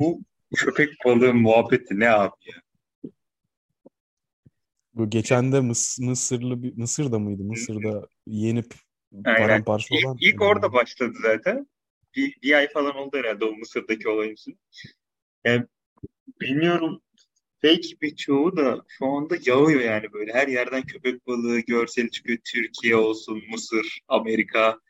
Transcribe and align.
Bu 0.00 0.22
köpek 0.56 0.88
balığı 1.04 1.34
muhabbeti 1.34 2.00
ne 2.00 2.10
abi 2.10 2.34
ya? 2.46 2.54
Bu 4.94 5.10
geçen 5.10 5.52
de 5.52 5.60
Mıs 5.60 5.98
Mısırlı 5.98 6.62
bir 6.62 6.76
Mısır'da 6.76 7.18
mıydı? 7.18 7.42
Mısır'da 7.42 8.08
yenip 8.26 8.74
paramparça 9.24 9.94
İlk, 9.94 10.06
olan. 10.06 10.16
ilk 10.20 10.42
orada 10.42 10.72
başladı 10.72 11.12
zaten. 11.22 11.66
Bir, 12.16 12.38
bir 12.42 12.52
ay 12.52 12.68
falan 12.68 12.96
oldu 12.96 13.16
herhalde 13.18 13.44
o 13.44 13.52
Mısır'daki 13.52 14.08
olayın 14.08 14.32
için. 14.32 14.58
Yani 15.44 15.66
bilmiyorum 16.40 17.02
fake 17.62 18.00
bir 18.02 18.16
çoğu 18.16 18.56
da 18.56 18.84
şu 18.88 19.06
anda 19.06 19.36
yağıyor 19.46 19.80
yani 19.80 20.12
böyle. 20.12 20.32
Her 20.32 20.48
yerden 20.48 20.82
köpek 20.82 21.26
balığı 21.26 21.60
görseli 21.60 22.10
çıkıyor. 22.10 22.38
Türkiye 22.52 22.96
olsun, 22.96 23.42
Mısır, 23.50 24.00
Amerika, 24.08 24.80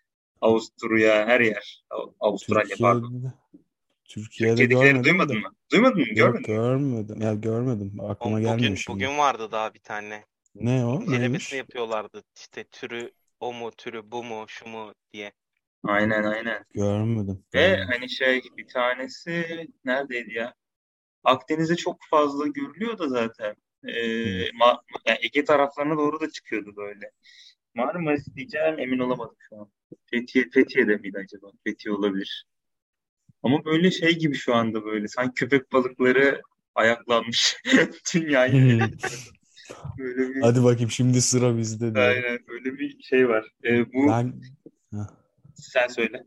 Avusturya, 0.40 1.26
her 1.26 1.40
yer. 1.40 1.84
Av- 1.90 2.12
Avustralya 2.20 2.76
pardon. 2.80 3.12
Türkiye'de, 3.12 3.32
Türkiye'de 4.04 4.68
Türkiye'dekileri 4.68 4.68
görmedim 4.68 5.04
duymadın 5.04 5.38
mı? 5.38 5.54
Duymadın 5.72 5.98
mı? 6.00 6.06
Yok 6.14 6.16
Görmedin 6.16 6.50
mi? 6.52 6.56
görmedim. 6.56 7.20
Ya 7.22 7.34
görmedim. 7.34 7.92
Aklıma 8.00 8.36
Bugün, 8.36 8.42
gelmiyor 8.42 8.76
şimdi. 8.76 9.04
bugün 9.04 9.18
vardı 9.18 9.52
daha 9.52 9.74
bir 9.74 9.80
tane. 9.80 10.24
Ne 10.54 10.84
o? 10.86 11.02
İncelemesini 11.02 11.20
Neymiş? 11.20 11.52
yapıyorlardı. 11.58 12.24
İşte 12.36 12.64
türü 12.64 13.12
o 13.40 13.52
mu, 13.52 13.70
türü 13.70 14.10
bu 14.12 14.24
mu, 14.24 14.44
şu 14.48 14.68
mu 14.68 14.94
diye. 15.12 15.32
Aynen 15.84 16.24
aynen. 16.24 16.64
Görmedim. 16.74 17.44
Ve 17.54 17.76
hani 17.84 18.10
şey 18.10 18.42
bir 18.56 18.68
tanesi 18.68 19.66
neredeydi 19.84 20.34
ya? 20.34 20.54
Akdeniz'de 21.24 21.76
çok 21.76 21.96
fazla 22.10 22.46
görülüyor 22.46 22.98
da 22.98 23.08
zaten. 23.08 23.54
Ee, 23.84 23.92
Ma- 24.50 24.80
yani 25.06 25.18
Ege 25.22 25.44
taraflarına 25.44 25.96
doğru 25.96 26.20
da 26.20 26.30
çıkıyordu 26.30 26.76
böyle. 26.76 27.10
Marmaris 27.74 28.34
diyeceğim 28.36 28.78
emin 28.78 28.98
olamadım 28.98 29.36
şu 29.48 29.56
an. 29.56 29.70
Fethiye, 30.10 30.44
Fethiye'de 30.54 30.96
miydi 30.96 31.18
acaba? 31.24 31.52
Fethiye 31.64 31.94
olabilir. 31.94 32.46
Ama 33.42 33.64
böyle 33.64 33.90
şey 33.90 34.18
gibi 34.18 34.34
şu 34.34 34.54
anda 34.54 34.84
böyle. 34.84 35.08
Sanki 35.08 35.34
köpek 35.34 35.72
balıkları 35.72 36.42
ayaklanmış 36.74 37.56
dünyayı. 38.14 38.90
Böyle 39.98 40.34
bir 40.34 40.40
Hadi 40.40 40.64
bakayım 40.64 40.90
şimdi 40.90 41.22
sıra 41.22 41.58
bizde 41.58 42.00
aynen 42.00 42.38
böyle 42.48 42.78
bir 42.78 43.02
şey 43.02 43.28
var. 43.28 43.46
Ee, 43.64 43.92
bu 43.92 44.08
Ben 44.08 44.40
sen 45.54 45.88
söyle. 45.88 46.24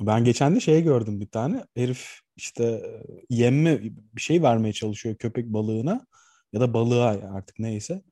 Ben 0.00 0.24
geçen 0.24 0.54
de 0.56 0.60
şey 0.60 0.82
gördüm 0.82 1.20
bir 1.20 1.26
tane. 1.26 1.64
Herif 1.76 2.20
işte 2.36 2.64
e, 2.64 3.02
yemme 3.30 3.82
bir 3.84 4.20
şey 4.20 4.42
vermeye 4.42 4.72
çalışıyor 4.72 5.16
köpek 5.16 5.46
balığına 5.46 6.06
ya 6.52 6.60
da 6.60 6.74
balığa 6.74 7.06
artık 7.34 7.58
neyse. 7.58 8.02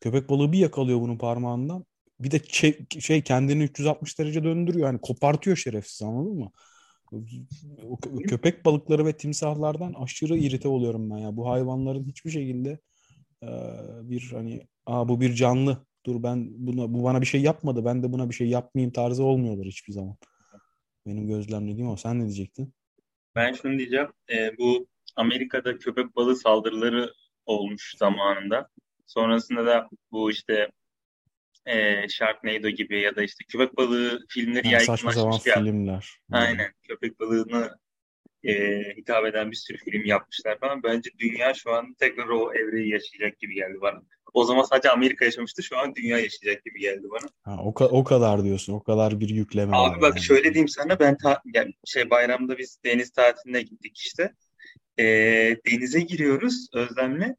Köpek 0.00 0.30
balığı 0.30 0.52
bir 0.52 0.58
yakalıyor 0.58 1.00
bunun 1.00 1.18
parmağından. 1.18 1.86
Bir 2.20 2.30
de 2.30 2.40
şey 3.00 3.22
kendini 3.22 3.64
360 3.64 4.18
derece 4.18 4.44
döndürüyor. 4.44 4.86
Hani 4.86 5.00
kopartıyor 5.00 5.56
şerefsiz 5.56 6.02
anladın 6.02 6.34
mı? 6.38 6.52
O 7.82 7.96
kö- 7.96 8.22
köpek 8.26 8.64
balıkları 8.64 9.06
ve 9.06 9.16
timsahlardan 9.16 9.92
aşırı 9.94 10.36
irite 10.38 10.68
oluyorum 10.68 11.10
ben 11.10 11.18
ya. 11.18 11.36
Bu 11.36 11.48
hayvanların 11.50 12.04
hiçbir 12.04 12.30
şekilde 12.30 12.78
e, 13.42 13.48
bir 14.10 14.30
hani 14.34 14.62
Aa, 14.86 15.08
bu 15.08 15.20
bir 15.20 15.34
canlı. 15.34 15.86
Dur 16.06 16.22
ben 16.22 16.48
buna 16.66 16.94
bu 16.94 17.04
bana 17.04 17.20
bir 17.20 17.26
şey 17.26 17.42
yapmadı. 17.42 17.84
Ben 17.84 18.02
de 18.02 18.12
buna 18.12 18.30
bir 18.30 18.34
şey 18.34 18.48
yapmayayım 18.48 18.92
tarzı 18.92 19.24
olmuyorlar 19.24 19.66
hiçbir 19.66 19.92
zaman. 19.92 20.16
Benim 21.06 21.28
gözlemlediğim 21.28 21.88
o. 21.90 21.96
Sen 21.96 22.18
ne 22.18 22.24
diyecektin? 22.24 22.74
Ben 23.34 23.52
şunu 23.52 23.78
diyeceğim. 23.78 24.08
Ee, 24.30 24.58
bu 24.58 24.86
Amerika'da 25.16 25.78
köpek 25.78 26.16
balığı 26.16 26.36
saldırıları 26.36 27.12
olmuş 27.46 27.94
zamanında. 27.98 28.70
Sonrasında 29.06 29.66
da 29.66 29.88
bu 30.10 30.30
işte 30.30 30.70
e, 31.66 32.08
Sharknado 32.08 32.68
gibi 32.68 33.00
ya 33.00 33.16
da 33.16 33.22
işte 33.22 33.44
köpek 33.48 33.76
balığı 33.76 34.24
filmleri 34.28 34.74
Ha, 34.74 34.80
saçma 34.80 35.12
sapan 35.12 35.22
yaygınlaşmış 35.30 35.46
ya. 35.46 35.62
filmler. 35.62 36.18
Aynen. 36.32 36.72
Köpek 36.82 37.20
balığını 37.20 37.78
e, 38.44 38.82
hitap 38.96 39.26
eden 39.26 39.50
bir 39.50 39.56
sürü 39.56 39.78
film 39.78 40.04
yapmışlar 40.04 40.58
falan. 40.58 40.82
Bence 40.82 41.10
dünya 41.18 41.54
şu 41.54 41.72
an 41.72 41.94
tekrar 41.94 42.28
o 42.28 42.54
evreyi 42.54 42.90
yaşayacak 42.90 43.38
gibi 43.38 43.54
geldi 43.54 43.78
bana. 43.80 44.02
O 44.36 44.44
zaman 44.44 44.62
sadece 44.62 44.90
Amerika 44.90 45.24
yaşamıştı. 45.24 45.62
Şu 45.62 45.78
an 45.78 45.94
dünya 45.94 46.18
yaşayacak 46.18 46.64
gibi 46.64 46.80
geldi 46.80 47.06
bana. 47.10 47.28
Ha, 47.42 47.62
o, 47.64 47.70
ka- 47.70 47.88
o 47.88 48.04
kadar 48.04 48.44
diyorsun. 48.44 48.72
O 48.72 48.82
kadar 48.82 49.20
bir 49.20 49.28
yükleme 49.28 49.72
var 49.72 49.90
Abi 49.90 50.00
bak 50.00 50.14
yani. 50.16 50.24
şöyle 50.24 50.44
diyeyim 50.54 50.68
sana 50.68 50.98
ben 51.00 51.16
ta- 51.16 51.42
yani 51.54 51.72
şey 51.84 52.10
bayramda 52.10 52.58
biz 52.58 52.78
deniz 52.84 53.10
tatiline 53.10 53.62
gittik 53.62 53.98
işte. 53.98 54.32
Ee, 54.98 55.04
denize 55.70 56.00
giriyoruz 56.00 56.68
Özlem'le. 56.74 57.34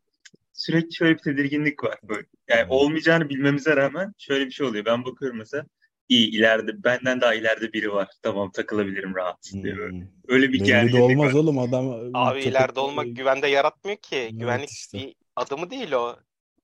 Sürekli 0.54 0.94
şöyle 0.96 1.14
bir 1.14 1.20
tedirginlik 1.24 1.84
var 1.84 2.00
böyle. 2.04 2.28
Yani 2.50 2.64
Hmm. 2.64 2.72
olmayacağını 2.72 3.30
bilmemize 3.30 3.76
rağmen 3.76 4.14
şöyle 4.18 4.46
bir 4.46 4.52
şey 4.52 4.66
oluyor. 4.68 4.86
Ben 4.86 5.06
bakıyorum 5.06 5.38
mesela 5.38 5.66
iyi 6.10 6.30
ileride 6.32 6.84
benden 6.84 7.22
daha 7.22 7.34
ileride 7.34 7.74
biri 7.74 7.92
var. 7.92 8.08
Tamam 8.24 8.52
takılabilirim 8.52 9.16
rahat 9.16 9.50
diye 9.64 9.78
böyle. 9.78 9.98
Hmm. 9.98 10.08
Öyle 10.28 10.48
bir 10.48 10.54
Belli 10.54 10.62
de 10.62 10.66
gerginlik 10.66 11.02
olmaz 11.02 11.36
var. 11.36 11.40
oğlum 11.40 11.60
adam 11.60 11.90
Abi 12.14 12.42
ileride 12.42 12.80
olmak 12.80 13.16
güvende 13.16 13.48
yaratmıyor 13.48 13.98
ki. 13.98 14.16
Evet 14.16 14.32
Güvenlik 14.40 14.70
işte. 14.70 14.98
bir 14.98 15.16
adımı 15.36 15.70
değil 15.70 15.92
o. 15.92 16.16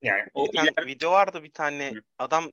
Yani 0.04 0.22
o 0.34 0.46
Bir 0.46 0.52
tane 0.56 0.70
iler- 0.70 0.86
video 0.86 1.10
vardı 1.10 1.42
bir 1.42 1.50
tane 1.52 1.92
adam 2.18 2.50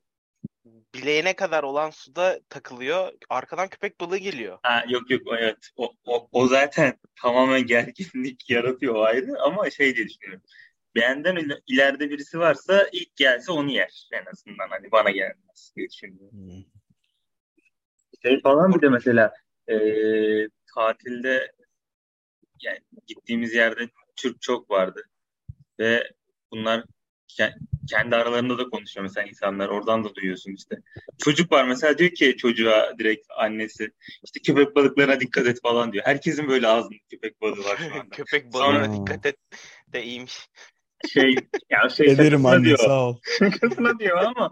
bileğine 0.66 1.36
kadar 1.36 1.64
olan 1.64 1.90
suda 1.90 2.40
takılıyor. 2.50 3.14
Arkadan 3.30 3.68
köpek 3.70 4.00
balığı 4.02 4.18
geliyor. 4.18 4.60
Ha, 4.64 4.84
yok 4.90 5.12
yok 5.12 5.22
evet. 5.40 5.70
O, 5.76 5.94
o, 6.06 6.30
o 6.32 6.48
zaten 6.48 7.00
tamamen 7.22 7.66
gerginlik 7.66 8.50
yaratıyor 8.50 8.96
o 8.96 9.04
ayrı 9.04 9.42
ama 9.42 9.70
şey 9.70 9.96
diye 9.96 10.08
düşünüyorum. 10.08 10.44
Benden 10.96 11.36
il- 11.36 11.62
ileride 11.68 12.10
birisi 12.10 12.40
varsa 12.40 12.88
ilk 12.92 13.16
gelse 13.16 13.52
onu 13.52 13.72
yer 13.72 14.08
en 14.12 14.26
azından 14.32 14.70
hani 14.70 14.92
bana 14.92 15.12
gelmez 15.12 15.74
diye 15.76 15.90
düşünüyorum. 15.90 16.32
Hmm. 16.32 16.64
Şey 18.24 18.42
falan 18.42 18.74
bir 18.74 18.82
de 18.82 18.90
mesela 18.90 19.34
e, 19.68 19.76
tatilde 20.76 21.52
yani 22.62 22.80
gittiğimiz 23.08 23.54
yerde 23.54 23.90
Türk 24.16 24.42
çok 24.42 24.70
vardı 24.70 25.04
ve 25.80 26.12
bunlar 26.52 26.84
kendi 27.90 28.16
aralarında 28.16 28.58
da 28.58 28.70
konuşuyor 28.70 29.04
mesela 29.04 29.28
insanlar 29.28 29.70
oradan 29.70 30.04
da 30.04 30.16
duyuyorsun 30.16 30.52
işte. 30.54 30.76
Çocuk 31.24 31.52
var 31.52 31.64
mesela 31.68 31.98
diyor 31.98 32.10
ki 32.12 32.38
çocuğa 32.38 32.94
direkt 33.00 33.28
annesi 33.38 33.92
işte 34.26 34.40
köpek 34.40 34.76
balıklarına 34.76 35.20
dikkat 35.20 35.48
et 35.48 35.62
falan 35.62 35.94
diyor. 35.94 36.06
Herkesin 36.06 36.48
böyle 36.48 36.68
ağzında 36.68 36.96
köpek 37.12 37.42
balığı 37.42 37.64
var 37.64 37.78
şu 37.78 37.94
anda. 38.00 38.10
Köpek 38.16 38.54
balığına 38.54 38.86
Sonra- 38.86 38.94
dikkat 39.02 39.26
et 39.26 39.38
de 39.88 40.04
iyiymiş. 40.04 40.48
Şey 41.14 41.36
ya 41.70 41.90
şey 41.98 42.08
Ederim 42.12 42.46
anne 42.46 42.66
diyor. 42.66 42.78
sağ 42.78 43.08
ol. 43.10 43.18
Şakasına 43.40 44.00
diyor 44.00 44.18
ama 44.18 44.52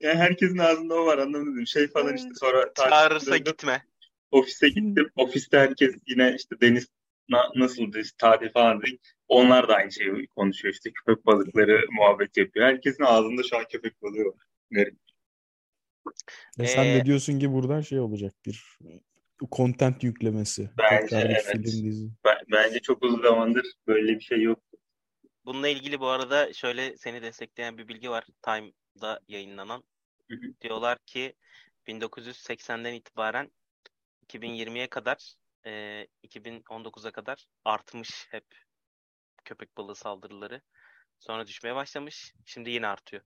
yani 0.00 0.14
herkesin 0.18 0.58
ağzında 0.58 0.94
o 0.94 1.06
var 1.06 1.18
anlamadım. 1.18 1.66
Şey 1.66 1.88
falan 1.88 2.16
işte 2.16 2.28
sonra 2.40 2.72
Çağırırsa 2.76 3.30
tatilde 3.30 3.50
gitme. 3.50 3.82
ofise 4.30 4.68
gittim. 4.68 5.10
Ofiste 5.16 5.58
herkes 5.58 5.94
yine 6.06 6.34
işte 6.38 6.56
deniz 6.60 6.88
na- 7.28 7.50
nasıldı 7.56 8.00
işte 8.00 8.14
tatil 8.18 8.48
falan 8.52 8.82
dedik. 8.82 9.13
Onlar 9.34 9.68
da 9.68 9.74
aynı 9.74 9.92
şeyi 9.92 10.26
konuşuyor 10.26 10.74
işte 10.74 10.90
köpek 10.92 11.26
balıkları 11.26 11.86
muhabbet 11.90 12.36
yapıyor. 12.36 12.66
Herkesin 12.66 13.04
ağzında 13.04 13.42
şu 13.42 13.56
an 13.58 13.64
köpek 13.68 14.02
balığı 14.02 14.24
var. 14.24 14.46
Garip. 14.70 14.98
Ve 16.58 16.66
sen 16.66 16.84
Ee, 16.84 16.94
de 16.94 17.04
diyorsun 17.04 17.38
ki 17.38 17.52
buradan 17.52 17.80
şey 17.80 18.00
olacak 18.00 18.32
bir 18.46 18.78
content 19.52 20.04
yüklemesi. 20.04 20.70
Bence 20.78 21.16
evet. 21.16 21.44
film 21.52 21.62
dizi. 21.64 22.10
Ben- 22.24 22.44
bence 22.52 22.80
çok 22.80 23.02
uzun 23.02 23.22
zamandır 23.22 23.66
böyle 23.86 24.14
bir 24.14 24.20
şey 24.20 24.42
yok. 24.42 24.60
Bununla 25.44 25.68
ilgili 25.68 26.00
bu 26.00 26.06
arada 26.06 26.52
şöyle 26.52 26.96
seni 26.96 27.22
destekleyen 27.22 27.78
bir 27.78 27.88
bilgi 27.88 28.10
var. 28.10 28.26
Time'da 28.42 29.20
yayınlanan. 29.28 29.84
Diyorlar 30.60 30.98
ki 31.06 31.34
1980'den 31.86 32.94
itibaren 32.94 33.50
2020'ye 34.26 34.86
kadar 34.86 35.34
e, 35.66 36.06
2019'a 36.24 37.10
kadar 37.10 37.46
artmış 37.64 38.26
hep 38.30 38.44
köpek 39.44 39.76
balığı 39.76 39.94
saldırıları. 39.94 40.60
Sonra 41.18 41.46
düşmeye 41.46 41.74
başlamış. 41.74 42.34
Şimdi 42.44 42.70
yine 42.70 42.86
artıyor. 42.86 43.22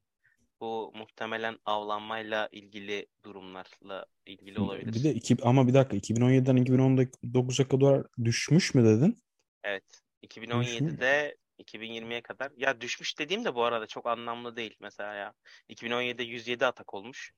Bu 0.61 0.93
muhtemelen 0.94 1.59
avlanmayla 1.65 2.49
ilgili 2.53 3.06
durumlarla 3.25 4.06
ilgili 4.26 4.61
olabilir. 4.61 4.94
Bir 4.94 5.05
de 5.05 5.15
iki, 5.15 5.37
ama 5.43 5.69
bir 5.69 5.75
dakika 5.75 5.97
2017'den 5.97 6.56
2019'a 6.56 7.69
kadar 7.69 8.06
düşmüş 8.25 8.75
mü 8.75 8.85
dedin? 8.85 9.19
Evet. 9.65 9.85
2017'de 10.23 11.37
2020'ye 11.59 12.21
kadar. 12.21 12.53
Ya 12.56 12.81
düşmüş 12.81 13.19
dediğim 13.19 13.44
de 13.44 13.55
bu 13.55 13.64
arada 13.64 13.87
çok 13.87 14.06
anlamlı 14.06 14.56
değil. 14.56 14.76
Mesela 14.81 15.14
ya 15.14 15.32
2017'de 15.71 16.23
107 16.23 16.67
atak 16.67 16.94
olmuş. 16.94 17.32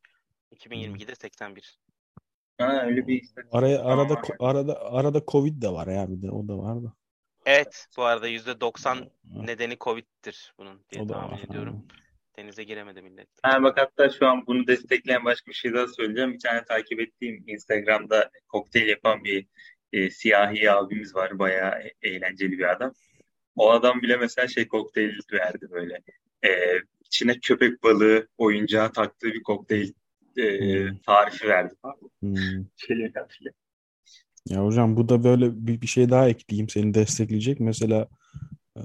2022'de 0.52 1.14
81. 1.14 1.78
Ha 2.58 2.82
öyle 2.86 3.06
bir 3.06 3.28
Araya 3.52 3.80
arada 3.84 4.22
arada 4.40 4.80
arada 4.80 5.22
Covid 5.28 5.62
de 5.62 5.68
var 5.68 5.86
ya 5.86 6.10
bir 6.10 6.22
de 6.22 6.30
o 6.30 6.48
da 6.48 6.58
var 6.58 6.82
da. 6.82 6.92
Evet, 7.46 7.86
bu 7.96 8.02
arada 8.04 8.28
%90 8.28 8.96
Ha, 8.96 9.04
nedeni 9.46 9.76
Covid'tir 9.78 10.54
bunun 10.58 10.80
diye 10.90 11.06
tahmin 11.06 11.32
var. 11.38 11.44
ediyorum. 11.50 11.86
Denize 12.36 12.64
giremedi 12.64 13.02
millet. 13.02 13.28
Ha 13.42 13.62
bak 13.62 13.78
hatta 13.78 14.10
şu 14.10 14.26
an 14.26 14.46
bunu 14.46 14.66
destekleyen 14.66 15.24
başka 15.24 15.48
bir 15.50 15.56
şey 15.56 15.72
daha 15.74 15.86
söyleyeceğim. 15.86 16.32
Bir 16.32 16.38
tane 16.38 16.64
takip 16.64 17.00
ettiğim 17.00 17.44
Instagram'da 17.46 18.30
kokteyl 18.48 18.88
yapan 18.88 19.24
bir 19.24 19.46
e, 19.92 20.10
siyahi 20.10 20.70
abimiz 20.70 21.14
var. 21.14 21.38
Bayağı 21.38 21.80
e- 21.82 21.94
eğlenceli 22.02 22.58
bir 22.58 22.70
adam. 22.72 22.92
o 23.56 23.70
adam 23.70 24.02
bile 24.02 24.16
mesela 24.16 24.48
şey 24.48 24.68
kokteyl 24.68 25.18
verdi 25.32 25.66
böyle. 25.70 26.02
Ee, 26.44 26.78
içine 27.04 27.38
köpek 27.40 27.82
balığı 27.82 28.28
oyuncağı 28.38 28.92
taktığı 28.92 29.26
bir 29.32 29.42
kokteyl 29.42 29.92
e, 30.36 30.58
Hmm. 30.88 30.98
tarifi 31.06 31.48
verdi 31.48 31.74
falan. 31.82 31.96
Hmm. 32.20 32.36
Şey, 32.76 32.96
yani. 32.98 33.12
Ya 34.48 34.64
hocam 34.64 34.96
bu 34.96 35.08
da 35.08 35.24
böyle 35.24 35.66
bir, 35.66 35.80
bir 35.80 35.86
şey 35.86 36.10
daha 36.10 36.28
ekleyeyim 36.28 36.68
seni 36.68 36.94
destekleyecek. 36.94 37.60
Mesela 37.60 38.08
e, 38.76 38.82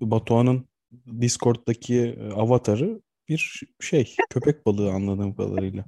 Batuhan'ın 0.00 0.68
Discord'daki 1.20 2.16
e, 2.20 2.32
avatarı 2.32 3.00
bir 3.28 3.62
şey 3.80 4.16
köpek 4.30 4.66
balığı 4.66 4.90
anladığım 4.90 5.36
kadarıyla. 5.36 5.84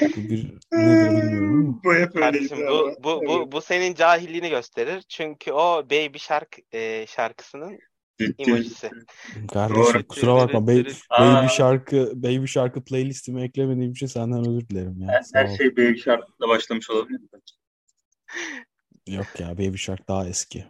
Bu 0.00 0.16
bir 0.16 0.44
nedir 0.72 1.22
bilmiyorum 1.22 1.66
ama. 1.68 1.80
Bu 1.84 1.94
hep 1.94 2.14
Kardeşim 2.14 2.58
bu 2.58 2.78
ama. 2.78 2.92
bu 3.04 3.22
bu 3.26 3.52
bu 3.52 3.60
senin 3.60 3.94
cahilliğini 3.94 4.50
gösterir. 4.50 5.04
Çünkü 5.08 5.52
o 5.52 5.84
Baby 5.90 6.18
Shark 6.18 6.58
e, 6.72 7.06
şarkısının 7.06 7.78
emojisi. 8.38 8.90
Kardeşim 9.52 9.94
Doğru. 9.94 10.06
kusura 10.08 10.34
bakma 10.34 10.66
Baby, 10.66 10.90
Aa. 11.10 11.36
Baby 11.36 11.46
şarkı 11.46 12.12
Baby 12.14 12.46
şarkı 12.46 12.84
playlistime 12.84 13.42
eklemediğim 13.42 13.92
için 13.92 14.06
senden 14.06 14.48
özür 14.48 14.68
dilerim 14.68 15.00
ya. 15.00 15.08
Her, 15.08 15.22
Sağ 15.22 15.38
her 15.38 15.44
ol. 15.44 15.56
şey 15.56 15.76
Baby 15.76 15.98
Shark'la 15.98 16.48
başlamış 16.48 16.90
olabilir 16.90 17.20
mi? 17.20 17.28
Yok 19.06 19.40
ya 19.40 19.52
Baby 19.58 19.76
Shark 19.76 20.08
daha 20.08 20.28
eski. 20.28 20.64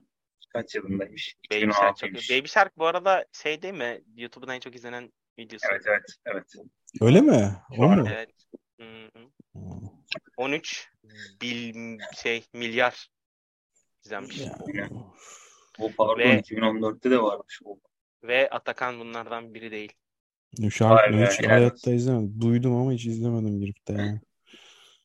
Kaç 0.53 0.75
yılındaymış? 0.75 1.37
Baby 1.51 1.71
Shark 1.71 1.97
çok 1.97 2.11
iyi. 2.11 2.13
2016'ymış. 2.13 2.39
Baby 2.39 2.49
Shark 2.49 2.79
bu 2.79 2.87
arada 2.87 3.27
şey 3.33 3.63
değil 3.63 3.75
mi? 3.75 4.01
YouTube'un 4.17 4.53
en 4.53 4.61
çok 4.61 4.75
izlenen 4.75 5.13
videosu. 5.39 5.67
Evet 5.71 5.83
evet 5.87 6.17
evet. 6.25 6.53
Öyle 7.01 7.21
mi? 7.21 7.57
O 7.79 7.89
mu? 7.89 8.09
Evet. 8.09 8.31
Aa, 9.55 9.61
13 10.37 10.89
bil 11.43 11.99
şey 12.17 12.45
milyar 12.55 13.11
izlenmiş. 14.05 14.41
Bu 15.79 15.93
pardon 15.97 16.19
Ve- 16.19 16.41
2014'te 16.41 17.11
de 17.11 17.23
varmış. 17.23 17.61
O. 17.65 17.79
Ve 18.23 18.51
Atakan 18.51 19.01
bunlardan 19.01 19.55
biri 19.55 19.71
değil. 19.71 19.93
Şarkı 20.71 21.13
Vay 21.13 21.21
be, 21.21 21.27
hiç 21.27 21.41
helal 21.41 21.51
hayatta 21.51 21.91
izlemedim. 21.91 22.41
Duydum 22.41 22.77
ama 22.77 22.93
hiç 22.93 23.07
izlemedim 23.07 23.61
girip 23.61 23.89
de 23.89 23.93
yani. 23.93 24.21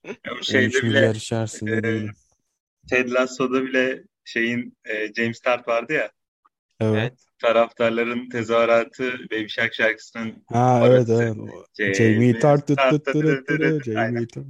O 0.07 0.33
13 0.33 0.47
şeyde 0.47 0.69
bile 0.69 0.81
milyar 0.81 1.15
içerisinde 1.15 1.77
e, 1.77 1.83
değilim. 1.83 2.15
Ted 2.87 3.09
Lasso'da 3.11 3.63
bile 3.63 4.03
şeyin 4.25 4.77
e, 4.85 5.13
James 5.13 5.39
Tart 5.39 5.67
vardı 5.67 5.93
ya 5.93 6.11
Evet. 6.79 6.97
Evet. 6.97 7.13
taraftarların 7.39 8.29
tezahüratı 8.29 9.13
Baby 9.31 9.47
Shark 9.47 9.73
şarkısının 9.73 10.43
Ha 10.47 10.79
evet 10.87 11.09
orası. 11.09 11.35
evet. 11.77 11.95
Jamie 11.97 12.39
Tart 12.39 12.67
tut 12.67 12.77
tut 12.89 13.05
tut 13.05 13.47
tut. 13.47 13.85
Jamie 13.85 14.27
Tart. 14.27 14.45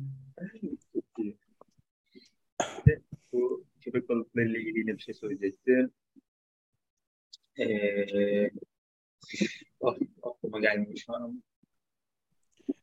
Bu 3.34 3.66
köpek 3.82 4.10
balıklarıyla 4.10 4.60
ilgili 4.60 4.80
yine 4.80 4.98
bir 4.98 5.02
şey 5.02 5.14
söyleyecekti. 5.14 5.90
Ee, 7.60 8.50
ah, 9.82 9.96
aklıma 10.24 10.60
gelmiyor 10.60 10.98
şu 11.06 11.14
an. 11.14 11.44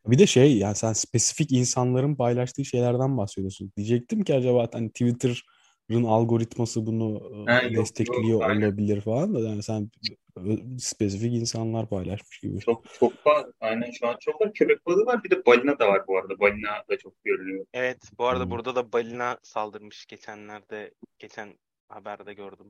Bir 0.07 0.19
de 0.19 0.27
şey 0.27 0.59
yani 0.59 0.77
sen 0.77 0.93
spesifik 0.93 1.53
insanların 1.53 2.15
paylaştığı 2.15 2.65
şeylerden 2.65 3.19
bahsediyorsun. 3.19 3.73
Diyecektim 3.77 4.25
ki 4.25 4.35
acaba 4.35 4.69
hani 4.73 4.89
Twitter'ın 4.89 6.05
algoritması 6.05 6.87
bunu 6.87 7.33
Ha, 7.47 7.63
yok, 7.63 7.77
destekliyor 7.77 8.25
yok, 8.25 8.43
aynen. 8.43 8.63
olabilir 8.63 9.01
falan 9.01 9.35
da 9.35 9.41
yani 9.41 9.63
sen 9.63 9.91
spesifik 10.79 11.35
insanlar 11.35 11.89
paylaşmış 11.89 12.39
gibi. 12.41 12.61
Çok 12.61 12.85
çok 13.01 13.27
var. 13.27 13.47
Aynen 13.61 13.91
şu 13.91 14.09
an 14.09 14.17
çok 14.21 14.41
var. 14.41 14.53
Köpek 14.53 14.87
balığı 14.87 15.07
var. 15.07 15.25
Bir 15.25 15.31
de 15.31 15.47
balina 15.47 15.79
da 15.79 15.89
var 15.89 16.07
bu 16.09 16.19
arada. 16.19 16.39
Balina 16.41 16.85
da 16.91 16.99
çok 16.99 17.25
görülüyor. 17.25 17.67
Evet, 17.75 17.99
bu 18.19 18.25
arada 18.25 18.45
Hmm. 18.45 18.51
burada 18.51 18.75
da 18.75 18.93
balina 18.93 19.39
saldırmış 19.43 20.07
geçenlerde, 20.07 20.95
geçen 21.19 21.59
haberde 21.89 22.35
gördüm. 22.35 22.67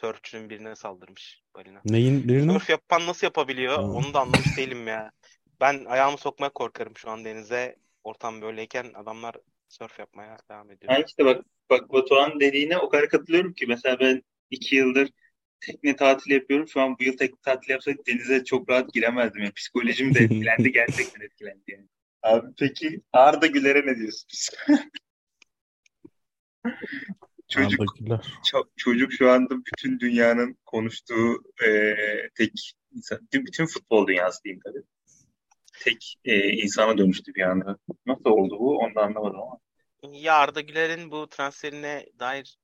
Sörfçünün 0.00 0.50
birine 0.50 0.76
saldırmış 0.76 1.42
balina. 1.56 1.80
Neyin 1.84 2.28
birine? 2.28 2.52
Sörf 2.52 2.70
yapan 2.70 3.06
nasıl 3.06 3.26
yapabiliyor? 3.26 3.74
Ha. 3.74 3.82
Onu 3.82 4.14
da 4.14 4.20
anlamış 4.20 4.58
değilim 4.58 4.86
ya. 4.86 5.10
Ben 5.62 5.84
ayağımı 5.84 6.18
sokmaya 6.18 6.50
korkarım 6.50 6.96
şu 6.96 7.10
an 7.10 7.24
denize. 7.24 7.76
Ortam 8.04 8.42
böyleyken 8.42 8.86
adamlar 8.94 9.34
sörf 9.68 9.98
yapmaya 9.98 10.36
devam 10.50 10.70
ediyor. 10.70 10.92
Yani 10.92 11.04
işte 11.08 11.24
bak 11.24 11.44
bak 11.70 11.92
Batuhan 11.92 12.40
dediğine 12.40 12.78
o 12.78 12.88
kadar 12.88 13.08
katılıyorum 13.08 13.52
ki 13.52 13.66
mesela 13.66 14.00
ben 14.00 14.22
iki 14.50 14.76
yıldır 14.76 15.10
tekne 15.60 15.96
tatili 15.96 16.34
yapıyorum. 16.34 16.68
Şu 16.68 16.80
an 16.80 16.98
bu 16.98 17.04
yıl 17.04 17.16
tekne 17.16 17.38
tatili 17.42 17.72
yapsak 17.72 17.96
denize 18.06 18.44
çok 18.44 18.70
rahat 18.70 18.92
giremezdim. 18.94 19.42
Yani 19.42 19.52
psikolojim 19.52 20.14
de 20.14 20.18
etkilendi. 20.18 20.72
Gerçekten 20.72 21.20
etkilendi 21.20 21.62
yani. 21.68 21.86
Abi 22.22 22.46
peki 22.58 23.00
Arda 23.12 23.46
Güler'e 23.46 23.86
ne 23.86 23.96
diyorsunuz? 23.96 24.50
Çocuk. 27.48 27.80
Ço- 28.52 28.68
çocuk 28.76 29.12
şu 29.12 29.30
anda 29.30 29.56
bütün 29.56 30.00
dünyanın 30.00 30.58
konuştuğu 30.66 31.42
e, 31.66 31.94
tek 32.34 32.74
insan, 32.92 33.28
bütün 33.32 33.66
futbol 33.66 34.06
dünyası 34.06 34.44
diyeyim 34.44 34.60
tabii. 34.64 34.82
Tek 35.84 36.14
e, 36.24 36.48
insana 36.52 36.98
dönüştü 36.98 37.34
bir 37.34 37.42
anda. 37.42 37.78
Nasıl 38.06 38.24
oldu 38.30 38.58
bu? 38.60 38.78
Onu 38.78 38.94
da 38.94 39.00
anlamadım 39.02 39.40
ama. 39.40 39.58
Ya 40.02 40.34
Arda 40.36 40.60
Güler'in 40.60 41.10
bu 41.10 41.28
transferine 41.28 42.06
dair 42.18 42.58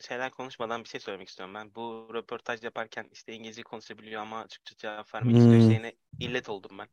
şeyler 0.00 0.30
konuşmadan 0.30 0.84
bir 0.84 0.90
şey 0.90 1.00
söylemek 1.00 1.28
istiyorum 1.28 1.54
ben. 1.54 1.74
Bu 1.74 2.10
röportaj 2.14 2.64
yaparken 2.64 3.08
işte 3.12 3.34
İngilizce 3.34 3.62
konuşabiliyor 3.64 4.22
ama 4.22 4.48
Türkçe 4.48 4.76
cevap 4.76 5.14
vermek 5.14 5.36
Hmm. 5.36 5.38
istiyor 5.38 5.62
şeyine 5.62 5.94
illet 6.20 6.48
oldum 6.48 6.78
ben. 6.78 6.88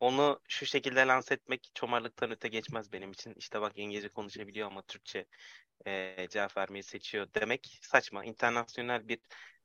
Onu 0.00 0.40
şu 0.48 0.66
şekilde 0.66 1.06
lanse 1.06 1.34
etmek 1.34 1.70
çomarlıktan 1.74 2.30
öte 2.30 2.48
geçmez 2.48 2.92
benim 2.92 3.12
için. 3.12 3.34
İşte 3.36 3.60
bak 3.60 3.72
İngilizce 3.76 4.08
konuşabiliyor 4.08 4.68
ama 4.68 4.82
Türkçe 4.82 5.26
e, 5.86 6.26
cevap 6.30 6.56
vermeyi 6.56 6.82
seçiyor 6.82 7.26
demek 7.34 7.78
saçma. 7.82 8.24
İnternasyonel 8.24 9.08
bir 9.08 9.18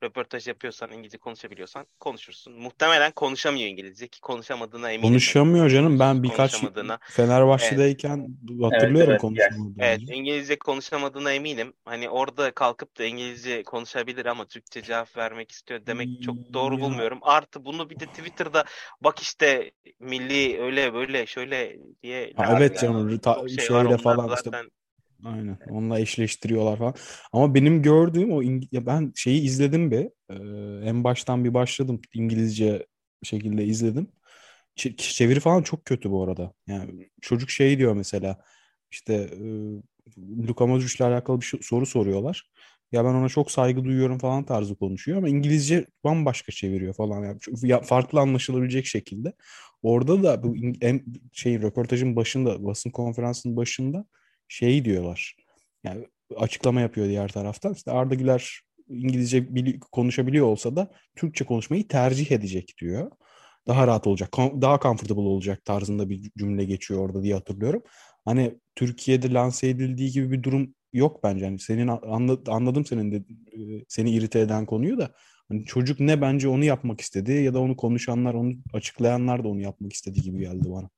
röportaj 0.04 0.48
yapıyorsan, 0.48 0.92
İngilizce 0.92 1.18
konuşabiliyorsan 1.18 1.86
konuşursun. 2.00 2.54
Muhtemelen 2.54 3.12
konuşamıyor 3.12 3.68
İngilizce 3.68 4.08
ki 4.08 4.22
konuşamadığına 4.22 4.92
eminim. 4.92 5.10
Konuşamıyor 5.10 5.70
canım. 5.70 6.00
Ben 6.00 6.24
birkaç. 6.24 6.64
Fenerbahçe'deyken 7.02 8.38
hatırlıyorum 8.62 9.10
evet, 9.12 9.22
konuşamadığını. 9.22 9.74
Evet, 9.80 10.02
İngilizce 10.08 10.60
konuşamadığına 10.60 11.32
eminim. 11.32 11.74
Hani 11.86 12.10
orada 12.10 12.52
kalkıp 12.52 12.98
da 12.98 13.04
İngilizce 13.04 13.64
konuşabilir 13.64 14.26
ama 14.26 14.46
Türkçe 14.46 14.84
cevap 14.84 15.18
vermek 15.18 15.52
istiyor 15.52 15.86
demek 15.86 16.24
çok 16.24 16.36
doğru 16.54 16.76
Ya. 16.76 16.82
bulmuyorum. 16.82 17.20
Artı 17.22 17.66
bunu 17.66 17.90
bir 17.90 18.00
de 18.00 18.06
Twitter'da 18.06 18.66
bak 19.02 19.20
işte 19.20 19.72
milli 20.00 20.62
öyle 20.62 20.94
böyle 20.94 21.26
şöyle 21.26 21.78
diye 22.04 22.34
Ha, 22.36 22.56
evet 22.58 22.76
yani. 22.76 22.82
canım, 22.82 23.18
ta- 23.18 23.34
Çok 23.34 23.50
şey 23.50 23.66
şeyle 23.66 23.98
falan 23.98 24.28
işte 24.36 24.44
zaten. 24.44 24.72
Aynen. 25.26 25.58
Onunla 25.70 26.00
eşleştiriyorlar 26.00 26.78
falan. 26.78 26.94
Ama 27.34 27.56
benim 27.56 27.82
gördüğüm 27.82 28.32
o 28.32 28.44
İng- 28.44 28.68
ya 28.72 28.86
ben 28.86 29.12
şeyi 29.16 29.42
izledim 29.42 29.92
bir. 29.92 30.10
Ee, 30.30 30.90
en 30.90 31.04
baştan 31.04 31.46
bir 31.46 31.54
başladım 31.54 32.02
İngilizce 32.14 32.86
şekilde 33.24 33.66
izledim. 33.66 34.08
Ç- 34.78 34.96
çeviri 34.98 35.40
falan 35.40 35.64
çok 35.64 35.86
kötü 35.86 36.12
bu 36.12 36.24
arada. 36.24 36.54
Yani 36.68 37.10
çocuk 37.22 37.50
şey 37.50 37.78
diyor 37.78 37.94
mesela 37.96 38.38
işte 38.92 39.14
e, 39.14 40.48
Luka 40.48 40.66
Modric'le 40.68 41.02
alakalı 41.06 41.42
bir 41.42 41.46
şey- 41.46 41.60
soru 41.64 41.86
soruyorlar. 41.86 42.52
Ya 42.92 43.06
ben 43.06 43.10
ona 43.14 43.30
çok 43.30 43.52
saygı 43.52 43.84
duyuyorum 43.86 44.18
falan 44.20 44.46
tarzı 44.46 44.76
konuşuyor 44.76 45.18
ama 45.18 45.30
İngilizce 45.30 45.86
bambaşka 46.04 46.52
çeviriyor 46.52 46.94
falan. 46.94 47.24
Yani 47.24 47.40
ya 47.64 47.82
farklı 47.82 48.20
anlaşılabilecek 48.20 48.86
şekilde. 48.86 49.34
Orada 49.84 50.24
da 50.24 50.44
bu 50.44 50.56
İng- 50.58 50.78
en 50.86 51.04
şey 51.34 51.62
röportajın 51.62 52.16
başında 52.16 52.66
basın 52.66 52.90
konferansının 52.92 53.58
başında 53.58 54.06
şey 54.52 54.86
diyorlar. 54.86 55.36
Yani 55.84 56.08
açıklama 56.36 56.82
yapıyor 56.82 57.08
diğer 57.08 57.28
taraftan. 57.30 57.74
İşte 57.74 57.92
Arda 57.92 58.16
Güler 58.16 58.62
İngilizce 58.90 59.40
bili- 59.40 59.80
konuşabiliyor 59.80 60.46
olsa 60.46 60.76
da 60.76 60.92
Türkçe 61.16 61.46
konuşmayı 61.46 61.88
tercih 61.88 62.32
edecek 62.32 62.74
diyor. 62.82 63.12
Daha 63.68 63.88
rahat 63.88 64.08
olacak, 64.08 64.38
daha 64.38 64.80
comfortable 64.80 65.22
olacak 65.22 65.66
tarzında 65.66 66.10
bir 66.10 66.32
cümle 66.38 66.66
geçiyor 66.66 67.00
orada 67.00 67.24
diye 67.24 67.34
hatırlıyorum. 67.34 67.84
Hani 68.26 68.60
Türkiye'de 68.76 69.34
lanse 69.34 69.70
edildiği 69.70 70.12
gibi 70.12 70.32
bir 70.32 70.44
durum 70.44 70.76
yok 70.94 71.24
bence. 71.24 71.46
Hani 71.46 71.60
senin 71.60 71.88
anla- 71.88 72.52
anladım 72.52 72.86
senin 72.86 73.12
de 73.12 73.16
e, 73.18 73.86
seni 73.88 74.12
irite 74.12 74.40
eden 74.40 74.66
konuyu 74.66 74.98
da 74.98 75.12
hani 75.52 75.66
çocuk 75.66 76.00
ne 76.00 76.22
bence 76.22 76.48
onu 76.48 76.66
yapmak 76.66 77.02
istedi 77.02 77.32
ya 77.32 77.54
da 77.54 77.60
onu 77.60 77.76
konuşanlar, 77.76 78.34
onu 78.34 78.54
açıklayanlar 78.74 79.44
da 79.44 79.48
onu 79.48 79.62
yapmak 79.62 79.94
istediği 79.94 80.22
gibi 80.22 80.40
geldi 80.40 80.66
bana. 80.66 80.90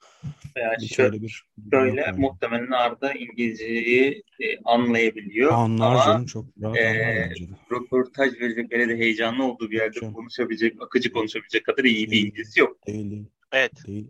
Veya 0.57 0.75
Hiç 0.81 0.95
şöyle, 0.95 1.09
öyle 1.09 1.21
bir 1.23 1.45
şöyle 1.71 2.01
bence. 2.07 2.21
muhtemelen 2.21 2.71
Arda 2.71 3.13
İngilizceyi 3.13 4.23
e, 4.39 4.57
anlayabiliyor 4.65 5.51
Anlar 5.51 5.91
ama 5.95 6.05
canım 6.05 6.25
çok 6.25 6.45
rahat 6.61 6.77
e, 6.77 7.29
röportaj 7.71 8.33
verecek 8.41 8.71
böyle 8.71 8.89
de 8.89 8.97
heyecanlı 8.97 9.43
olduğu 9.43 9.71
bir 9.71 9.77
yerde 9.77 9.99
Canım. 9.99 10.13
konuşabilecek, 10.13 10.81
akıcı 10.81 11.11
konuşabilecek 11.11 11.65
kadar 11.65 11.83
iyi 11.83 12.05
bir 12.05 12.11
Değil. 12.11 12.25
İngilizce 12.25 12.61
yok. 12.61 12.87
Değil. 12.87 13.23
Evet. 13.51 13.87
değil. 13.87 14.07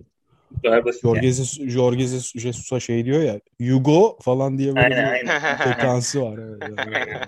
Bu 0.54 0.62
kadar 0.62 0.86
basit 0.86 1.02
Jorge, 1.02 1.28
yani. 1.28 1.72
Jorge 1.72 2.04
Jesus- 2.04 2.40
Jesus'a 2.40 2.80
şey 2.80 3.06
diyor 3.06 3.22
ya 3.22 3.42
Hugo 3.62 4.18
falan 4.22 4.58
diye 4.58 4.76
böyle 4.76 4.80
Aynen 4.80 5.26
bir 5.26 5.30
aynen. 5.30 5.56
sekansı 5.58 6.22
var. 6.22 6.40
Evet. 6.40 7.28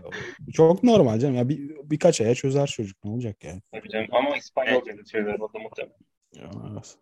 Çok 0.53 0.83
normal 0.83 1.19
canım. 1.19 1.35
Ya 1.35 1.49
bir, 1.49 1.71
birkaç 1.83 2.21
aya 2.21 2.35
çözer 2.35 2.67
çocuk. 2.67 3.03
Ne 3.03 3.11
olacak 3.11 3.43
yani? 3.43 3.61
Tabii 3.71 3.89
canım. 3.89 4.07
Ama 4.11 4.37
İspanyolca 4.37 4.97
da 4.97 5.05
söyler 5.05 5.39
o 5.39 5.53
da 5.53 5.59
muhtemelen. 5.59 5.97
Ya, 6.35 6.51
evet. 6.71 6.97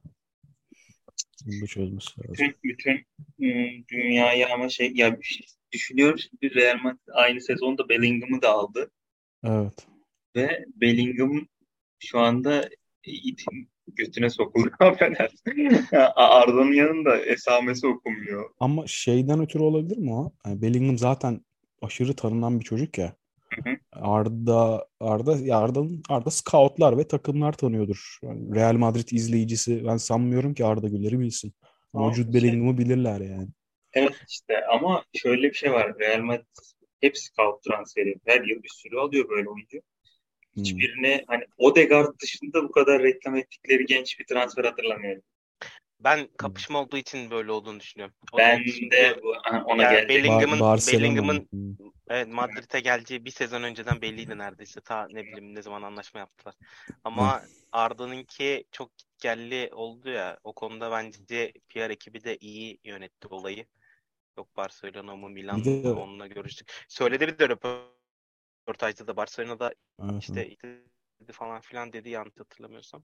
Da 1.62 1.68
çözmesi 1.68 2.20
lazım. 2.20 2.34
Bütün, 2.34 2.56
bütün 2.64 3.06
ım, 3.42 3.86
dünyayı 3.88 4.48
ama 4.54 4.70
şey 4.70 4.92
ya 4.96 5.20
bir 5.20 5.24
şey 5.24 5.46
düşünüyorum 5.72 6.20
şimdi 6.20 6.56
Real 6.56 6.78
Madrid 6.84 7.08
aynı 7.14 7.42
sezonda 7.42 7.90
Bellingham'ı 7.90 8.42
da 8.42 8.50
aldı. 8.50 8.92
Evet. 9.44 9.88
Ve 10.36 10.66
Bellingham 10.76 11.48
şu 12.00 12.20
anda 12.20 12.70
götüne 13.88 14.30
sokuldu. 14.30 14.72
Affedersin. 14.80 15.88
Arda'nın 16.16 16.74
yanında 16.74 17.18
esamesi 17.18 17.88
okunmuyor. 17.88 18.50
Ama 18.60 18.88
şeyden 18.88 19.40
ötürü 19.40 19.64
olabilir 19.64 19.98
mi 19.98 20.14
o? 20.14 20.34
Yani 20.46 20.62
Bellingham 20.62 20.98
zaten 20.98 21.46
aşırı 21.82 22.16
tanınan 22.16 22.60
bir 22.60 22.66
çocuk 22.66 22.98
ya. 22.98 23.16
Hı 23.50 23.70
hı. 23.70 23.76
Arda 23.92 24.88
Arda 25.00 25.38
ya 25.38 25.58
Arda'nın 25.58 26.04
Arda 26.10 26.32
scoutlar 26.32 26.98
ve 26.98 27.08
takımlar 27.08 27.54
tanıyordur. 27.54 28.18
Yani 28.22 28.56
Real 28.56 28.76
Madrid 28.76 29.10
izleyicisi 29.12 29.86
ben 29.86 29.98
sanmıyorum 29.98 30.54
ki 30.54 30.66
Arda 30.66 30.88
Güler'i 30.88 31.20
bilsin. 31.20 31.54
Jude 31.96 32.16
şey- 32.16 32.34
Bellingham'ı 32.34 32.78
bilirler 32.78 33.22
yani. 33.22 33.48
Evet 33.94 34.14
işte 34.30 34.66
ama 34.66 35.04
şöyle 35.14 35.50
bir 35.50 35.54
şey 35.54 35.72
var. 35.72 36.00
Real 36.00 36.22
Madrid 36.22 36.46
hep 37.02 37.18
scout 37.18 37.64
transferi. 37.64 38.16
Her 38.26 38.42
yıl 38.42 38.64
bir 38.64 38.72
sürü 38.74 38.98
alıyor 38.98 39.30
böyle 39.30 39.50
oyuncu. 39.50 39.80
Hmm. 40.56 40.64
Hiçbirine 40.64 41.24
hani 41.28 41.46
Odegaard 41.58 42.20
dışında 42.20 42.64
bu 42.64 42.72
kadar 42.72 43.04
reklam 43.04 43.36
ettikleri 43.36 43.86
genç 43.86 44.20
bir 44.20 44.26
transfer 44.26 44.64
hatırlamıyorum. 44.64 45.24
Ben 46.00 46.28
kapışma 46.38 46.82
olduğu 46.82 46.98
için 46.98 47.32
böyle 47.32 47.52
olduğunu 47.52 47.80
düşünüyorum. 47.80 48.16
O 48.32 48.38
Ben 48.38 48.64
de 48.92 49.20
bu- 49.24 49.36
ona 49.66 49.84
yani 49.84 49.96
geldim. 49.96 50.10
Bellingham'ın 50.10 51.50
evet 52.10 52.28
Madrid'e 52.28 52.80
geleceği 52.80 53.26
bir 53.26 53.32
sezon 53.32 53.64
önceden 53.64 54.02
belliydi 54.02 54.38
neredeyse. 54.38 54.82
Ta 54.82 55.08
ne 55.12 55.24
bileyim 55.24 55.56
ne 55.56 55.62
zaman 55.62 55.82
anlaşma 55.82 56.20
yaptılar. 56.20 56.56
Ama 57.04 57.46
Arda'nınki 57.72 58.66
çok 58.72 58.92
gelli 59.22 59.70
oldu 59.74 60.10
ya. 60.10 60.38
O 60.44 60.54
konuda 60.54 60.92
bence 60.92 61.54
PR 61.70 61.94
ekibi 61.94 62.24
de 62.24 62.38
iyi 62.38 62.80
yönetti 62.84 63.28
olayı. 63.28 63.66
Yok 64.38 64.58
Barcelona 64.58 65.16
mı 65.16 65.30
Milan 65.30 65.60
mı 65.60 66.02
onunla 66.02 66.28
görüştük. 66.28 66.86
Söyledi 66.88 67.28
bir 67.28 67.40
de 67.40 67.50
röportajda 68.64 69.08
da 69.08 69.16
Barcelona'da 69.18 69.74
Evet, 70.04 70.22
işte 70.22 70.48
istedi 70.50 71.32
falan 71.32 71.62
filan 71.62 71.94
dedi 71.94 72.10
yanlış 72.10 72.40
hatırlamıyorsam. 72.40 73.04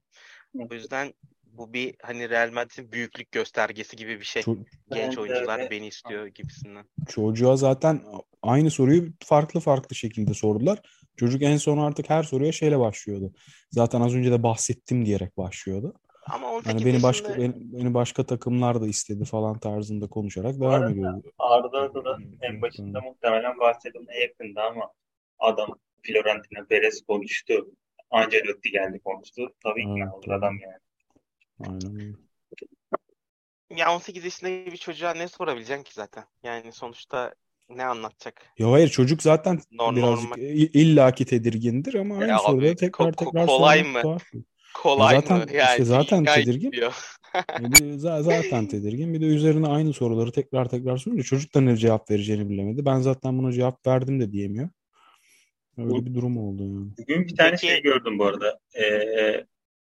Evet. 0.56 0.72
O 0.72 0.74
yüzden 0.74 1.14
bu 1.46 1.74
bir 1.74 1.96
hani 2.02 2.30
Real 2.30 2.52
Madrid'in 2.52 2.92
büyüklük 2.92 3.32
göstergesi 3.32 3.96
gibi 3.96 4.20
bir 4.20 4.26
şey. 4.26 4.42
Ço- 4.42 4.66
Genç 4.90 5.18
oyuncular 5.18 5.60
de. 5.60 5.70
beni 5.70 5.88
istiyor 5.88 6.28
gibisinden. 6.28 6.86
çocuğa 7.08 7.56
zaten 7.56 8.02
aynı 8.42 8.72
soruyu 8.72 9.10
farklı 9.24 9.60
farklı 9.60 9.96
şekilde 9.96 10.34
sordular. 10.34 10.80
Çocuk 11.18 11.42
en 11.42 11.58
son 11.58 11.78
artık 11.78 12.10
her 12.10 12.24
soruya 12.24 12.52
şeyle 12.52 12.80
başlıyordu. 12.80 13.34
Zaten 13.72 14.02
az 14.02 14.16
önce 14.16 14.32
de 14.32 14.44
bahsettim 14.44 15.06
diyerek 15.06 15.38
başlıyordu. 15.38 15.94
Ama 16.28 16.52
18 16.52 16.74
Yani 16.74 16.86
beni 16.86 17.04
başka 17.04 17.32
yaşında 17.34 17.56
beni, 17.56 17.74
beni 17.74 17.94
başka 17.94 18.26
takımlar 18.26 18.82
da 18.82 18.88
istedi 18.88 19.26
falan 19.26 19.60
tarzında 19.60 20.08
konuşarak 20.08 20.60
devam 20.60 20.88
ediyordu. 20.88 21.32
Arda'da 21.38 22.06
da 22.06 22.18
en 22.42 22.62
başında 22.62 23.02
muhtemelen 23.02 23.60
Barcelona'ya 23.60 24.20
yakındı 24.20 24.60
ama 24.62 24.92
adam 25.40 25.70
Florentino 26.04 26.66
Perez 26.70 27.02
konuştu. 27.08 27.68
Ancelotti 28.12 28.72
geldi 28.72 29.00
konuştu. 29.04 29.54
Tabii 29.64 29.82
ikna 29.82 30.04
Evet, 30.04 30.14
olur 30.14 30.30
adam 30.32 30.54
yani. 30.60 30.80
Aynen 31.60 32.16
ya 33.78 33.96
18 33.96 34.24
yaşında 34.26 34.50
bir 34.72 34.78
çocuğa 34.78 35.14
ne 35.14 35.28
sorabileceksin 35.28 35.84
ki 35.84 35.94
zaten? 35.94 36.24
Yani 36.44 36.72
sonuçta 36.72 37.34
ne 37.70 37.86
anlatacak? 37.86 38.42
Ya 38.60 38.72
hayır 38.72 38.88
çocuk 38.90 39.22
zaten 39.24 39.60
Normal- 39.72 39.96
birazcık 39.96 40.38
i- 40.38 40.80
illaki 40.82 41.26
tedirgindir 41.26 41.94
ama 41.94 42.16
aynı 42.18 42.28
Ya 42.28 42.38
abi, 42.46 42.76
tekrar 42.76 43.06
ko- 43.06 43.12
ko- 43.12 43.26
tekrar 43.26 43.48
kolay 43.48 43.84
mı? 43.84 44.02
tuhaf. 44.02 44.24
Kolay 44.74 45.16
Ya 45.16 45.22
zaten- 45.22 45.38
mı? 45.38 45.46
Yani 45.54 45.70
işte 45.72 45.86
zaten 45.86 46.26
tedirgin. 46.26 46.72
za- 47.98 48.22
zaten 48.24 48.68
tedirgin. 48.68 49.14
Bir 49.14 49.22
de 49.22 49.26
üzerine 49.26 49.68
aynı 49.68 49.94
soruları 49.94 50.32
tekrar 50.32 50.70
tekrar 50.70 50.98
sorunca 50.98 51.24
çocuk 51.24 51.56
da 51.56 51.62
ne 51.62 51.78
cevap 51.78 52.10
vereceğini 52.12 52.50
bilemedi. 52.50 52.86
Ben 52.86 53.00
zaten 53.00 53.38
buna 53.38 53.52
cevap 53.52 53.88
verdim 53.88 54.20
de 54.22 54.32
diyemiyor. 54.32 54.70
Öyle 55.80 56.06
bir 56.06 56.14
durum 56.14 56.38
oldu 56.38 56.64
yani. 56.64 56.88
Bugün 56.98 57.28
bir 57.28 57.36
tane 57.36 57.52
Peki- 57.52 57.68
şey 57.68 57.82
gördüm 57.82 58.20
bu 58.20 58.26
arada. 58.26 58.60
Ee, 58.80 59.46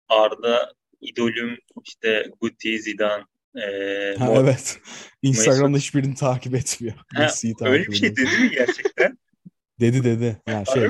Arda 0.08 0.72
idolüm 1.00 1.58
işte 1.84 2.30
Guti, 2.40 2.82
Zidane, 2.82 3.24
ee, 3.56 4.16
Ha, 4.18 4.26
Mor- 4.26 4.42
evet. 4.42 4.80
Instagram'da 5.22 5.78
hiçbirini 5.78 6.14
takip 6.14 6.54
etmiyor. 6.54 6.94
Ha, 7.14 7.26
takip 7.26 7.62
öyle 7.62 7.86
bir 7.86 7.92
şey 7.92 8.16
dedi 8.16 8.22
mi 8.42 8.50
gerçekten? 8.50 9.18
Dedi 9.80 10.04
dedi. 10.04 10.36
Ya 10.48 10.64
şey 10.64 10.82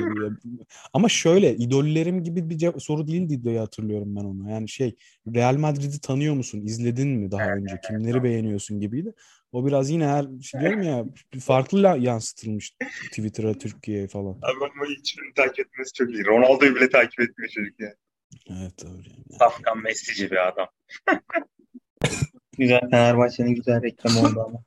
ama 0.92 1.08
şöyle 1.08 1.56
idollerim 1.56 2.24
gibi 2.24 2.50
bir 2.50 2.58
cev- 2.58 2.80
soru 2.80 3.06
değildi 3.08 3.44
diye 3.44 3.58
hatırlıyorum 3.58 4.16
ben 4.16 4.20
onu. 4.20 4.50
Yani 4.50 4.68
şey 4.68 4.96
Real 5.34 5.56
Madrid'i 5.56 6.00
tanıyor 6.00 6.34
musun? 6.34 6.60
İzledin 6.64 7.08
mi 7.08 7.30
daha 7.30 7.54
önce? 7.54 7.80
Kimleri 7.88 8.22
beğeniyorsun 8.22 8.80
gibiydi. 8.80 9.12
O 9.52 9.66
biraz 9.66 9.90
yine 9.90 10.06
her 10.06 10.26
şey 10.42 10.60
diyorum 10.60 10.82
ya 10.82 11.04
farklı 11.40 11.96
yansıtılmış 12.00 12.72
Twitter'a 13.10 13.54
Türkiye'ye 13.54 14.08
falan. 14.08 14.32
Abi 14.32 14.64
ama 14.74 14.86
hiçbirini 14.86 15.34
takip 15.34 15.66
etmesi 15.66 15.92
çok 15.92 16.10
iyi. 16.10 16.24
Ronaldo'yu 16.24 16.76
bile 16.76 16.90
takip 16.90 17.20
etmiyor 17.20 17.50
çocuk 17.50 17.80
yani. 17.80 17.94
Evet 18.50 18.84
öyle. 18.84 19.08
Yani. 19.08 19.38
Safkan 19.38 19.82
Messi'ci 19.82 20.30
bir 20.30 20.48
adam. 20.48 20.68
güzel 22.58 22.80
Fenerbahçe'nin 22.90 23.54
güzel 23.54 23.82
reklamı 23.82 24.20
oldu 24.20 24.44
ama. 24.46 24.64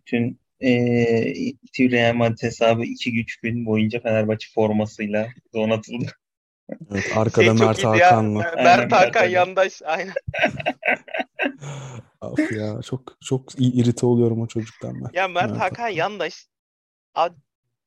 Bütün 0.00 0.40
eee 0.60 1.52
Real 1.78 2.14
Madrid 2.14 2.42
hesabı 2.42 2.84
2-3 2.84 3.40
gün 3.42 3.66
boyunca 3.66 4.00
Fenerbahçe 4.00 4.48
formasıyla 4.54 5.28
donatıldı. 5.54 6.06
Evet, 6.90 7.16
arkada 7.16 7.44
Şey 7.44 7.66
Mert 7.66 7.82
ya. 7.84 7.90
Hakan'la. 7.90 8.38
Mert 8.38 8.56
Hakan 8.56 8.64
Mert 8.64 8.92
Hakan. 8.92 9.24
yandaş. 9.24 9.82
Aynen. 9.82 10.14
Of 12.20 12.52
ya 12.52 12.82
çok 12.82 13.16
çok 13.24 13.60
iyi 13.60 13.72
irite 13.72 14.06
oluyorum 14.06 14.40
o 14.40 14.46
çocuktan 14.46 14.94
ben. 14.94 15.10
Ya 15.12 15.28
Mert 15.28 15.50
Mert 15.50 15.60
Hakan 15.60 15.88
yandaş. 15.88 16.46
Abi, 17.14 17.36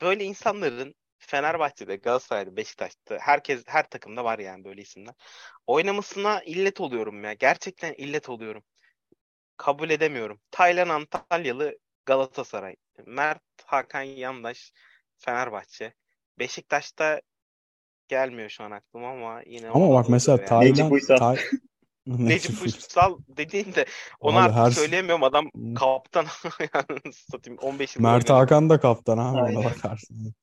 böyle 0.02 0.24
insanların 0.24 0.96
Fenerbahçe'de, 1.18 1.96
Galatasaray'da, 1.96 2.56
Beşiktaş'ta 2.56 3.18
herkes 3.22 3.64
her 3.68 3.90
takımda 3.90 4.24
var 4.24 4.40
yani 4.40 4.64
böyle 4.64 4.82
isimler. 4.82 5.14
Oynamasına 5.68 6.42
illet 6.42 6.82
oluyorum 6.82 7.24
ya. 7.24 7.34
Gerçekten 7.34 7.94
illet 7.94 8.30
oluyorum. 8.30 8.64
Kabul 9.58 9.90
edemiyorum. 9.90 10.40
Taylan 10.52 10.90
Antalyalı 10.90 11.78
Galatasaray. 12.06 12.76
Mert 13.06 13.42
Hakan 13.66 14.02
Yandaş 14.02 14.72
Fenerbahçe. 15.18 15.94
Beşiktaş'ta 16.40 17.22
gelmiyor 18.10 18.50
şu 18.50 18.64
an 18.64 18.72
aklıma 18.72 19.08
ama 19.08 19.42
yine 19.46 19.70
Ama 19.70 19.90
bak 19.90 20.10
mesela 20.10 20.38
yani. 20.52 20.66
Necip 20.66 20.76
Taylan 20.78 20.92
Uysal. 20.92 21.18
Tay... 21.18 21.38
Necip 22.08 22.62
Uysal 22.64 23.18
dediğin 23.38 23.74
de 23.76 23.86
onu 24.20 24.38
Abi 24.38 24.40
artık 24.40 24.58
her- 24.58 24.72
söyleyemiyorum 24.72 25.24
adam 25.24 25.50
kaptan 25.76 26.26
yani 26.60 27.14
satayım 27.14 27.60
15 27.62 27.96
yıl 27.96 28.04
Mert 28.04 28.30
oynadı. 28.30 28.40
Hakan 28.40 28.70
da 28.70 28.80
kaptan 28.80 29.18
ha 29.18 29.34
ona 29.34 29.64
bakarsın. 29.64 30.34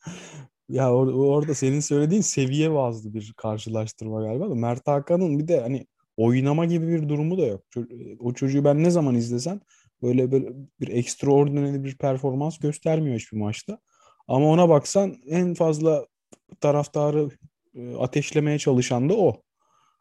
Ya 0.68 0.84
or- 0.84 1.28
orada 1.28 1.54
senin 1.54 1.80
söylediğin 1.80 2.22
seviye 2.22 2.74
bazlı 2.74 3.14
bir 3.14 3.34
karşılaştırma 3.36 4.22
galiba 4.22 4.50
da 4.50 4.54
Mert 4.54 4.88
Hakan'ın 4.88 5.38
bir 5.38 5.48
de 5.48 5.60
hani 5.60 5.86
oynama 6.16 6.64
gibi 6.64 6.88
bir 6.88 7.08
durumu 7.08 7.38
da 7.38 7.46
yok. 7.46 7.64
O 8.20 8.32
çocuğu 8.32 8.64
ben 8.64 8.84
ne 8.84 8.90
zaman 8.90 9.14
izlesem 9.14 9.60
böyle 10.02 10.32
böyle 10.32 10.48
bir 10.80 10.88
extraordinary 10.88 11.84
bir 11.84 11.98
performans 11.98 12.58
göstermiyor 12.58 13.16
hiçbir 13.16 13.38
maçta. 13.38 13.78
Ama 14.28 14.46
ona 14.46 14.68
baksan 14.68 15.16
en 15.26 15.54
fazla 15.54 16.06
taraftarı 16.60 17.28
ateşlemeye 17.98 18.58
çalışan 18.58 19.08
da 19.08 19.14
o. 19.14 19.42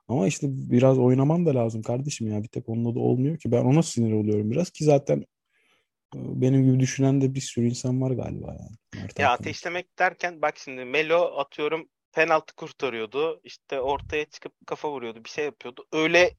Ama 0.08 0.28
işte 0.28 0.48
biraz 0.50 1.00
oynaman 1.00 1.46
da 1.46 1.56
lazım 1.56 1.82
kardeşim 1.82 2.28
ya. 2.28 2.44
Bir 2.44 2.48
tek 2.48 2.70
onunla 2.70 2.96
da 2.96 3.00
olmuyor 3.00 3.38
ki. 3.38 3.52
Ben 3.52 3.64
ona 3.64 3.84
sinir 3.84 4.14
oluyorum 4.14 4.52
biraz 4.52 4.70
ki 4.70 4.84
zaten 4.84 5.20
e, 6.16 6.18
benim 6.18 6.64
gibi 6.64 6.80
düşünen 6.80 7.22
de 7.22 7.36
bir 7.36 7.42
sürü 7.42 7.66
insan 7.66 8.02
var 8.02 8.12
galiba 8.12 8.48
yani. 8.48 9.04
Mert 9.04 9.20
Ya 9.20 9.32
ateşlemek 9.32 10.00
derken 10.00 10.42
bak 10.42 10.58
şimdi 10.58 10.86
Melo 10.86 11.38
atıyorum 11.38 11.90
penaltı 12.12 12.56
kurtarıyordu. 12.56 13.42
İşte 13.44 13.82
ortaya 13.82 14.26
çıkıp 14.26 14.54
kafa 14.66 14.92
vuruyordu. 14.92 15.24
Bir 15.24 15.30
şey 15.30 15.46
yapıyordu. 15.46 15.86
Öyle 15.94 16.36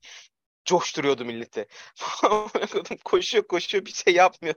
coşturuyordu 0.65 1.25
milleti. 1.25 1.67
Koşuyor 3.05 3.47
koşuyor 3.47 3.85
bir 3.85 3.93
şey 3.93 4.15
yapmıyor. 4.15 4.55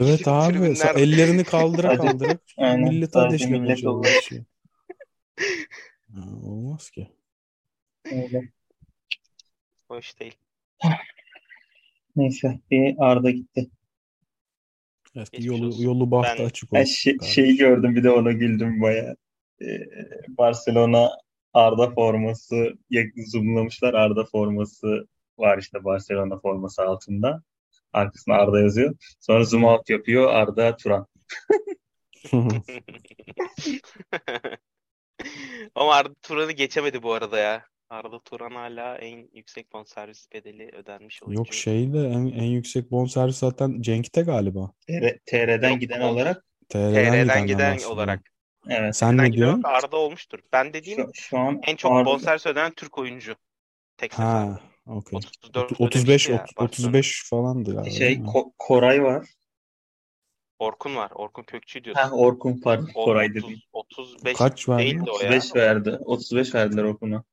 Evet 0.00 0.28
abi. 0.28 0.58
Ellerini 0.96 1.44
kaldıra 1.44 1.96
kaldıra 1.96 2.38
ateşlemeye 3.16 3.60
millet 3.60 3.84
olur. 3.84 4.04
çalışıyor. 4.04 4.44
Ha, 6.14 6.20
olmaz 6.42 6.90
ki. 6.90 7.08
Öyle. 8.12 8.48
Hoş 9.88 10.20
değil. 10.20 10.34
Neyse 12.16 12.60
bir 12.70 12.94
Arda 12.98 13.30
gitti. 13.30 13.70
Evet, 15.16 15.30
Geçmiş 15.32 15.46
yolu 15.46 15.66
olsun. 15.66 15.82
yolu 15.84 16.10
bahtı 16.10 16.38
Ben- 16.42 16.44
açık 16.46 16.72
Ben 16.72 16.80
olsun. 16.80 16.92
şey, 16.92 17.16
kardeşim. 17.16 17.34
şeyi 17.34 17.56
gördüm 17.56 17.96
bir 17.96 18.04
de 18.04 18.10
ona 18.10 18.32
güldüm 18.32 18.80
baya. 18.82 19.16
Barcelona 20.28 21.10
Arda 21.52 21.90
forması 21.90 22.78
ya- 22.90 23.04
zoomlamışlar. 23.26 23.94
Arda 23.94 24.24
forması 24.24 25.08
var 25.38 25.58
işte 25.58 25.84
Barcelona 25.84 26.38
forması 26.40 26.82
altında. 26.82 27.42
Arkasına 27.92 28.34
Arda 28.34 28.60
yazıyor. 28.60 28.96
Sonra 29.20 29.44
zoom 29.44 29.64
out 29.64 29.90
yapıyor 29.90 30.32
Arda 30.34 30.76
Turan. 30.76 31.06
Ama 35.74 35.94
Arda 35.94 36.14
Turan'ı 36.22 36.52
geçemedi 36.52 37.02
bu 37.02 37.12
arada 37.12 37.38
ya. 37.38 37.64
Arda 37.90 38.20
Turan 38.22 38.50
hala 38.50 38.98
en 38.98 39.28
yüksek 39.32 39.72
bonservis 39.72 40.26
bedeli 40.32 40.70
ödenmiş 40.72 41.22
oyuncu. 41.22 41.38
Yok 41.40 41.54
şey 41.54 41.92
de 41.92 41.98
en, 41.98 42.26
en 42.26 42.44
yüksek 42.44 42.90
bonservis 42.90 43.36
zaten 43.36 43.80
Cenk'te 43.80 44.22
galiba. 44.22 44.70
TR, 44.86 45.18
TR'den 45.26 45.70
Yok, 45.70 45.80
giden 45.80 46.00
olarak 46.00 46.44
TR'den 46.68 47.26
TR'den 47.26 47.46
giden 47.46 47.78
olarak. 47.78 48.20
Evet. 48.68 48.96
Sen 48.96 49.16
ne 49.18 49.22
Eskiden 49.22 49.32
diyorsun? 49.32 49.62
Arda 49.64 49.96
olmuştur. 49.96 50.38
Ben 50.52 50.72
dediğim 50.72 50.98
Şu, 51.14 51.22
şu 51.22 51.38
an 51.38 51.60
en 51.66 51.76
çok 51.76 51.92
Arda- 51.92 52.04
bonservis 52.06 52.46
ödenen 52.46 52.72
Türk 52.72 52.98
oyuncu. 52.98 53.34
Tek. 53.96 54.12
Ha, 54.14 54.60
okey. 54.86 55.16
34 55.16 55.72
Ot- 55.72 55.80
35 55.80 56.08
ödemişti 56.28 56.32
ya 56.32 56.38
ot- 56.38 56.40
Barcelona. 56.60 56.88
35 56.90 57.22
falandı 57.30 57.74
galiba. 57.74 57.90
şey? 57.90 58.14
Ko- 58.14 58.52
Koray 58.58 59.02
var. 59.02 59.26
Orkun 60.58 60.96
var. 60.96 61.10
Orkun 61.14 61.42
Kökçü 61.42 61.84
diyorsun. 61.84 62.02
Ha 62.02 62.10
Orkun 62.10 62.60
pardon 62.60 62.88
O 62.94 63.04
Koray 63.04 63.26
30 63.26 63.42
dedim. 63.44 63.62
35 63.72 64.38
Kaç 64.38 64.68
verdi? 64.68 64.82
değildi 64.82 65.10
o 65.10 65.20
ya. 65.20 65.28
35 65.36 65.56
verdi. 65.56 65.90
35 66.04 66.54
verdiler 66.54 66.82
Orkun'a. 66.84 67.24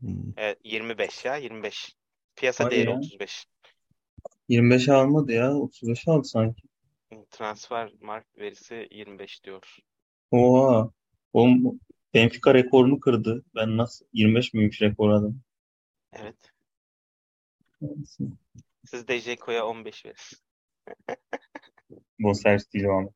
Hmm. 0.00 0.10
Evet, 0.36 0.58
25 0.64 1.24
ya 1.24 1.36
25. 1.36 1.96
Piyasa 2.36 2.64
Hadi 2.64 2.74
değeri 2.74 2.90
ya. 2.90 2.96
35. 2.98 3.46
25'e 4.48 4.92
almadı 4.92 5.32
ya. 5.32 5.46
35'e 5.50 6.12
aldı 6.12 6.24
sanki. 6.28 6.62
Transfer 7.30 7.92
mark 8.00 8.38
verisi 8.38 8.88
25 8.90 9.44
diyor. 9.44 9.76
Oha. 10.30 10.90
Oğlum 11.32 11.80
Benfica 12.14 12.54
rekorunu 12.54 13.00
kırdı. 13.00 13.44
Ben 13.54 13.76
nasıl 13.76 14.06
25 14.12 14.54
miymiş 14.54 14.82
rekor 14.82 15.10
adam? 15.10 15.34
Evet. 16.12 16.36
Siz 18.86 19.08
de 19.08 19.20
Jeko'ya 19.20 19.66
15 19.66 20.04
verin. 20.06 20.16
Bonservis 22.20 22.72
diyeceğim 22.72 22.96
ama. 22.96 23.08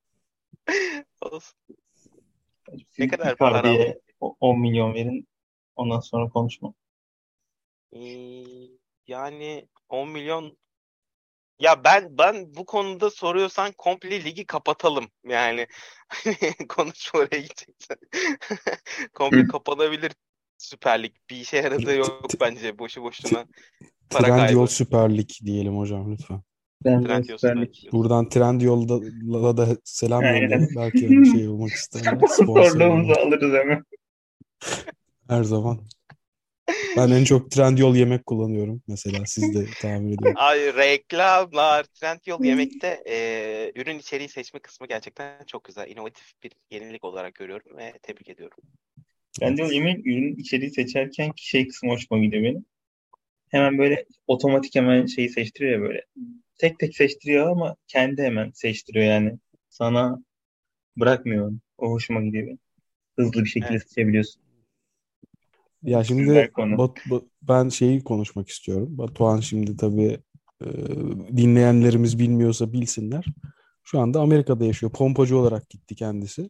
Olsun. 1.20 1.58
Ne 2.98 3.08
kadar 3.08 3.36
para 3.36 3.62
o- 4.20 4.36
10 4.40 4.60
milyon 4.60 4.94
verin. 4.94 5.28
Ondan 5.76 6.00
sonra 6.00 6.28
konuşma. 6.28 6.74
Ee, 7.92 8.44
yani 9.06 9.68
10 9.88 10.08
milyon 10.08 10.58
ya 11.58 11.84
ben 11.84 12.18
ben 12.18 12.54
bu 12.54 12.64
konuda 12.66 13.10
soruyorsan 13.10 13.72
komple 13.78 14.24
ligi 14.24 14.46
kapatalım. 14.46 15.10
Yani 15.24 15.66
konuşma 16.68 17.20
oraya 17.20 17.40
gideceksen. 17.40 17.96
Komple 19.14 19.46
kapanabilir 19.46 20.12
Süper 20.58 21.02
Lig. 21.02 21.16
Bir 21.30 21.36
işe 21.36 21.56
yaradığı 21.56 21.94
yok 21.96 22.30
bence 22.40 22.78
boşu 22.78 23.02
boşuna 23.02 23.46
para 24.10 24.26
Trendyol 24.26 24.46
kaybı. 24.46 24.72
Süper 24.72 25.16
Lig 25.16 25.30
diyelim 25.44 25.78
hocam 25.78 26.12
lütfen. 26.12 26.42
Ben 26.84 27.04
Lig. 27.04 27.30
Lig. 27.44 27.92
Buradan 27.92 28.28
Trendyol'da 28.28 29.56
da 29.56 29.76
selam 29.84 30.22
yollayalım. 30.22 30.68
Belki 30.76 31.10
bir 31.10 31.24
şey 31.24 31.48
olmak. 31.48 31.70
Sponsor 31.70 32.28
Sponsorluğumuzu 32.28 33.12
alırız 33.12 33.54
hemen. 33.54 33.84
Her 35.28 35.42
zaman. 35.42 35.78
Ben 36.96 37.10
en 37.10 37.24
çok 37.24 37.50
Trendyol 37.50 37.96
yemek 37.96 38.26
kullanıyorum. 38.26 38.82
Mesela 38.88 39.26
siz 39.26 39.54
de 39.54 39.66
tahmin 39.82 40.12
ediyorum. 40.12 40.34
Ay 40.36 40.58
reklamlar. 40.58 41.84
Trendyol 41.84 42.44
yemekte 42.44 43.02
e, 43.08 43.72
ürün 43.74 43.98
içeriği 43.98 44.28
seçme 44.28 44.60
kısmı 44.60 44.86
gerçekten 44.86 45.44
çok 45.46 45.64
güzel. 45.64 45.90
İnovatif 45.90 46.32
bir 46.42 46.52
yenilik 46.70 47.04
olarak 47.04 47.34
görüyorum 47.34 47.76
ve 47.76 47.92
tebrik 48.02 48.28
ediyorum. 48.28 48.58
Ben 49.40 49.56
de 49.56 49.64
o 49.64 49.70
yemek 49.70 50.06
ürün 50.06 50.36
içeriği 50.36 50.70
seçerken 50.70 51.32
şey 51.36 51.68
kısmı 51.68 51.90
hoşuma 51.90 52.20
gidiyor 52.20 52.42
benim. 52.42 52.64
Hemen 53.48 53.78
böyle 53.78 54.04
otomatik 54.26 54.74
hemen 54.74 55.06
şeyi 55.06 55.28
seçtiriyor 55.28 55.72
ya 55.72 55.80
böyle. 55.80 56.04
Tek 56.58 56.78
tek 56.78 56.96
seçtiriyor 56.96 57.50
ama 57.50 57.76
kendi 57.86 58.22
hemen 58.22 58.50
seçtiriyor 58.54 59.04
yani. 59.04 59.38
Sana 59.68 60.22
bırakmıyor. 60.96 61.52
O 61.78 61.90
hoşuma 61.90 62.20
gidiyor 62.22 62.46
benim. 62.46 62.58
Hızlı 63.18 63.44
bir 63.44 63.48
şekilde 63.48 63.72
Evet. 63.72 63.88
seçebiliyorsun. 63.88 64.42
Ya 65.82 66.04
şimdi. 66.04 66.50
Bat- 66.56 67.10
Bat- 67.10 67.24
ben 67.42 67.68
şeyi 67.68 68.04
konuşmak 68.04 68.48
istiyorum. 68.48 68.88
Batuhan 68.90 69.40
şimdi 69.40 69.76
tabii 69.76 70.18
e, 70.64 70.66
dinleyenlerimiz 71.36 72.18
bilmiyorsa 72.18 72.72
bilsinler. 72.72 73.26
Şu 73.84 74.00
anda 74.00 74.20
Amerika'da 74.20 74.64
yaşıyor. 74.64 74.92
Pompacı 74.92 75.38
olarak 75.38 75.70
gitti 75.70 75.94
kendisi. 75.94 76.48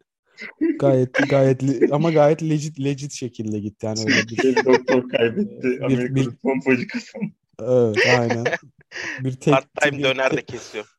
Gayet 0.79 1.11
gayet 1.31 1.63
ama 1.93 2.11
gayet 2.11 2.43
legit 2.43 2.81
legit 2.81 3.13
şekilde 3.13 3.59
gitti. 3.59 3.87
Yani 3.87 3.99
öyle 4.01 4.29
bir 4.29 4.65
doktor 4.65 5.09
kaybetti. 5.09 5.63
Bir- 5.63 5.81
Amerika'da 5.81 6.15
bir- 6.15 6.37
pompacı 6.37 6.87
kasam. 6.89 7.23
evet 7.63 8.07
aynen. 8.19 8.47
Bir 9.21 9.33
tek 9.33 9.55
Part-time 9.55 9.99
bir 9.99 10.05
döner 10.05 10.37
de 10.37 10.45
kesiyor. 10.45 10.99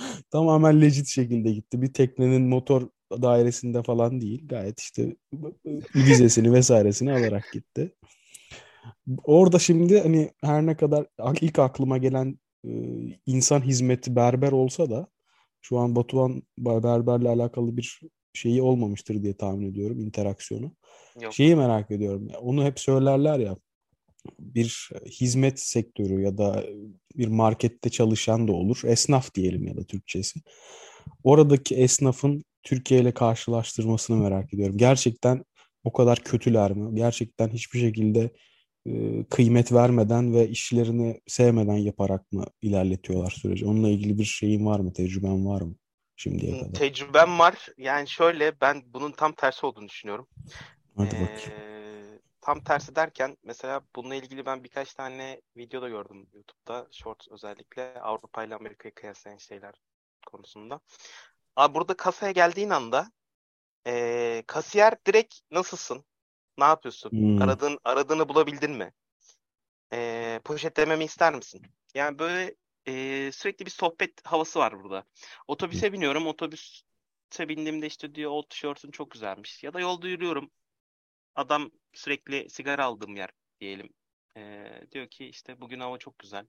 tamamen 0.30 0.80
legit 0.80 1.06
şekilde 1.06 1.52
gitti. 1.52 1.82
Bir 1.82 1.92
teknenin 1.92 2.42
motor 2.42 2.88
dairesinde 3.12 3.82
falan 3.82 4.20
değil. 4.20 4.48
Gayet 4.48 4.80
işte 4.80 5.16
vizesini 5.94 6.52
vesairesini 6.52 7.12
alarak 7.12 7.52
gitti. 7.52 7.94
Orada 9.24 9.58
şimdi 9.58 10.00
hani 10.00 10.30
her 10.44 10.66
ne 10.66 10.76
kadar 10.76 11.06
ilk 11.40 11.58
aklıma 11.58 11.98
gelen 11.98 12.38
e, 12.64 12.70
insan 13.26 13.60
hizmeti 13.60 14.16
berber 14.16 14.52
olsa 14.52 14.90
da 14.90 15.06
şu 15.60 15.78
an 15.78 15.96
Batuhan 15.96 16.42
berberle 16.58 17.28
alakalı 17.28 17.76
bir 17.76 18.00
şeyi 18.32 18.62
olmamıştır 18.62 19.22
diye 19.22 19.36
tahmin 19.36 19.70
ediyorum 19.70 20.00
interaksiyonu. 20.00 20.72
Yok. 21.20 21.34
Şeyi 21.34 21.56
merak 21.56 21.90
ediyorum. 21.90 22.28
Onu 22.40 22.64
hep 22.64 22.80
söylerler 22.80 23.38
ya. 23.38 23.56
Bir 24.38 24.90
hizmet 25.20 25.60
sektörü 25.60 26.22
ya 26.22 26.38
da 26.38 26.64
bir 27.16 27.28
markette 27.28 27.90
çalışan 27.90 28.48
da 28.48 28.52
olur. 28.52 28.80
Esnaf 28.84 29.34
diyelim 29.34 29.66
ya 29.66 29.76
da 29.76 29.84
Türkçesi. 29.84 30.40
Oradaki 31.24 31.76
esnafın 31.76 32.44
Türkiye 32.62 33.00
ile 33.00 33.12
karşılaştırmasını 33.12 34.16
merak 34.16 34.54
ediyorum. 34.54 34.76
Gerçekten 34.78 35.44
o 35.84 35.92
kadar 35.92 36.18
kötüler 36.18 36.72
mi? 36.72 36.94
Gerçekten 36.94 37.48
hiçbir 37.48 37.80
şekilde 37.80 38.30
e, 38.86 39.24
kıymet 39.24 39.72
vermeden 39.72 40.34
ve 40.34 40.48
işlerini 40.48 41.20
sevmeden 41.26 41.76
yaparak 41.76 42.32
mı 42.32 42.44
ilerletiyorlar 42.62 43.30
süreci? 43.30 43.66
Onunla 43.66 43.88
ilgili 43.88 44.18
bir 44.18 44.24
şeyin 44.24 44.66
var 44.66 44.80
mı? 44.80 44.92
Tecrüben 44.92 45.46
var 45.46 45.60
mı 45.60 45.74
şimdiye 46.16 46.58
kadar? 46.58 46.72
Tecrübem 46.72 47.38
var. 47.38 47.68
Yani 47.78 48.08
şöyle 48.08 48.60
ben 48.60 48.82
bunun 48.86 49.12
tam 49.12 49.32
tersi 49.32 49.66
olduğunu 49.66 49.88
düşünüyorum. 49.88 50.26
Hadi 50.96 51.14
bakayım. 51.14 51.60
Ee, 51.60 51.79
tam 52.40 52.64
tersi 52.64 52.96
derken 52.96 53.36
mesela 53.42 53.82
bununla 53.96 54.14
ilgili 54.14 54.46
ben 54.46 54.64
birkaç 54.64 54.94
tane 54.94 55.40
video 55.56 55.82
da 55.82 55.88
gördüm 55.88 56.28
YouTube'da. 56.32 56.88
Shorts 56.92 57.28
özellikle 57.30 58.00
Avrupa 58.00 58.44
ile 58.44 58.54
Amerika'yı 58.54 58.94
kıyaslayan 58.94 59.38
şeyler 59.38 59.74
konusunda. 60.26 60.80
Abi 61.56 61.74
burada 61.74 61.96
kasaya 61.96 62.32
geldiğin 62.32 62.70
anda 62.70 63.12
ee, 63.86 64.42
kasiyer 64.46 64.94
direkt 65.06 65.34
nasılsın? 65.50 66.04
Ne 66.58 66.64
yapıyorsun? 66.64 67.10
Hmm. 67.10 67.42
Aradığın, 67.42 67.78
aradığını 67.84 68.28
bulabildin 68.28 68.70
mi? 68.70 68.92
Ee, 69.92 70.40
poşetlememi 70.44 71.04
ister 71.04 71.34
misin? 71.34 71.62
Yani 71.94 72.18
böyle 72.18 72.54
ee, 72.88 73.30
sürekli 73.32 73.66
bir 73.66 73.70
sohbet 73.70 74.26
havası 74.26 74.58
var 74.58 74.82
burada. 74.82 75.04
Otobüse 75.48 75.92
biniyorum. 75.92 76.26
Otobüse 76.26 77.48
bindiğimde 77.48 77.86
işte 77.86 78.14
diyor 78.14 78.30
old 78.30 78.48
tişörtün 78.48 78.90
çok 78.90 79.10
güzelmiş. 79.10 79.64
Ya 79.64 79.74
da 79.74 79.80
yolda 79.80 80.08
yürüyorum. 80.08 80.50
Adam 81.34 81.70
sürekli 81.92 82.50
sigara 82.50 82.84
aldığım 82.84 83.16
yer 83.16 83.30
diyelim. 83.60 83.88
Ee, 84.36 84.82
diyor 84.92 85.08
ki 85.08 85.26
işte 85.26 85.60
bugün 85.60 85.80
hava 85.80 85.98
çok 85.98 86.18
güzel. 86.18 86.46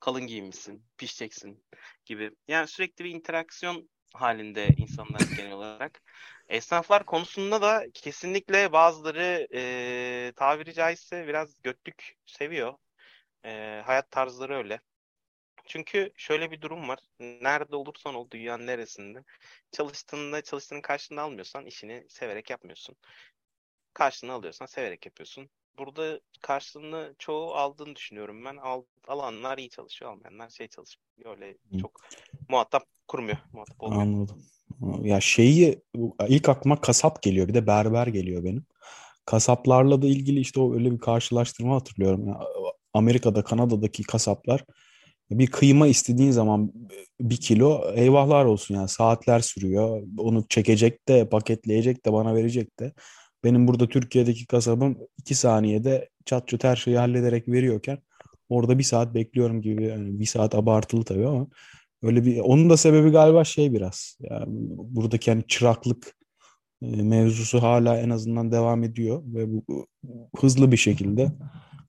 Kalın 0.00 0.26
giyinmişsin, 0.26 0.84
pişeceksin 0.98 1.64
gibi. 2.04 2.30
Yani 2.48 2.68
sürekli 2.68 3.04
bir 3.04 3.10
interaksiyon 3.10 3.90
halinde 4.14 4.74
insanlar 4.76 5.20
genel 5.36 5.52
olarak. 5.52 6.02
Esnaflar 6.48 7.06
konusunda 7.06 7.62
da 7.62 7.86
kesinlikle 7.94 8.72
bazıları 8.72 9.48
e, 9.54 10.32
tabiri 10.36 10.74
caizse 10.74 11.26
biraz 11.28 11.62
götlük 11.62 12.16
seviyor. 12.26 12.74
E, 13.44 13.82
hayat 13.86 14.10
tarzları 14.10 14.56
öyle. 14.56 14.80
Çünkü 15.66 16.12
şöyle 16.16 16.50
bir 16.50 16.60
durum 16.60 16.88
var. 16.88 16.98
Nerede 17.20 17.76
olursan 17.76 18.14
ol 18.14 18.30
dünyanın 18.30 18.66
neresinde 18.66 19.24
çalıştığında 19.72 20.42
çalıştığının 20.42 20.80
karşılığını 20.80 21.20
almıyorsan 21.22 21.66
işini 21.66 22.06
severek 22.08 22.50
yapmıyorsun. 22.50 22.96
Karşılığını 23.96 24.32
alıyorsan 24.34 24.66
severek 24.66 25.06
yapıyorsun. 25.06 25.48
Burada 25.78 26.20
karşılığını 26.40 27.14
çoğu 27.18 27.54
aldığını 27.54 27.96
düşünüyorum 27.96 28.44
ben. 28.44 28.56
Al, 28.56 28.82
alanlar 29.08 29.58
iyi 29.58 29.68
çalışıyor, 29.70 30.10
almayanlar 30.10 30.50
şey 30.50 30.68
çalışmıyor. 30.68 31.36
Öyle 31.36 31.56
çok 31.80 32.00
muhatap 32.48 32.82
kurmuyor. 33.08 33.36
Muhatap 33.52 33.82
olmuyor. 33.82 34.02
Anladım. 34.02 34.42
Ya 35.02 35.20
şeyi 35.20 35.82
ilk 36.28 36.48
aklıma 36.48 36.80
kasap 36.80 37.22
geliyor. 37.22 37.48
Bir 37.48 37.54
de 37.54 37.66
berber 37.66 38.06
geliyor 38.06 38.44
benim. 38.44 38.66
Kasaplarla 39.24 40.02
da 40.02 40.06
ilgili 40.06 40.40
işte 40.40 40.60
o 40.60 40.74
öyle 40.74 40.90
bir 40.92 40.98
karşılaştırma 40.98 41.74
hatırlıyorum. 41.74 42.36
Amerika'da, 42.94 43.44
Kanada'daki 43.44 44.02
kasaplar 44.02 44.64
bir 45.30 45.46
kıyma 45.46 45.86
istediğin 45.86 46.30
zaman 46.30 46.72
bir 47.20 47.36
kilo 47.36 47.92
eyvahlar 47.94 48.44
olsun 48.44 48.74
yani 48.74 48.88
saatler 48.88 49.40
sürüyor. 49.40 50.02
Onu 50.18 50.48
çekecek 50.48 51.08
de 51.08 51.28
paketleyecek 51.28 52.06
de 52.06 52.12
bana 52.12 52.34
verecek 52.34 52.80
de. 52.80 52.92
Benim 53.44 53.68
burada 53.68 53.88
Türkiye'deki 53.88 54.46
kasabım 54.46 54.98
iki 55.18 55.34
saniyede 55.34 56.08
çat 56.24 56.48
çut 56.48 56.64
her 56.64 56.76
şeyi 56.76 56.98
hallederek 56.98 57.48
veriyorken 57.48 57.98
orada 58.48 58.78
bir 58.78 58.82
saat 58.84 59.14
bekliyorum 59.14 59.62
gibi 59.62 59.84
yani 59.84 60.20
bir 60.20 60.24
saat 60.24 60.54
abartılı 60.54 61.04
tabii 61.04 61.26
ama 61.26 61.46
öyle 62.02 62.24
bir 62.24 62.40
onun 62.40 62.70
da 62.70 62.76
sebebi 62.76 63.10
galiba 63.10 63.44
şey 63.44 63.72
biraz 63.72 64.18
yani 64.20 64.44
buradaki 64.68 65.30
hani 65.30 65.46
çıraklık 65.48 66.16
e, 66.82 66.86
mevzusu 66.86 67.62
hala 67.62 67.98
en 67.98 68.10
azından 68.10 68.52
devam 68.52 68.84
ediyor 68.84 69.22
ve 69.26 69.52
bu 69.52 69.86
hızlı 70.36 70.72
bir 70.72 70.76
şekilde 70.76 71.32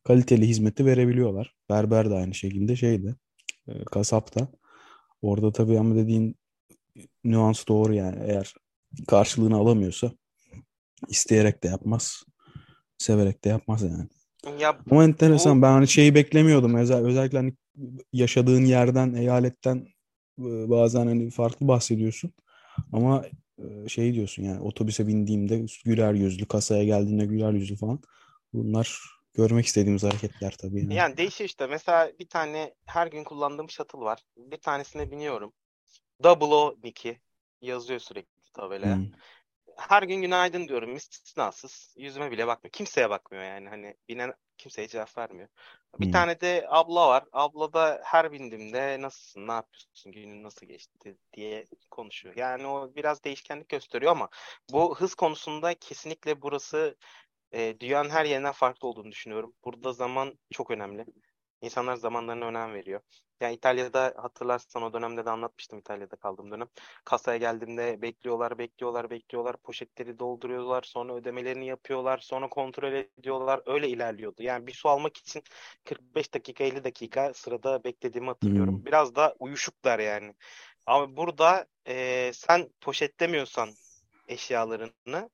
kaliteli 0.04 0.48
hizmeti 0.48 0.86
verebiliyorlar. 0.86 1.54
Berber 1.70 2.10
de 2.10 2.14
aynı 2.14 2.34
şekilde 2.34 2.76
şeyde 2.76 3.16
e, 3.68 3.84
kasap 3.84 4.36
da. 4.36 4.48
Orada 5.22 5.52
tabii 5.52 5.80
ama 5.80 5.96
dediğin 5.96 6.36
nüans 7.24 7.68
doğru 7.68 7.94
yani 7.94 8.18
eğer 8.28 8.54
karşılığını 9.08 9.58
alamıyorsa 9.58 10.12
İsteyerek 11.08 11.64
de 11.64 11.68
yapmaz. 11.68 12.24
Severek 12.98 13.44
de 13.44 13.50
yapmaz 13.50 13.82
yani. 13.82 14.08
Ya 14.60 14.80
Ama 14.92 15.04
enteresan 15.04 15.58
Bu- 15.58 15.62
ben 15.62 15.72
hani 15.72 15.88
şeyi 15.88 16.16
beklemiyordum. 16.16 16.76
Özel, 16.76 17.06
özellikle 17.06 17.38
hani 17.38 17.54
yaşadığın 18.14 18.66
yerden, 18.66 19.14
eyaletten 19.14 19.88
e, 20.40 20.70
bazen 20.70 21.08
hani 21.08 21.32
farklı 21.32 21.68
bahsediyorsun. 21.68 22.34
Ama 22.94 23.26
e, 23.58 23.90
şey 23.90 24.14
diyorsun 24.14 24.44
yani 24.44 24.60
otobüse 24.60 25.08
bindiğimde 25.08 25.66
güler 25.86 26.14
yüzlü, 26.14 26.46
kasaya 26.46 26.84
geldiğinde 26.84 27.26
güler 27.26 27.52
yüzlü 27.52 27.76
falan. 27.76 28.00
Bunlar 28.54 29.02
görmek 29.34 29.66
istediğimiz 29.66 30.04
hareketler 30.04 30.56
tabii 30.58 30.82
yani. 30.82 30.94
Yani 30.94 31.18
değişiyor 31.18 31.50
işte. 31.50 31.68
Mesela 31.68 32.12
bir 32.20 32.28
tane 32.28 32.74
her 32.86 33.08
gün 33.08 33.24
kullandığım 33.24 33.70
shuttle 33.70 34.00
var. 34.00 34.24
Bir 34.38 34.58
tanesine 34.58 35.12
biniyorum. 35.12 35.54
Double 36.24 36.46
O 36.46 36.76
Nicky 36.84 37.16
yazıyor 37.62 38.00
sürekli 38.00 38.52
tabelaya. 38.54 38.96
Hmm. 38.96 39.06
Her 39.78 40.04
gün 40.04 40.22
günaydın 40.22 40.68
diyorum 40.68 40.96
istisnasız. 40.96 41.94
Yüzüme 41.98 42.32
bile 42.32 42.48
bakmıyor. 42.48 42.72
Kimseye 42.72 43.10
bakmıyor 43.10 43.44
yani. 43.44 43.70
Hani 43.70 43.96
binen 44.10 44.34
kimseye 44.58 44.88
cevap 44.88 45.18
vermiyor. 45.18 45.50
Bir 46.02 46.06
Hmm. 46.06 46.12
tane 46.12 46.42
de 46.42 46.66
abla 46.70 47.08
var. 47.08 47.26
Abla 47.32 47.74
da 47.74 48.02
her 48.04 48.32
bindiğimde 48.32 49.02
nasılsın, 49.02 49.48
ne 49.48 49.52
yapıyorsun, 49.52 50.12
günün 50.12 50.44
nasıl 50.44 50.66
geçti 50.66 51.18
diye 51.34 51.66
konuşuyor. 51.92 52.36
Yani 52.38 52.68
o 52.68 52.96
biraz 52.96 53.24
değişkenlik 53.24 53.70
gösteriyor 53.70 54.12
ama 54.12 54.30
bu 54.72 54.96
hız 55.00 55.16
konusunda 55.16 55.74
kesinlikle 55.74 56.42
burası 56.42 56.96
e, 57.54 57.80
dünyanın 57.80 58.10
her 58.10 58.26
yerinden 58.26 58.52
farklı 58.52 58.88
olduğunu 58.88 59.12
düşünüyorum. 59.12 59.56
Burada 59.66 59.94
zaman 59.94 60.40
çok 60.52 60.72
önemli. 60.72 61.06
İnsanlar 61.62 61.96
zamanlarına 61.96 62.46
önem 62.46 62.74
veriyor. 62.74 63.02
Yani 63.42 63.54
İtalya'da 63.56 64.14
hatırlarsan 64.18 64.84
o 64.84 64.94
dönemde 64.94 65.26
de 65.26 65.30
anlatmıştım 65.30 65.80
İtalya'da 65.80 66.16
kaldığım 66.16 66.52
dönem. 66.52 66.68
Kasaya 67.06 67.38
geldiğimde 67.38 68.02
bekliyorlar, 68.02 68.58
bekliyorlar, 68.58 69.10
bekliyorlar. 69.10 69.58
Poşetleri 69.58 70.20
dolduruyorlar, 70.20 70.82
sonra 70.84 71.14
ödemelerini 71.16 71.68
yapıyorlar, 71.68 72.18
sonra 72.18 72.50
kontrol 72.50 72.94
ediyorlar. 72.94 73.62
Öyle 73.66 73.90
ilerliyordu. 73.90 74.44
Yani 74.44 74.68
bir 74.68 74.74
su 74.74 74.90
almak 74.90 75.18
için 75.18 75.44
45 75.86 76.34
dakika, 76.34 76.64
50 76.64 76.84
dakika 76.84 77.34
sırada 77.34 77.84
beklediğimi 77.84 78.28
hatırlıyorum. 78.28 78.78
Hmm. 78.78 78.86
Biraz 78.86 79.16
da 79.16 79.36
uyuşuklar 79.40 80.00
yani. 80.00 80.34
Ama 80.86 81.18
burada 81.18 81.66
e, 81.88 82.32
sen 82.34 82.70
poşetlemiyorsan 82.82 83.70
eşyalarını 84.28 85.30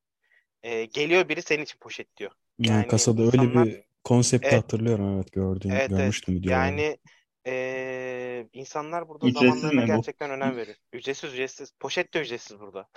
e, 0.63 0.85
geliyor 0.85 1.29
biri 1.29 1.41
senin 1.41 1.63
için 1.63 1.79
poşetliyor. 1.79 2.31
Yani 2.59 2.77
Yani 2.77 2.87
kasada 2.87 3.21
öyle 3.21 3.37
insanlar- 3.37 3.65
bir 3.65 3.83
konsepti 4.03 4.55
Evet. 4.55 4.55
hatırlıyorum 4.55 5.15
evet 5.15 5.31
gördüğüm 5.31 5.71
Evet, 5.71 5.91
evet. 5.97 6.15
görmüştüm 6.17 6.35
videolarda. 6.35 6.83
Yani 6.83 6.97
eee, 7.45 8.49
insanlar 8.53 9.07
burada 9.07 9.29
Ücretsiz 9.29 9.29
zamanlarına 9.29 9.73
mi 9.73 9.91
bu? 9.91 10.03
gerçekten 10.03 10.31
önem 10.31 10.57
veriyor. 10.57 10.77
Ücretsiz 10.93 11.33
ücretsiz. 11.33 11.71
Poşet 11.79 12.13
de 12.13 12.21
ücretsiz 12.21 12.59
burada. 12.59 12.87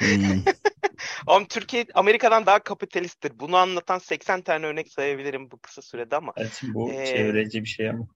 Hmm. 0.00 0.54
Ama 1.26 1.46
Türkiye 1.48 1.86
Amerika'dan 1.94 2.46
daha 2.46 2.58
kapitalisttir. 2.62 3.38
Bunu 3.38 3.56
anlatan 3.56 3.98
80 3.98 4.42
tane 4.42 4.66
örnek 4.66 4.92
sayabilirim 4.92 5.50
bu 5.50 5.58
kısa 5.60 5.82
sürede 5.82 6.16
ama. 6.16 6.34
Evet, 6.36 6.60
bu 6.62 6.96
Ee, 6.96 6.96
çevreci 7.04 7.62
bir 7.62 7.68
şey 7.68 7.90
ama. 7.90 8.08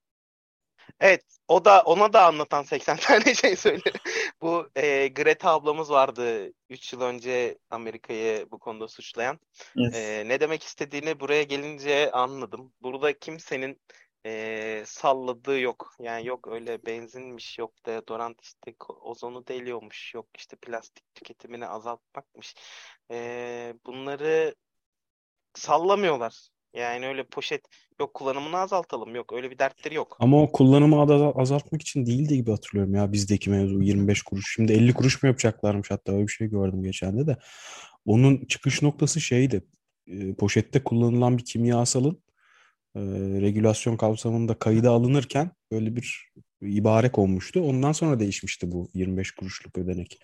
Evet, 1.00 1.24
o 1.48 1.64
da 1.64 1.82
ona 1.82 2.12
da 2.12 2.26
anlatan 2.26 2.62
80 2.62 2.96
tane 3.00 3.34
şey 3.34 3.56
söylerim. 3.56 4.00
Bu 4.42 4.68
eee, 4.76 5.08
Greta 5.08 5.50
ablamız 5.50 5.90
vardı 5.90 6.52
3 6.70 6.92
yıl 6.92 7.00
önce 7.00 7.58
Amerika'yı 7.70 8.50
bu 8.50 8.58
konuda 8.58 8.88
suçlayan. 8.88 9.38
Yes. 9.76 9.94
Ee, 9.94 10.24
ne 10.26 10.40
demek 10.40 10.62
istediğini 10.62 11.20
buraya 11.20 11.42
gelince 11.42 12.10
anladım. 12.10 12.72
Burada 12.82 13.18
kimsenin 13.18 13.80
ee, 14.26 14.82
salladığı 14.86 15.60
yok. 15.60 15.94
Yani 16.00 16.26
yok 16.26 16.48
öyle 16.48 16.86
benzinmiş, 16.86 17.58
yok 17.58 17.86
deodorant 17.86 18.40
işte 18.42 18.74
ozonu 18.88 19.46
deliyormuş, 19.46 20.14
yok 20.14 20.26
işte 20.36 20.56
plastik 20.56 21.14
tüketimini 21.14 21.66
azaltmakmış. 21.66 22.54
Ee, 23.10 23.74
bunları 23.86 24.54
sallamıyorlar. 25.54 26.48
Yani 26.72 27.08
öyle 27.08 27.24
poşet 27.24 27.68
yok 28.00 28.14
kullanımını 28.14 28.56
azaltalım 28.58 29.14
yok 29.14 29.32
öyle 29.32 29.50
bir 29.50 29.58
dertleri 29.58 29.94
yok. 29.94 30.16
Ama 30.20 30.42
o 30.42 30.52
kullanımı 30.52 31.00
azaltmak 31.36 31.82
için 31.82 32.06
değildi 32.06 32.36
gibi 32.36 32.50
hatırlıyorum 32.50 32.94
ya 32.94 33.12
bizdeki 33.12 33.50
mevzu 33.50 33.82
25 33.82 34.22
kuruş. 34.22 34.52
Şimdi 34.54 34.72
50 34.72 34.94
kuruş 34.94 35.22
mu 35.22 35.26
yapacaklarmış 35.26 35.90
hatta 35.90 36.12
öyle 36.12 36.26
bir 36.26 36.32
şey 36.32 36.48
gördüm 36.48 36.82
geçen 36.82 37.18
de 37.18 37.26
de. 37.26 37.36
Onun 38.06 38.44
çıkış 38.44 38.82
noktası 38.82 39.20
şeydi. 39.20 39.64
e, 40.06 40.34
Poşette 40.34 40.84
kullanılan 40.84 41.38
bir 41.38 41.44
kimyasalın 41.44 42.22
e, 42.94 43.00
regülasyon 43.40 43.96
kapsamında 43.96 44.58
kayıda 44.58 44.90
alınırken 44.90 45.50
böyle 45.72 45.96
bir 45.96 46.32
ibare 46.62 47.12
konmuştu. 47.12 47.60
Ondan 47.60 47.92
sonra 47.92 48.20
değişmişti 48.20 48.72
bu 48.72 48.88
25 48.94 49.30
kuruşluk 49.30 49.78
ödenek. 49.78 50.18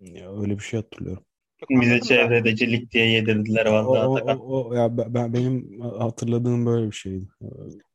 Ya 0.00 0.40
öyle 0.40 0.58
bir 0.58 0.64
şey 0.64 0.80
hatırlıyorum. 0.80 1.24
Bize 1.70 2.00
çevredecilik 2.00 2.92
diye 2.92 3.06
yedirdiler 3.10 3.66
vallahi 3.66 4.06
o, 4.08 4.12
o, 4.14 4.68
o- 4.70 4.74
ya 4.74 4.96
ben, 4.98 5.14
ben- 5.14 5.32
benim 5.34 5.80
hatırladığım 5.80 6.66
böyle 6.66 6.86
bir 6.90 6.96
şeydi. 6.96 7.28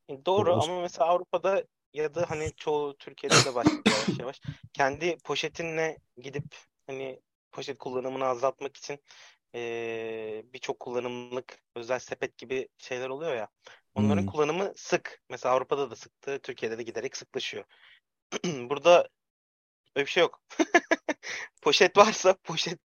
E, 0.08 0.24
Doğru 0.26 0.54
O- 0.54 0.60
ama 0.60 0.80
mesela 0.80 1.06
Avrupa'da 1.08 1.64
ya 1.94 2.14
da 2.14 2.30
hani 2.30 2.52
çoğu 2.56 2.96
Türkiye'de 2.98 3.44
de 3.44 3.54
başladı 3.54 3.88
yavaş 3.88 4.18
yavaş. 4.20 4.40
Kendi 4.72 5.16
poşetinle 5.24 5.98
gidip 6.16 6.44
hani 6.86 7.20
poşet 7.52 7.78
kullanımını 7.78 8.24
azaltmak 8.24 8.76
için 8.76 8.98
eee, 9.54 10.44
birçok 10.54 10.80
kullanımlık 10.80 11.58
özel 11.76 11.98
sepet 11.98 12.38
gibi 12.38 12.68
şeyler 12.78 13.08
oluyor 13.08 13.34
ya. 13.36 13.48
Onların 13.94 14.22
Hmm. 14.22 14.26
kullanımı 14.26 14.72
sık. 14.76 15.22
Mesela 15.30 15.54
Avrupa'da 15.54 15.90
da 15.90 15.96
sıktı, 15.96 16.38
Türkiye'de 16.42 16.78
de 16.78 16.82
giderek 16.82 17.16
sıklaşıyor. 17.16 17.64
Burada 18.70 19.08
öyle 19.96 20.06
bir 20.06 20.10
şey 20.10 20.20
yok. 20.20 20.42
Poşet 21.62 21.96
varsa 21.96 22.34
poşet. 22.44 22.78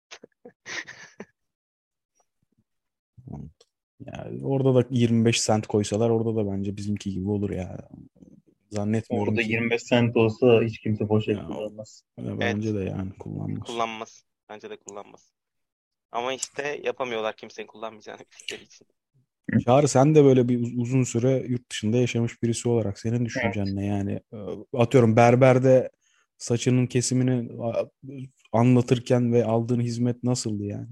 Yani 4.00 4.46
orada 4.46 4.74
da 4.74 4.88
25 4.90 5.40
sent 5.40 5.66
koysalar 5.66 6.10
orada 6.10 6.36
da 6.36 6.52
bence 6.52 6.76
bizimki 6.76 7.10
gibi 7.10 7.28
olur 7.30 7.50
ya. 7.50 7.88
Zannetmiyorum 8.70 9.28
Orada 9.28 9.42
ki. 9.42 9.52
25 9.52 9.82
sent 9.82 10.16
olsa 10.16 10.62
hiç 10.62 10.78
kimse 10.80 11.06
poşet 11.06 11.36
Ya, 11.36 11.46
kullanmaz. 11.46 12.02
Ya 12.18 12.40
Bence 12.40 12.74
de 12.74 12.78
yani 12.78 13.10
kullanmaz. 13.18 13.66
Kullanmaz. 13.66 14.24
Bence 14.48 14.70
de 14.70 14.76
kullanmaz. 14.76 15.32
Ama 16.12 16.32
işte 16.32 16.80
yapamıyorlar 16.84 17.36
kimsenin 17.36 17.66
kullanmayacağını 17.66 18.18
bildikleri 18.20 18.62
için. 18.62 18.86
Çağrı 19.64 19.88
sen 19.88 20.14
de 20.14 20.24
böyle 20.24 20.48
bir 20.48 20.62
uz- 20.62 20.74
uzun 20.76 21.02
süre 21.02 21.44
yurt 21.48 21.70
dışında 21.70 21.96
yaşamış 21.96 22.42
birisi 22.42 22.68
olarak 22.68 22.98
senin 22.98 23.24
düşüncen 23.24 23.76
ne 23.76 23.86
yani? 23.86 24.20
Ee, 24.32 24.36
Atıyorum 24.78 25.16
berberde 25.16 25.90
saçının 26.38 26.86
kesimini 26.86 27.48
anlatırken 28.52 29.32
ve 29.32 29.44
aldığın 29.44 29.80
hizmet 29.80 30.22
nasıldı 30.24 30.64
yani? 30.64 30.88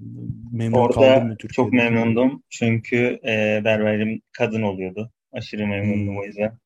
Memnun 0.53 0.87
kaldın 0.89 1.21
Orada 1.21 1.29
mı 1.29 1.37
çok 1.51 1.73
Türkiye'de? 1.73 1.73
memnundum 1.73 2.43
çünkü 2.51 2.97
e, 3.25 3.61
berberim 3.65 4.23
kadın 4.33 4.63
oluyordu. 4.63 5.13
Aşırı 5.33 5.67
memnundum 5.67 6.17
Hmm. 6.17 6.19
o 6.19 6.25
yüzden. 6.25 6.59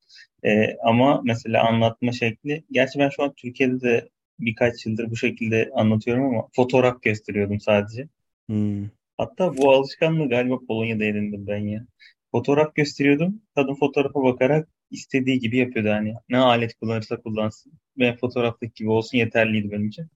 E, 0.44 0.76
ama 0.84 1.22
mesela 1.24 1.68
anlatma 1.68 2.12
şekli, 2.12 2.64
gerçi 2.72 2.98
ben 2.98 3.08
şu 3.08 3.22
an 3.22 3.34
Türkiye'de 3.36 3.80
de 3.80 4.08
birkaç 4.40 4.86
yıldır 4.86 5.10
bu 5.10 5.16
şekilde 5.16 5.70
anlatıyorum 5.74 6.24
ama 6.24 6.48
fotoğraf 6.56 7.02
gösteriyordum 7.02 7.60
sadece. 7.60 8.08
Hmm. 8.48 8.90
Hatta 9.18 9.56
bu 9.56 9.70
alışkanlığı 9.72 10.28
galiba 10.28 10.58
Polonya'da 10.68 11.04
edindim 11.04 11.46
ben 11.46 11.58
ya. 11.58 11.86
Fotoğraf 12.32 12.74
gösteriyordum. 12.74 13.42
Kadın 13.54 13.74
fotoğrafa 13.74 14.22
bakarak 14.22 14.68
istediği 14.90 15.38
gibi 15.38 15.56
yapıyordu 15.56 15.90
hani. 15.90 16.14
Ne 16.28 16.38
alet 16.38 16.74
kullanırsa 16.74 17.16
kullansın. 17.16 17.72
Ve 17.98 18.16
fotoğraftaki 18.16 18.72
gibi 18.74 18.90
olsun 18.90 19.18
yeterliydi 19.18 19.70
benim 19.70 19.88
için. 19.88 20.06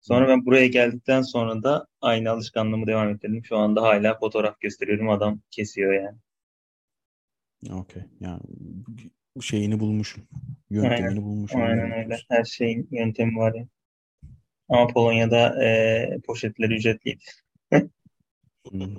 Sonra 0.00 0.28
ben 0.28 0.46
buraya 0.46 0.66
geldikten 0.66 1.22
sonra 1.22 1.62
da 1.62 1.86
aynı 2.00 2.30
alışkanlığımı 2.30 2.86
devam 2.86 3.08
ettirdim. 3.08 3.44
Şu 3.44 3.56
anda 3.56 3.82
hala 3.82 4.18
fotoğraf 4.18 4.60
gösteriyorum. 4.60 5.08
Adam 5.10 5.40
kesiyor 5.50 5.92
yani. 5.92 6.18
Okey. 7.72 8.02
Yani 8.20 8.40
şeyini 9.40 9.80
bulmuşum. 9.80 10.28
Yöntemini 10.70 11.08
Aynen. 11.08 11.22
bulmuşum. 11.22 11.62
Aynen 11.62 11.92
öyle. 11.92 12.18
Her 12.28 12.44
şeyin 12.44 12.88
yöntemi 12.90 13.36
var 13.36 13.54
ya. 13.54 13.66
Ama 14.68 14.86
Polonya'da 14.86 15.64
e, 15.64 16.18
poşetler 16.26 16.70
ücretliydi. 16.70 17.24
Hmm. 18.70 18.96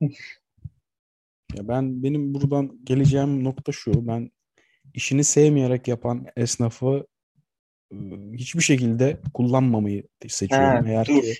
Ya 1.58 1.68
ben 1.68 2.02
benim 2.02 2.34
buradan 2.34 2.78
geleceğim 2.84 3.44
nokta 3.44 3.72
şu. 3.72 4.06
Ben 4.06 4.30
işini 4.94 5.24
sevmeyerek 5.24 5.88
yapan 5.88 6.26
esnafı 6.36 7.06
hiçbir 8.32 8.62
şekilde 8.62 9.20
kullanmamayı 9.34 10.04
seçiyorum. 10.28 10.84
Ha, 10.84 10.90
Eğer 10.90 11.06
dur. 11.06 11.22
ki 11.22 11.34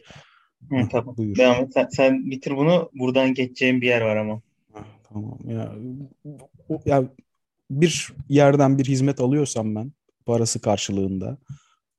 Hı, 0.70 0.88
tamam. 0.90 1.16
buyur. 1.16 1.38
Et. 1.38 1.72
Sen, 1.74 1.88
sen 1.90 2.30
bitir 2.30 2.56
bunu. 2.56 2.90
Buradan 2.94 3.34
geçeceğim 3.34 3.80
bir 3.80 3.86
yer 3.86 4.00
var 4.00 4.16
ama. 4.16 4.42
Ha, 4.72 4.84
tamam 5.08 5.38
ya, 5.46 5.74
o- 6.68 6.82
ya 6.86 7.04
bir 7.70 8.12
yerden 8.28 8.78
bir 8.78 8.84
hizmet 8.84 9.20
alıyorsam 9.20 9.74
ben 9.74 9.92
parası 10.26 10.60
karşılığında 10.60 11.38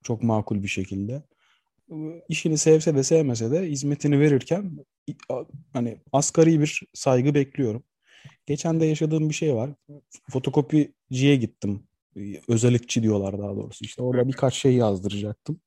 çok 0.04 0.24
makul 0.24 0.64
bir 0.64 0.68
şekilde 0.68 1.24
işini 2.30 2.58
sevse 2.58 2.96
de 2.96 3.04
sevmese 3.04 3.52
de 3.52 3.66
hizmetini 3.66 4.20
verirken 4.20 4.72
hani 5.74 5.98
asgari 6.12 6.60
bir 6.60 6.82
saygı 6.94 7.34
bekliyorum. 7.34 7.84
Geçen 8.46 8.80
de 8.80 8.86
yaşadığım 8.86 9.30
bir 9.30 9.34
şey 9.34 9.56
var. 9.56 9.70
Fotokopiciye 10.30 11.36
gittim. 11.36 11.84
Özellikçi 12.48 13.04
diyorlar 13.04 13.40
daha 13.40 13.56
doğrusu. 13.56 13.86
İşte 13.86 14.02
orada 14.02 14.28
birkaç 14.28 14.54
şey 14.54 14.74
yazdıracaktım. 14.74 15.60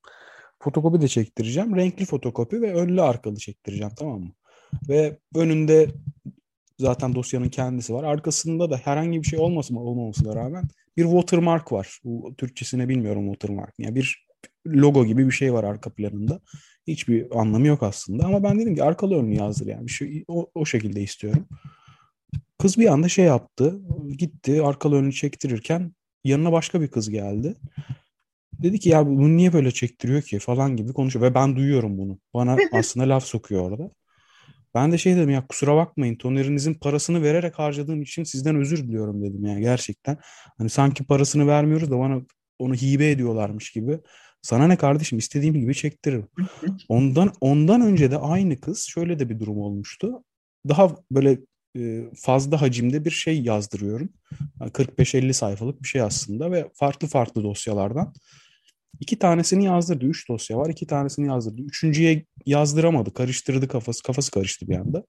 Fotokopi 0.63 1.01
de 1.01 1.09
çektireceğim. 1.09 1.77
Renkli 1.77 2.05
fotokopi 2.05 2.63
ve 2.63 2.75
önlü 2.75 3.03
arkalı 3.03 3.37
çektireceğim 3.37 3.93
tamam 3.97 4.21
mı? 4.21 4.33
Ve 4.89 5.19
önünde 5.35 5.89
zaten 6.79 7.15
dosyanın 7.15 7.49
kendisi 7.49 7.95
var. 7.95 8.05
Arkasında 8.05 8.71
da 8.71 8.77
herhangi 8.77 9.23
bir 9.23 9.27
şey 9.27 9.39
olmasın 9.39 9.75
olmamasına 9.75 10.35
rağmen 10.35 10.69
bir 10.97 11.05
watermark 11.05 11.73
var. 11.73 11.99
Bu 12.05 12.35
Türkçesine 12.39 12.89
bilmiyorum 12.89 13.33
watermark. 13.33 13.75
Yani 13.79 13.95
bir 13.95 14.27
logo 14.67 15.07
gibi 15.07 15.27
bir 15.27 15.33
şey 15.33 15.53
var 15.53 15.65
arka 15.65 15.91
planında. 15.91 16.41
Hiçbir 16.87 17.41
anlamı 17.41 17.67
yok 17.67 17.83
aslında. 17.83 18.27
Ama 18.27 18.43
ben 18.43 18.59
dedim 18.59 18.75
ki 18.75 18.83
arkalı 18.83 19.15
önlü 19.15 19.35
yazdır 19.35 19.67
yani. 19.67 19.87
Bir 19.87 19.93
şey, 19.93 20.25
o, 20.29 20.51
o 20.55 20.65
şekilde 20.67 21.03
istiyorum. 21.03 21.47
Kız 22.63 22.79
bir 22.79 22.87
anda 22.87 23.09
şey 23.09 23.25
yaptı. 23.25 23.81
Gitti 24.19 24.63
arkalı 24.63 24.97
önlü 24.97 25.13
çektirirken 25.13 25.93
yanına 26.25 26.53
başka 26.53 26.81
bir 26.81 26.89
kız 26.89 27.11
geldi. 27.11 27.55
Dedi 28.53 28.79
ki 28.79 28.89
ya 28.89 29.07
bunu 29.07 29.37
niye 29.37 29.53
böyle 29.53 29.71
çektiriyor 29.71 30.23
ki 30.23 30.39
falan 30.39 30.77
gibi 30.77 30.93
konuşuyor. 30.93 31.25
Ve 31.25 31.35
ben 31.35 31.57
duyuyorum 31.57 31.99
bunu. 31.99 32.19
Bana 32.35 32.57
aslında 32.73 33.09
laf 33.09 33.25
sokuyor 33.25 33.71
orada. 33.71 33.91
Ben 34.75 34.93
de 34.93 34.99
şey 34.99 35.17
dedim 35.17 35.31
ya 35.31 35.47
kusura 35.47 35.77
bakmayın 35.77 36.17
tonerinizin 36.17 36.75
parasını 36.75 37.23
vererek 37.23 37.59
harcadığım 37.59 38.03
için 38.03 38.25
sizden 38.25 38.57
özür 38.57 38.89
diliyorum 38.89 39.23
dedim 39.23 39.47
ya 39.47 39.61
gerçekten. 39.61 40.19
Hani 40.59 40.71
sanki 40.71 41.05
parasını 41.05 41.47
vermiyoruz 41.47 41.91
da 41.91 41.99
bana 41.99 42.23
onu 42.59 42.75
hibe 42.75 43.11
ediyorlarmış 43.11 43.71
gibi. 43.71 44.01
Sana 44.43 44.67
ne 44.67 44.77
kardeşim 44.77 45.19
istediğim 45.19 45.55
gibi 45.55 45.75
çektiririm. 45.75 46.29
Ondan 46.89 47.33
ondan 47.41 47.81
önce 47.81 48.11
de 48.11 48.19
aynı 48.19 48.61
kız 48.61 48.83
şöyle 48.83 49.19
de 49.19 49.29
bir 49.31 49.41
durum 49.41 49.59
olmuştu. 49.59 50.25
Daha 50.69 50.97
böyle 51.11 51.39
fazla 52.17 52.61
hacimde 52.61 53.05
bir 53.05 53.11
şey 53.11 53.43
yazdırıyorum. 53.43 54.09
Yani 54.61 54.71
45-50 54.71 55.33
sayfalık 55.33 55.83
bir 55.83 55.89
şey 55.89 56.01
aslında 56.01 56.53
ve 56.53 56.71
farklı 56.75 57.09
farklı 57.09 57.43
dosyalardan. 57.43 58.15
İki 59.01 59.19
tanesini 59.19 59.65
yazdırdı. 59.65 60.07
Üç 60.07 60.29
dosya 60.29 60.59
var. 60.59 60.71
iki 60.71 60.87
tanesini 60.87 61.27
yazdırdı. 61.27 61.63
Üçüncüye 61.63 62.27
yazdıramadı. 62.47 63.15
Karıştırdı 63.15 63.69
kafası. 63.69 64.03
Kafası 64.03 64.31
karıştı 64.31 64.69
bir 64.69 64.77
anda. 64.77 65.05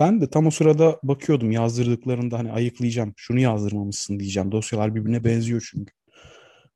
Ben 0.00 0.20
de 0.20 0.30
tam 0.30 0.46
o 0.46 0.50
sırada 0.50 1.00
bakıyordum 1.02 1.50
yazdırdıklarında 1.50 2.38
hani 2.38 2.52
ayıklayacağım. 2.52 3.14
Şunu 3.16 3.40
yazdırmamışsın 3.40 4.20
diyeceğim. 4.20 4.52
Dosyalar 4.52 4.94
birbirine 4.94 5.24
benziyor 5.24 5.68
çünkü. 5.70 5.94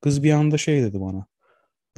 Kız 0.00 0.22
bir 0.22 0.32
anda 0.32 0.58
şey 0.58 0.82
dedi 0.82 1.00
bana. 1.00 1.26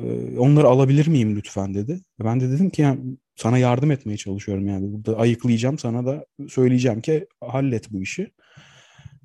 "Ee, 0.01 0.39
onları 0.39 0.69
alabilir 0.69 1.07
miyim 1.07 1.37
lütfen 1.37 1.75
dedi. 1.75 2.01
Ben 2.25 2.41
de 2.41 2.51
dedim 2.51 2.71
ki 2.71 2.83
yani 2.83 3.01
sana 3.37 3.59
yardım 3.59 3.91
etmeye 3.91 4.17
çalışıyorum 4.17 4.67
yani. 4.67 4.93
Burada 4.93 5.19
ayıklayacağım 5.19 5.79
sana 5.79 6.07
da 6.07 6.27
söyleyeceğim 6.49 7.01
ki 7.01 7.27
hallet 7.41 7.93
bu 7.93 8.03
işi. 8.03 8.33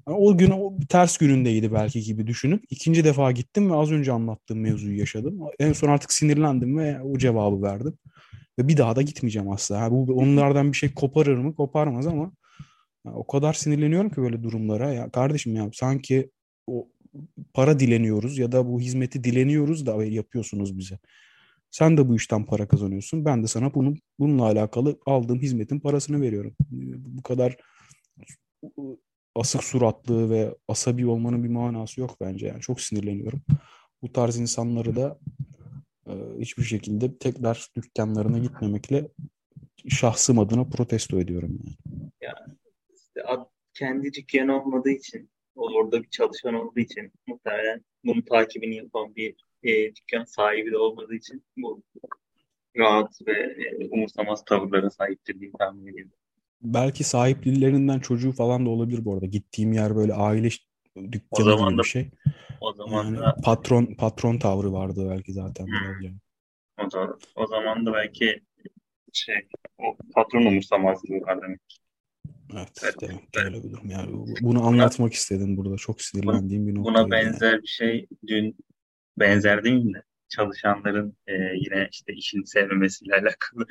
Yani 0.07 0.17
O 0.17 0.37
gün 0.37 0.51
o 0.51 0.77
ters 0.89 1.17
günündeydi 1.17 1.73
belki 1.73 2.01
gibi 2.01 2.27
düşünüp 2.27 2.63
ikinci 2.69 3.03
defa 3.03 3.31
gittim 3.31 3.71
ve 3.71 3.75
az 3.75 3.91
önce 3.91 4.11
anlattığım 4.11 4.59
mevzuyu 4.59 4.99
yaşadım. 4.99 5.39
En 5.59 5.73
son 5.73 5.89
artık 5.89 6.13
sinirlendim 6.13 6.77
ve 6.77 7.01
o 7.01 7.17
cevabı 7.17 7.61
verdim. 7.61 7.97
Ve 8.59 8.67
bir 8.67 8.77
daha 8.77 8.95
da 8.95 9.01
gitmeyeceğim 9.01 9.51
asla. 9.51 9.81
Ha, 9.81 9.91
bu 9.91 10.03
onlardan 10.13 10.71
bir 10.71 10.77
şey 10.77 10.93
koparır 10.93 11.37
mı? 11.37 11.55
Koparmaz 11.55 12.07
ama 12.07 12.31
o 13.05 13.27
kadar 13.27 13.53
sinirleniyorum 13.53 14.09
ki 14.09 14.17
böyle 14.17 14.43
durumlara. 14.43 14.93
Ya 14.93 15.09
kardeşim 15.09 15.55
ya 15.55 15.69
sanki 15.73 16.31
o 16.67 16.87
para 17.53 17.79
dileniyoruz 17.79 18.37
ya 18.37 18.51
da 18.51 18.67
bu 18.67 18.79
hizmeti 18.79 19.23
dileniyoruz 19.23 19.85
da 19.85 20.05
yapıyorsunuz 20.05 20.77
bize. 20.77 20.99
Sen 21.71 21.97
de 21.97 22.09
bu 22.09 22.15
işten 22.15 22.45
para 22.45 22.67
kazanıyorsun. 22.67 23.25
Ben 23.25 23.43
de 23.43 23.47
sana 23.47 23.73
bunun 23.73 23.99
bununla 24.19 24.43
alakalı 24.43 24.99
aldığım 25.05 25.39
hizmetin 25.39 25.79
parasını 25.79 26.21
veriyorum. 26.21 26.55
Bu 26.97 27.21
kadar 27.21 27.57
asık 29.35 29.63
suratlı 29.63 30.29
ve 30.29 30.55
asabi 30.67 31.07
olmanın 31.07 31.43
bir 31.43 31.49
manası 31.49 32.01
yok 32.01 32.17
bence. 32.21 32.47
Yani 32.47 32.61
çok 32.61 32.81
sinirleniyorum. 32.81 33.41
Bu 34.01 34.11
tarz 34.13 34.37
insanları 34.37 34.95
da 34.95 35.19
e, 36.07 36.13
hiçbir 36.39 36.63
şekilde 36.63 37.17
tekrar 37.17 37.67
dükkanlarına 37.75 38.37
gitmemekle 38.37 39.07
şahsım 39.87 40.39
adına 40.39 40.63
protesto 40.63 41.19
ediyorum. 41.19 41.59
Yani. 42.21 42.57
İşte 42.95 43.23
ad- 43.23 43.49
kendi 43.73 44.13
dükkanı 44.13 44.61
olmadığı 44.61 44.89
için, 44.89 45.29
orada 45.57 46.03
bir 46.03 46.09
çalışan 46.09 46.53
olduğu 46.53 46.79
için 46.79 47.11
muhtemelen 47.27 47.81
bunun 48.05 48.21
takibini 48.21 48.75
yapan 48.75 49.15
bir 49.15 49.35
e, 49.63 49.95
dükkan 49.95 50.23
sahibi 50.23 50.71
de 50.71 50.77
olmadığı 50.77 51.15
için 51.15 51.43
bu 51.57 51.83
rahat 52.77 53.19
ve 53.27 53.33
e, 53.33 53.89
umursamaz 53.89 54.45
tavırlara 54.45 54.89
sahiptir 54.89 55.39
diye 55.39 55.51
tahmin 55.59 55.87
ediyorum. 55.87 56.11
Belki 56.61 57.03
sahiplilerinden 57.03 57.99
çocuğu 57.99 58.31
falan 58.31 58.65
da 58.65 58.69
olabilir 58.69 59.05
bu 59.05 59.13
arada. 59.13 59.25
Gittiğim 59.25 59.73
yer 59.73 59.95
böyle 59.95 60.13
aile 60.13 60.49
dükkanı 61.11 61.53
zaman 61.53 61.53
gibi 61.53 61.77
da- 61.77 61.81
bir 61.81 61.87
şey. 61.87 62.11
O 62.61 62.73
zaman 62.73 63.05
Yani 63.05 63.17
da 63.17 63.35
patron 63.43 63.85
patron 63.85 64.39
tavrı 64.39 64.73
vardı 64.73 65.07
belki 65.11 65.33
zaten 65.33 65.67
Hmm. 65.67 65.75
biraz 65.75 66.01
yani. 66.01 66.17
o 66.85 66.89
zaman, 66.89 67.19
o 67.35 67.47
zaman 67.47 67.85
da 67.85 67.93
belki 67.93 68.41
şey 69.13 69.47
o 69.79 69.97
patron 70.15 70.45
umursamazlığı 70.45 71.21
var 71.21 71.41
demek. 71.41 71.61
Evet, 71.61 71.86
Evet, 72.55 72.97
evet. 73.01 73.19
öyle 73.45 73.63
bir 73.63 73.71
durum. 73.71 73.89
Yani 73.89 74.13
bu- 74.13 74.35
bunu 74.41 74.67
anlatmak 74.67 75.13
istedim 75.13 75.57
burada. 75.57 75.77
Çok 75.77 76.01
sinirlendiğim 76.01 76.67
bir 76.67 76.75
Buna 76.75 77.01
noktaydı 77.01 77.25
yani. 77.25 77.33
benzer 77.33 77.61
bir 77.61 77.67
şey 77.67 78.07
dün 78.27 78.57
benzer 79.19 79.63
değil 79.63 79.83
mi? 79.83 80.01
Çalışanların 80.29 81.17
e, 81.27 81.33
yine 81.33 81.89
işte 81.91 82.13
işini 82.13 82.47
sevmemesiyle 82.47 83.15
alakalı 83.21 83.65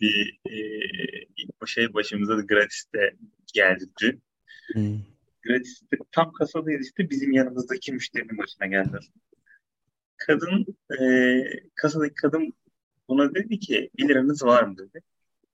bir 0.00 0.40
e, 0.50 1.66
şey 1.66 1.94
başımıza 1.94 2.38
da 2.38 2.42
gratis'te 2.42 3.16
geldi 3.54 3.84
dün. 4.00 4.22
Hmm. 4.72 4.98
Gratis'te 5.42 5.96
tam 6.12 6.32
kasadayız 6.32 6.86
işte 6.86 7.10
bizim 7.10 7.32
yanımızdaki 7.32 7.92
müşterinin 7.92 8.38
başına 8.38 8.66
geldi. 8.66 8.98
Kadın 10.16 10.66
e, 11.00 11.04
kasadaki 11.74 12.14
kadın 12.14 12.54
buna 13.08 13.34
dedi 13.34 13.58
ki 13.58 13.90
1 13.98 14.08
liranız 14.08 14.44
var 14.44 14.62
mı 14.62 14.78
dedi. 14.78 15.02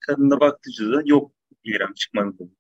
Kadın 0.01 0.31
da 0.31 0.41
baktı 0.41 0.71
cüzdanına 0.71 1.03
yok 1.05 1.33
1 1.65 1.75
liram 1.75 1.93
çıkmadı 1.93 2.39
dedi. 2.39 2.51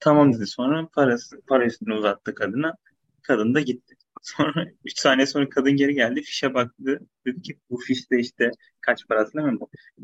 Tamam 0.00 0.32
dedi 0.34 0.46
sonra 0.46 0.88
parası, 0.94 1.40
para 1.46 1.66
üstüne 1.66 1.94
uzattı 1.94 2.34
kadına. 2.34 2.74
Kadın 3.22 3.54
da 3.54 3.60
gitti. 3.60 3.94
Sonra 4.22 4.66
3 4.84 4.98
saniye 4.98 5.26
sonra 5.26 5.48
kadın 5.48 5.76
geri 5.76 5.94
geldi. 5.94 6.22
Fişe 6.22 6.54
baktı. 6.54 7.00
Dedi 7.26 7.42
ki 7.42 7.58
bu 7.70 7.78
fişte 7.78 8.18
işte 8.18 8.50
kaç 8.80 9.08
parası 9.08 9.34
değil 9.34 9.46
mi? 9.46 9.58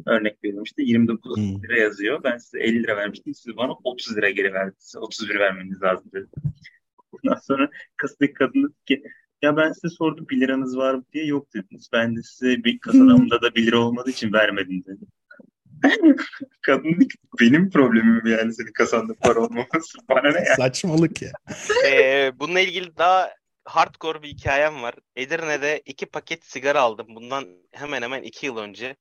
Örnek 0.06 0.44
veriyorum 0.44 0.64
işte 0.64 0.82
29 0.82 1.36
Hmm. 1.36 1.62
lira 1.62 1.78
yazıyor. 1.78 2.24
Ben 2.24 2.36
size 2.38 2.58
50 2.60 2.82
lira 2.82 2.96
vermiştim. 2.96 3.34
Siz 3.34 3.56
bana 3.56 3.72
30 3.84 4.16
lira 4.16 4.30
geri 4.30 4.52
verdiniz. 4.52 4.76
Size 4.78 4.98
31 4.98 5.38
vermeniz 5.38 5.82
lazım 5.82 6.10
dedi. 6.12 6.26
Ondan 7.12 7.40
sonra 7.40 7.70
kasadaki 7.96 8.32
kadın 8.32 8.62
dedi 8.64 8.84
ki 8.86 9.02
ya 9.42 9.56
ben 9.56 9.72
size 9.72 9.88
sordum 9.88 10.26
1 10.30 10.40
liranız 10.40 10.76
var 10.76 10.94
mı 10.94 11.04
diye 11.12 11.26
yok 11.26 11.54
dediniz. 11.54 11.88
Ben 11.92 12.16
de 12.16 12.22
size 12.22 12.64
bir 12.64 12.78
kasadamda 12.78 13.42
da 13.42 13.54
1 13.54 13.66
lira 13.66 13.78
olmadığı 13.78 14.10
için 14.10 14.32
vermedim 14.32 14.84
dedi. 14.86 15.04
Kadın 16.62 17.08
benim 17.40 17.70
problemim 17.70 18.26
yani 18.26 18.54
senin 18.54 18.72
kasanda 18.72 19.14
para 19.14 19.40
olmaması. 19.40 19.98
Bana 20.08 20.32
ne 20.32 20.38
ya? 20.38 20.56
Saçmalık 20.56 21.22
ya. 21.22 21.32
Ee, 21.86 22.32
bununla 22.38 22.60
ilgili 22.60 22.96
daha 22.96 23.34
hardcore 23.64 24.22
bir 24.22 24.28
hikayem 24.28 24.82
var. 24.82 24.94
Edirne'de 25.16 25.82
iki 25.84 26.06
paket 26.06 26.44
sigara 26.44 26.80
aldım. 26.80 27.06
Bundan 27.08 27.46
hemen 27.72 28.02
hemen 28.02 28.22
iki 28.22 28.46
yıl 28.46 28.56
önce. 28.56 28.96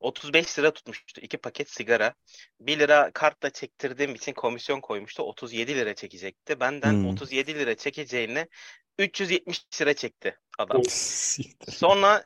35 0.00 0.58
lira 0.58 0.70
tutmuştu 0.70 1.20
iki 1.20 1.36
paket 1.36 1.70
sigara. 1.70 2.14
1 2.60 2.78
lira 2.78 3.10
kartla 3.14 3.50
çektirdiğim 3.50 4.14
için 4.14 4.32
komisyon 4.32 4.80
koymuştu. 4.80 5.22
37 5.22 5.74
lira 5.74 5.94
çekecekti. 5.94 6.60
Benden 6.60 6.92
Hmm. 6.92 7.08
37 7.08 7.54
lira 7.54 7.74
çekeceğine 7.74 8.48
370 8.98 9.80
lira 9.80 9.94
çekti 9.94 10.38
adam. 10.58 10.82
Sonra 11.68 12.24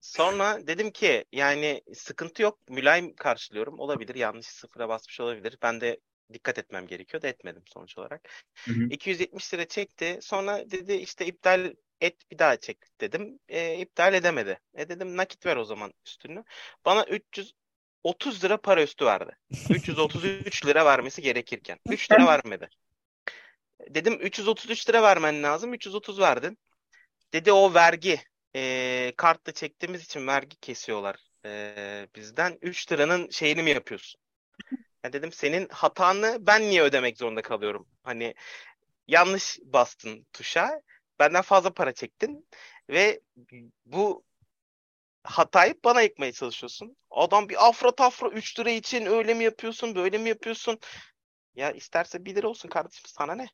sonra 0.00 0.66
dedim 0.66 0.90
ki 0.90 1.24
yani 1.32 1.82
sıkıntı 1.94 2.42
yok. 2.42 2.58
Mülayim 2.68 3.14
karşılıyorum. 3.14 3.78
Olabilir. 3.78 4.14
Yanlış 4.14 4.46
sıfıra 4.46 4.88
basmış 4.88 5.20
olabilir. 5.20 5.58
Ben 5.62 5.80
de 5.80 6.00
dikkat 6.32 6.58
etmem 6.58 6.86
gerekiyor 6.86 7.22
da 7.22 7.28
etmedim 7.28 7.62
sonuç 7.66 7.98
olarak. 7.98 8.28
Hı 8.64 8.72
hı. 8.72 8.84
270 8.84 9.54
lira 9.54 9.64
çekti. 9.64 10.18
Sonra 10.22 10.70
dedi 10.70 10.92
işte 10.92 11.26
iptal 11.26 11.74
et 12.00 12.30
bir 12.30 12.38
daha 12.38 12.56
çek 12.56 12.78
dedim. 13.00 13.38
E, 13.48 13.78
iptal 13.78 14.14
edemedi. 14.14 14.60
E 14.74 14.88
dedim 14.88 15.16
nakit 15.16 15.46
ver 15.46 15.56
o 15.56 15.64
zaman 15.64 15.92
üstünü. 16.06 16.44
Bana 16.84 17.04
330 17.04 18.44
lira 18.44 18.56
para 18.56 18.82
üstü 18.82 19.04
verdi. 19.04 19.38
333 19.70 20.66
lira 20.66 20.84
vermesi 20.84 21.22
gerekirken. 21.22 21.78
3 21.88 22.10
lira 22.12 22.26
vermedi. 22.26 22.68
Dedim 23.88 24.18
333 24.20 24.88
lira 24.88 25.02
vermen 25.02 25.42
lazım. 25.42 25.74
330 25.74 26.20
verdin. 26.20 26.58
Dedi 27.32 27.52
o 27.52 27.74
vergi. 27.74 28.20
E, 28.56 29.12
kartla 29.16 29.52
çektiğimiz 29.52 30.04
için 30.04 30.26
vergi 30.26 30.56
kesiyorlar 30.56 31.16
e, 31.44 32.08
bizden. 32.16 32.58
3 32.62 32.92
liranın 32.92 33.30
şeyini 33.30 33.62
mi 33.62 33.70
yapıyorsun? 33.70 34.20
Ya 35.04 35.12
dedim 35.12 35.32
senin 35.32 35.68
hatanı 35.68 36.36
ben 36.40 36.62
niye 36.62 36.82
ödemek 36.82 37.18
zorunda 37.18 37.42
kalıyorum? 37.42 37.88
Hani 38.02 38.34
yanlış 39.08 39.58
bastın 39.62 40.26
tuşa. 40.32 40.80
Benden 41.18 41.42
fazla 41.42 41.70
para 41.70 41.92
çektin 41.92 42.46
ve 42.90 43.20
bu 43.86 44.24
hatayı 45.24 45.74
bana 45.84 46.02
yıkmaya 46.02 46.32
çalışıyorsun. 46.32 46.96
Adam 47.10 47.48
bir 47.48 47.68
afra 47.68 47.94
tafra 47.94 48.28
3 48.28 48.60
lira 48.60 48.70
için 48.70 49.06
öyle 49.06 49.34
mi 49.34 49.44
yapıyorsun, 49.44 49.94
böyle 49.94 50.18
mi 50.18 50.28
yapıyorsun? 50.28 50.78
Ya 51.54 51.72
isterse 51.72 52.24
1 52.24 52.34
lira 52.34 52.48
olsun 52.48 52.68
kardeşim 52.68 53.04
sana 53.06 53.34
ne? 53.34 53.46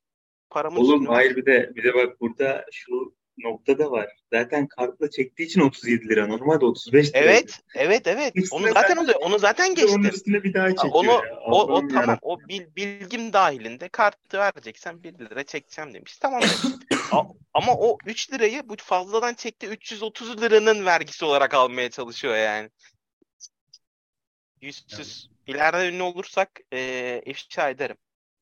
Paramın 0.50 0.80
Oğlum 0.80 1.06
hayır 1.06 1.36
bir 1.36 1.46
de 1.46 1.72
bir 1.74 1.84
de 1.84 1.94
bak 1.94 2.20
burada 2.20 2.66
şu 2.72 3.16
nokta 3.38 3.78
da 3.78 3.90
var. 3.90 4.06
Zaten 4.32 4.66
kartla 4.66 5.10
çektiği 5.10 5.44
için 5.44 5.60
37 5.60 6.08
lira. 6.08 6.26
Normalde 6.26 6.64
35 6.64 7.08
lira. 7.08 7.18
Evet, 7.18 7.60
evet, 7.74 8.06
evet. 8.06 8.36
Üstüne 8.36 8.60
Onu 8.60 8.74
zaten 8.74 8.96
oluyor. 8.96 9.20
Onu 9.20 9.38
zaten 9.38 9.76
de 9.76 9.86
Onun 9.86 10.04
üstüne 10.04 10.44
bir 10.44 10.54
daha 10.54 10.68
çekiyor 10.68 10.92
Onu 10.94 11.06
ya. 11.06 11.40
o, 11.46 11.62
o 11.62 11.66
Allah'ım 11.66 11.88
tamam 11.88 12.18
o 12.22 12.48
bil- 12.48 12.76
bilgim 12.76 13.32
dahilinde 13.32 13.88
kartı 13.88 14.38
vereceksen 14.38 15.02
1 15.02 15.18
lira 15.18 15.44
çekeceğim 15.44 15.94
demiş. 15.94 16.16
Tamam 16.18 16.42
Ama 17.54 17.72
o 17.76 17.98
3 18.06 18.32
lirayı 18.32 18.68
bu 18.68 18.76
fazladan 18.78 19.34
çekti 19.34 19.66
330 19.66 20.42
liranın 20.42 20.86
vergisi 20.86 21.24
olarak 21.24 21.54
almaya 21.54 21.90
çalışıyor 21.90 22.36
yani. 22.36 22.70
Yüzsüz. 24.60 25.30
İleride 25.46 25.88
ünlü 25.88 26.02
olursak 26.02 26.60
eee 26.72 27.22
ifşa 27.26 27.70
ederim. 27.70 27.96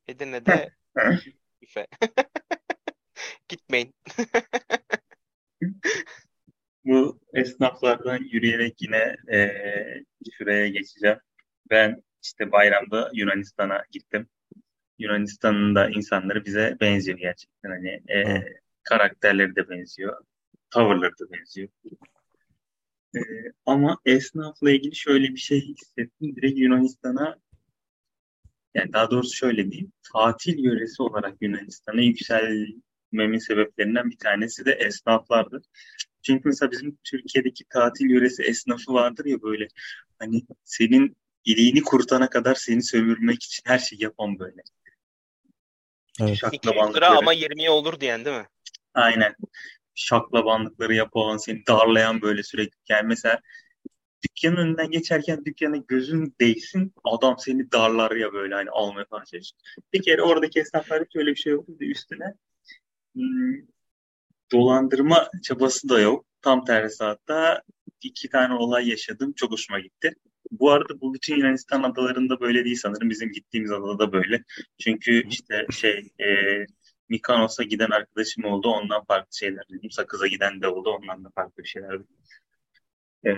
Edirne'de. 0.09 0.71
Gitmeyin. 3.49 3.95
Bu 6.85 7.21
esnaflardan 7.33 8.19
yürüyerek 8.31 8.83
yine 8.83 9.17
eee, 9.29 10.05
şuraya 10.39 10.69
geçeceğim. 10.69 11.19
Ben 11.71 12.03
işte 12.23 12.53
bayramda 12.53 13.11
Yunanistan'a 13.15 13.83
gittim. 13.93 14.29
Yunanistan'ın 14.99 15.75
da 15.75 15.91
insanları 15.91 16.45
bize 16.45 16.77
benziyor 16.81 17.19
gerçekten. 17.19 17.71
Hani 17.71 18.03
Hı. 18.27 18.43
karakterleri 18.83 19.57
de 19.57 19.69
benziyor. 19.71 20.25
Tavırları 20.71 21.13
da 21.19 21.33
benziyor. 21.33 21.69
Eee, 23.15 23.53
ama 23.67 23.99
esnafla 24.07 24.71
ilgili 24.71 24.95
şöyle 24.97 25.29
bir 25.29 25.37
şey 25.37 25.61
hissettim. 25.61 26.37
Direkt 26.37 26.59
Yunanistan'a 26.59 27.37
yani 28.75 28.93
daha 28.93 29.11
doğrusu 29.11 29.37
şöyle 29.37 29.71
diyeyim. 29.71 29.93
Tatil 30.13 30.59
yöresi 30.65 31.03
olarak 31.03 31.37
Yunanistan'a 31.41 32.01
yükselmemin 33.15 33.39
sebeplerinden 33.39 34.11
bir 34.11 34.19
tanesi 34.19 34.65
de 34.65 34.73
esnaflardı. 34.73 35.63
Çünkü 36.23 36.49
mesela 36.49 36.71
bizim 36.71 36.99
Türkiye'deki 37.05 37.65
tatil 37.65 38.11
yöresi 38.11 38.43
esnafı 38.43 38.93
vardır 38.93 39.25
ya 39.25 39.43
böyle 39.43 39.69
hani 40.19 40.43
senin 40.65 41.17
iliğini 41.45 41.83
kurutana 41.83 42.31
kadar 42.31 42.55
seni 42.55 42.83
sömürmek 42.83 43.43
için 43.43 43.63
her 43.67 43.79
şeyi 43.79 44.03
yapan 44.03 44.39
böyle. 44.39 44.63
Evet. 46.21 46.39
200 46.53 46.95
lira 46.95 47.19
ama 47.19 47.35
20'ye 47.35 47.71
olur 47.71 48.01
diyen 48.01 48.25
değil 48.25 48.37
mi? 48.37 48.47
Aynen. 48.95 49.35
Şaklabanlıkları 49.95 50.95
yapan, 50.95 51.37
seni 51.37 51.67
darlayan 51.67 52.23
böyle 52.23 52.43
sürekli. 52.43 52.77
Yani 52.89 53.07
mesela 53.07 53.41
dükkanın 54.23 54.57
önünden 54.57 54.91
geçerken 54.91 55.45
dükkana 55.45 55.77
gözün 55.77 56.35
değsin 56.41 56.93
adam 57.05 57.37
seni 57.39 57.73
darlar 57.73 58.11
ya 58.11 58.33
böyle 58.33 58.55
hani 58.55 58.71
almaya 58.71 59.05
falan 59.05 59.25
çalışır. 59.25 59.57
Bir 59.93 60.03
kere 60.03 60.23
oradaki 60.23 60.61
esnaflarda 60.61 61.05
hiç 61.05 61.17
öyle 61.17 61.31
bir 61.31 61.37
şey 61.37 61.53
yoktu. 61.53 61.73
Üstüne 61.81 62.35
dolandırma 64.53 65.31
çabası 65.43 65.89
da 65.89 66.01
yok. 66.01 66.27
Tam 66.43 66.65
tersi 66.65 67.05
hatta 67.05 67.63
iki 68.03 68.29
tane 68.29 68.55
olay 68.55 68.89
yaşadım. 68.89 69.33
Çok 69.37 69.53
hoşuma 69.53 69.81
gitti. 69.81 70.15
Bu 70.51 70.71
arada 70.71 71.01
bu 71.01 71.15
bütün 71.15 71.37
Yunanistan 71.37 71.83
adalarında 71.83 72.41
böyle 72.41 72.65
değil 72.65 72.77
sanırım. 72.77 73.11
Bizim 73.11 73.33
gittiğimiz 73.33 73.73
adada 73.73 73.99
da 73.99 74.13
böyle. 74.13 74.45
Çünkü 74.79 75.29
işte 75.29 75.67
şey 75.71 76.11
e, 76.21 76.27
Mikonos'a 77.09 77.63
giden 77.63 77.91
arkadaşım 77.91 78.45
oldu. 78.45 78.69
Ondan 78.69 79.05
farklı 79.05 79.37
şeyler 79.39 79.69
duydum. 79.69 79.91
Sakız'a 79.91 80.27
giden 80.27 80.63
de 80.63 80.69
oldu. 80.69 80.91
Ondan 80.91 81.25
da 81.25 81.31
farklı 81.35 81.67
şeyler 81.67 81.91
duydum. 81.91 82.17
E, 83.27 83.33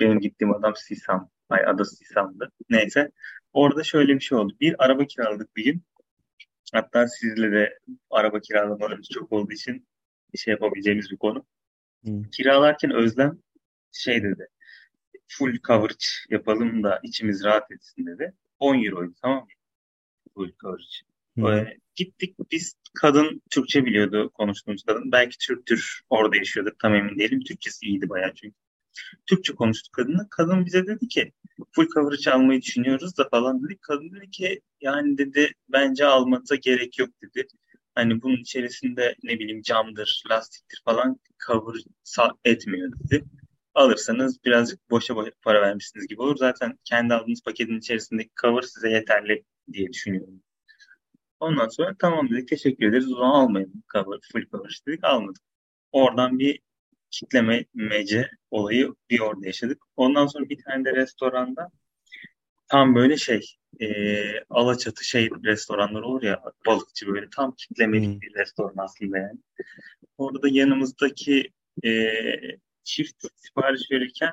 benim 0.00 0.20
gittiğim 0.20 0.54
adam 0.54 0.76
Sisam. 0.76 1.30
Ay 1.48 1.64
adı 1.66 1.84
Sisam'dı. 1.84 2.50
Neyse. 2.70 3.10
Orada 3.52 3.84
şöyle 3.84 4.14
bir 4.14 4.20
şey 4.20 4.38
oldu. 4.38 4.56
Bir 4.60 4.84
araba 4.84 5.04
kiraladık 5.04 5.56
bir 5.56 5.64
gün. 5.64 5.82
Hatta 6.72 7.08
sizle 7.08 7.52
de 7.52 7.78
araba 8.10 8.40
kiralamalarımız 8.40 9.08
çok 9.08 9.32
olduğu 9.32 9.52
için 9.52 9.86
şey 10.36 10.52
yapabileceğimiz 10.52 11.10
bir 11.10 11.16
konu. 11.16 11.44
Hı. 12.04 12.22
Kiralarken 12.32 12.90
Özlem 12.90 13.38
şey 13.92 14.22
dedi. 14.22 14.48
Full 15.28 15.58
coverage 15.66 16.06
yapalım 16.30 16.82
da 16.82 17.00
içimiz 17.02 17.44
rahat 17.44 17.72
etsin 17.72 18.06
dedi. 18.06 18.32
10 18.58 18.84
euroydu 18.84 19.14
tamam 19.22 19.38
mı? 19.38 19.46
Full 20.34 20.52
coverage. 20.60 20.84
Ee, 21.38 21.78
gittik 21.94 22.36
biz 22.50 22.74
kadın 22.94 23.42
Türkçe 23.50 23.84
biliyordu 23.84 24.30
konuştuğumuz 24.34 24.82
kadın. 24.84 25.12
Belki 25.12 25.38
Türktür 25.38 26.02
orada 26.10 26.36
yaşıyorduk 26.36 26.78
tam 26.78 26.94
emin 26.94 27.18
değilim. 27.18 27.40
Türkçesi 27.44 27.86
iyiydi 27.86 28.08
bayağı 28.08 28.34
çünkü. 28.34 28.56
Türkçe 29.26 29.54
konuştuk 29.54 29.92
kadınla. 29.92 30.26
Kadın 30.30 30.66
bize 30.66 30.86
dedi 30.86 31.08
ki 31.08 31.32
full 31.72 31.88
coverage 31.94 32.30
almayı 32.30 32.62
düşünüyoruz 32.62 33.18
da 33.18 33.28
falan 33.28 33.64
dedik. 33.64 33.82
Kadın 33.82 34.12
dedi 34.12 34.30
ki 34.30 34.60
yani 34.80 35.18
dedi 35.18 35.52
bence 35.68 36.06
almanıza 36.06 36.54
gerek 36.54 36.98
yok 36.98 37.10
dedi. 37.22 37.46
Hani 37.94 38.22
bunun 38.22 38.36
içerisinde 38.36 39.14
ne 39.22 39.38
bileyim 39.38 39.62
camdır, 39.62 40.22
lastiktir 40.30 40.82
falan 40.84 41.20
cover 41.46 41.76
etmiyor 42.44 42.92
dedi. 42.92 43.24
Alırsanız 43.74 44.44
birazcık 44.44 44.90
boşa 44.90 45.14
para 45.42 45.62
vermişsiniz 45.62 46.06
gibi 46.06 46.22
olur. 46.22 46.36
Zaten 46.36 46.78
kendi 46.84 47.14
aldığınız 47.14 47.42
paketin 47.42 47.78
içerisindeki 47.78 48.30
cover 48.42 48.62
size 48.62 48.90
yeterli 48.90 49.44
diye 49.72 49.92
düşünüyorum. 49.92 50.42
Ondan 51.40 51.68
sonra 51.68 51.96
tamam 51.98 52.30
dedik 52.30 52.48
teşekkür 52.48 52.86
ederiz. 52.88 53.12
O 53.12 53.16
zaman 53.16 53.30
almayalım 53.30 53.82
cover, 53.92 54.18
full 54.32 54.46
cover 54.50 54.80
dedik 54.86 55.04
almadık. 55.04 55.42
Oradan 55.92 56.38
bir 56.38 56.60
kitlemece 57.12 58.30
olayı 58.50 58.94
bir 59.10 59.20
orada 59.20 59.46
yaşadık. 59.46 59.82
Ondan 59.96 60.26
sonra 60.26 60.48
bir 60.48 60.58
tane 60.64 60.84
de 60.84 60.92
restoranda 60.94 61.70
tam 62.68 62.94
böyle 62.94 63.16
şey 63.16 63.56
e, 63.80 63.86
Alaçatı 64.50 65.04
şey 65.04 65.30
restoranlar 65.44 66.02
olur 66.02 66.22
ya 66.22 66.42
balıkçı 66.66 67.06
böyle 67.06 67.26
tam 67.36 67.54
kitlemelik 67.54 68.08
Hmm. 68.08 68.20
bir 68.20 68.34
restoran 68.34 68.74
aslında 68.76 69.18
yani. 69.18 69.38
Orada 70.18 70.42
da 70.42 70.48
yanımızdaki 70.48 71.50
e, 71.84 72.12
çift 72.84 73.24
sipariş 73.36 73.90
verirken 73.90 74.32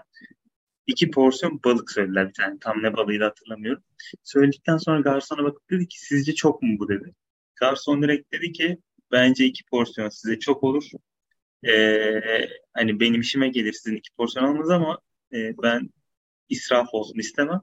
iki 0.88 1.12
porsiyon 1.12 1.60
balık 1.65 1.92
söylediler 1.92 2.28
bir 2.28 2.34
tane. 2.34 2.60
Tam 2.62 2.84
ne 2.84 2.98
balığıydı 2.98 3.24
hatırlamıyorum. 3.24 3.84
Söyledikten 4.24 4.78
sonra 4.78 5.00
garsona 5.00 5.44
bakıp 5.44 5.70
dedi 5.70 5.88
ki 5.88 6.00
sizce 6.00 6.36
çok 6.36 6.62
mu 6.62 6.80
bu 6.80 6.89
dedi. 6.89 7.13
Garson 7.56 8.04
direkt 8.04 8.34
dedi 8.34 8.52
ki 8.52 8.78
bence 9.12 9.46
iki 9.46 9.65
porsiyon 9.65 10.10
size 10.10 10.39
çok 10.39 10.63
olur. 10.63 10.84
Ee, 11.67 12.50
hani 12.74 13.00
benim 13.00 13.22
işime 13.22 13.50
gelir 13.50 13.74
sizin 13.74 13.95
iki 13.95 14.12
porsiyon 14.12 14.45
almanız 14.45 14.69
ama 14.69 15.00
e, 15.34 15.58
ben 15.63 15.89
israf 16.50 16.88
olsun 16.91 17.19
istemem. 17.19 17.62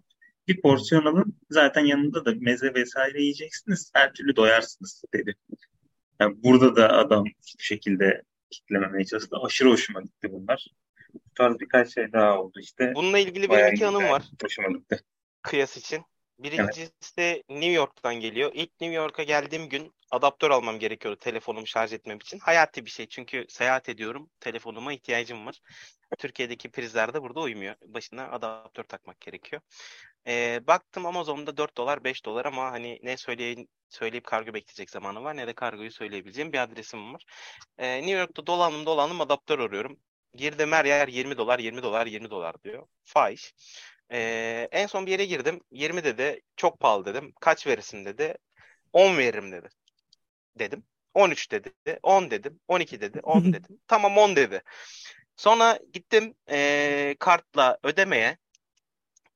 Bir 0.48 0.60
porsiyon 0.60 1.04
alın. 1.04 1.36
Zaten 1.50 1.84
yanında 1.84 2.24
da 2.24 2.34
meze 2.40 2.74
vesaire 2.74 3.20
yiyeceksiniz. 3.22 3.90
Her 3.94 4.12
türlü 4.12 4.36
doyarsınız 4.36 5.02
dedi. 5.14 5.34
Yani 6.20 6.42
burada 6.42 6.76
da 6.76 6.92
adam 6.92 7.24
bu 7.24 7.62
şekilde 7.62 8.22
kitlememeye 8.50 9.04
çalıştı. 9.04 9.36
Aşırı 9.42 9.70
hoşuma 9.70 10.00
gitti 10.02 10.32
bunlar. 10.32 10.66
Bu 11.14 11.34
tarz 11.34 11.60
birkaç 11.60 11.94
şey 11.94 12.12
daha 12.12 12.40
oldu 12.40 12.60
işte. 12.60 12.92
Bununla 12.94 13.18
ilgili 13.18 13.48
Bayağı 13.48 13.72
iki 13.72 13.86
anım 13.86 14.04
var 14.04 14.22
Hoşuma 14.42 14.68
gitti. 14.68 15.00
kıyas 15.42 15.76
için. 15.76 16.02
Birincisi 16.38 17.42
New 17.48 17.70
York'tan 17.72 18.14
geliyor. 18.14 18.50
İlk 18.54 18.80
New 18.80 18.96
York'a 18.96 19.22
geldiğim 19.22 19.68
gün 19.68 19.94
adaptör 20.10 20.50
almam 20.50 20.78
gerekiyordu 20.78 21.18
telefonumu 21.18 21.66
şarj 21.66 21.92
etmem 21.92 22.18
için. 22.18 22.38
Hayati 22.38 22.84
bir 22.84 22.90
şey 22.90 23.08
çünkü 23.08 23.46
seyahat 23.48 23.88
ediyorum. 23.88 24.30
Telefonuma 24.40 24.92
ihtiyacım 24.92 25.46
var. 25.46 25.60
Türkiye'deki 26.18 26.70
prizler 26.70 27.14
de 27.14 27.22
burada 27.22 27.40
uymuyor. 27.40 27.74
Başına 27.86 28.30
adaptör 28.30 28.84
takmak 28.84 29.20
gerekiyor. 29.20 29.62
Ee, 30.26 30.60
baktım 30.66 31.06
Amazon'da 31.06 31.56
4 31.56 31.76
dolar 31.76 32.04
5 32.04 32.24
dolar 32.24 32.44
ama 32.44 32.72
hani 32.72 32.98
ne 33.02 33.16
söyleyin, 33.16 33.68
söyleyip 33.88 34.24
kargo 34.24 34.54
bekleyecek 34.54 34.90
zamanı 34.90 35.22
var 35.24 35.36
ne 35.36 35.46
de 35.46 35.52
kargoyu 35.52 35.90
söyleyebileceğim 35.92 36.52
bir 36.52 36.58
adresim 36.58 37.14
var. 37.14 37.24
Ee, 37.78 37.96
New 37.98 38.18
York'ta 38.18 38.46
dolandım 38.46 38.86
dolandım 38.86 39.20
adaptör 39.20 39.58
arıyorum. 39.58 40.00
Girdim 40.34 40.72
her 40.72 40.84
yer 40.84 41.08
20 41.08 41.36
dolar 41.36 41.58
20 41.58 41.82
dolar 41.82 42.06
20 42.06 42.30
dolar 42.30 42.62
diyor. 42.64 42.86
Fahiş. 43.04 43.54
Ee, 44.12 44.68
en 44.72 44.86
son 44.86 45.06
bir 45.06 45.10
yere 45.10 45.24
girdim. 45.24 45.60
20 45.70 46.04
dedi. 46.04 46.40
Çok 46.56 46.80
pahalı 46.80 47.04
dedim. 47.04 47.32
Kaç 47.40 47.66
verirsin 47.66 48.04
dedi. 48.04 48.34
10 48.92 49.18
veririm 49.18 49.52
dedi. 49.52 49.68
Dedim. 50.58 50.84
13 51.14 51.50
dedi. 51.50 51.70
10 52.02 52.30
dedim. 52.30 52.60
12 52.68 53.00
dedi. 53.00 53.20
10 53.22 53.44
dedim. 53.52 53.78
Tamam 53.88 54.18
10 54.18 54.36
dedi. 54.36 54.62
Sonra 55.36 55.78
gittim 55.92 56.34
ee, 56.50 57.16
kartla 57.18 57.78
ödemeye. 57.82 58.36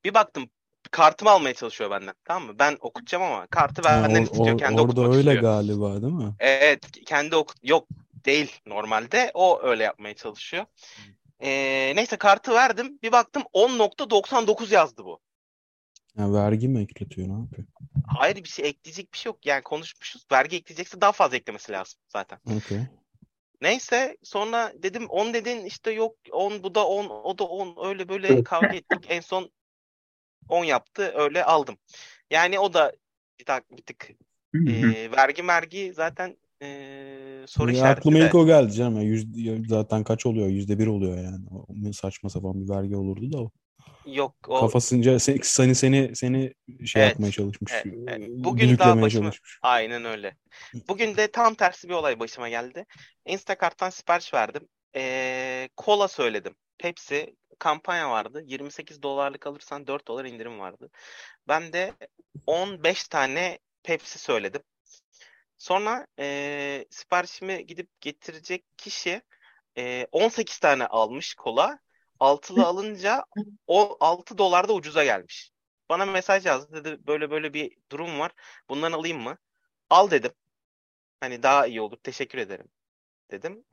Bir 0.05 0.15
baktım 0.15 0.51
kartımı 0.91 1.31
almaya 1.31 1.55
çalışıyor 1.55 1.91
benden. 1.91 2.15
Tamam 2.25 2.49
mı? 2.49 2.59
Ben 2.59 2.77
okutacağım 2.81 3.25
ama 3.25 3.47
kartı 3.47 3.85
benden 3.85 4.11
or- 4.11 4.23
istiyor. 4.23 4.47
or- 4.47 4.59
Kendi 4.59 4.81
orada 4.81 5.07
öyle 5.07 5.19
istiyor. 5.19 5.43
galiba 5.43 6.03
değil 6.03 6.13
mi? 6.13 6.35
Evet, 6.39 6.81
kendi 7.07 7.37
okut 7.37 7.57
yok 7.63 7.89
değil 8.25 8.61
normalde. 8.67 9.31
O 9.35 9.63
öyle 9.63 9.85
yapmaya 9.85 10.15
çalışıyor. 10.15 10.65
Ee, 11.43 11.93
neyse 11.97 12.17
kartı 12.17 12.53
verdim. 12.53 12.99
Bir 13.03 13.13
baktım 13.13 13.43
10.99 13.53 14.75
yazdı 14.75 15.05
bu. 15.05 15.21
Ya 16.19 16.33
vergi 16.33 16.69
mi 16.69 16.83
ekletiyor 16.83 17.29
ne 17.29 17.33
yapıyor? 17.33 17.69
Hayır 18.07 18.37
bir 18.37 18.49
şey 18.49 18.69
ekleyecek 18.69 19.13
bir 19.13 19.19
şey 19.19 19.31
yok. 19.31 19.47
Yani 19.47 19.63
konuşmuşuz. 19.63 20.27
Vergi 20.33 20.57
ekleyecekse 20.57 21.01
daha 21.01 21.13
fazla 21.13 21.37
eklemesi 21.37 21.73
lazım 21.73 22.01
zaten. 22.09 22.39
Okey. 22.57 22.81
Neyse 23.61 24.17
sonra 24.23 24.73
dedim 24.83 25.07
10 25.07 25.35
dedin 25.35 25.65
işte 25.65 25.91
yok 25.91 26.17
10 26.33 26.63
bu 26.63 26.75
da 26.75 26.87
10 26.87 27.09
o 27.09 27.39
da 27.39 27.45
10 27.45 27.89
öyle 27.89 28.09
böyle 28.09 28.45
kavga 28.45 28.77
ettik. 28.77 29.07
En 29.09 29.21
son 29.21 29.51
10 30.49 30.65
yaptı 30.65 31.13
öyle 31.15 31.45
aldım. 31.45 31.79
Yani 32.31 32.59
o 32.59 32.75
da 32.75 32.93
bir, 33.39 33.45
tak, 33.45 33.71
bir 33.71 33.83
tık 33.83 34.11
e, 34.55 35.11
vergi 35.13 35.43
mergi 35.43 35.93
zaten 35.95 36.37
e, 36.63 37.45
soru 37.47 37.73
Ya 37.73 37.85
aklıma 37.85 38.19
ilk 38.19 38.35
o 38.35 38.47
geldi 38.47 38.73
canım. 38.73 38.97
Ya 38.97 39.03
yüz- 39.03 39.37
ya 39.47 39.55
zaten 39.69 40.05
kaç 40.05 40.27
oluyor? 40.27 40.49
Yüzde 40.49 40.79
bir 40.79 40.87
oluyor 40.87 41.17
yani. 41.17 41.47
O 41.51 41.93
saçma 41.93 42.31
sapan 42.31 42.65
bir 42.65 42.69
vergi 42.69 42.97
olurdu 42.97 43.33
da 43.33 43.39
o. 43.39 43.51
Yok 44.07 44.35
o 44.49 44.61
Kafasınca 44.61 45.13
se- 45.13 45.43
seni 45.43 45.75
seni 45.75 46.17
seni 46.17 46.55
şey 46.87 47.03
Evet, 47.03 47.13
yapmaya 47.13 47.33
çalışmış. 47.33 47.73
evet, 47.75 47.95
evet. 48.09 48.29
e, 48.29 48.45
Bugün 48.45 48.79
daha 48.79 48.95
başıma- 48.95 49.11
çalışmış. 49.11 49.59
Aynen 49.63 50.05
öyle. 50.05 50.37
Bugün 50.89 51.17
de 51.17 51.31
tam 51.31 51.55
tersi 51.55 51.89
bir 51.89 51.95
olay 51.95 52.21
başıma 52.21 52.49
geldi. 52.49 52.85
Instacart'tan 53.27 53.91
sipariş 53.91 54.35
verdim. 54.35 54.69
Ee, 54.97 55.69
kola 55.77 56.09
söyledim. 56.09 56.55
Pepsi 56.79 57.37
kampanya 57.59 58.11
vardı. 58.11 58.43
28 58.47 59.03
dolarlık 59.03 59.47
alırsan 59.47 59.87
4 59.87 60.09
dolar 60.09 60.25
indirim 60.25 60.59
vardı. 60.59 60.91
Ben 61.49 61.73
de 61.73 61.93
15 62.47 63.09
tane 63.09 63.59
Pepsi 63.83 64.19
söyledim. 64.19 64.61
Sonra 65.61 66.07
ee, 66.19 66.87
siparişimi 66.91 67.67
gidip 67.67 68.01
getirecek 68.01 68.65
kişi 68.77 69.23
ee, 69.79 70.07
18 70.13 70.59
tane 70.59 70.87
almış 70.87 71.35
kola. 71.35 71.79
Altılı 72.21 72.65
alınca 72.65 73.25
o 73.67 73.97
6 74.01 74.39
dolar 74.39 74.69
da 74.69 74.73
ucuza 74.73 75.05
gelmiş. 75.05 75.51
Bana 75.89 76.07
mesaj 76.07 76.47
yazdı 76.47 76.85
dedi 76.85 77.07
böyle 77.07 77.31
böyle 77.31 77.55
bir 77.55 77.77
durum 77.91 78.19
var. 78.19 78.33
Bundan 78.69 78.93
alayım 78.93 79.21
mı? 79.21 79.39
Al 79.91 80.11
dedim. 80.11 80.33
Hani 81.21 81.43
daha 81.43 81.67
iyi 81.67 81.81
olur. 81.81 81.97
Teşekkür 82.03 82.39
ederim 82.39 82.67
dedim. 83.31 83.65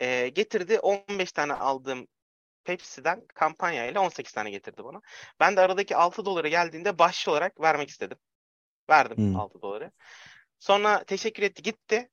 Ee, 0.00 0.28
getirdi 0.28 0.78
15 0.78 1.32
tane 1.32 1.52
aldığım 1.52 2.06
Pepsi'den 2.64 3.26
kampanyayla 3.26 4.00
18 4.00 4.32
tane 4.32 4.50
getirdi 4.50 4.84
bana. 4.84 5.00
Ben 5.40 5.56
de 5.56 5.60
aradaki 5.60 5.96
6 5.96 6.24
dolara 6.24 6.48
geldiğinde 6.48 6.98
bahşiş 6.98 7.28
olarak 7.28 7.60
vermek 7.60 7.88
istedim. 7.88 8.18
Verdim 8.90 9.16
Hmm. 9.16 9.36
6 9.36 9.62
doları. 9.62 9.90
Sonra 10.58 11.04
teşekkür 11.04 11.42
etti 11.42 11.62
gitti. 11.62 12.10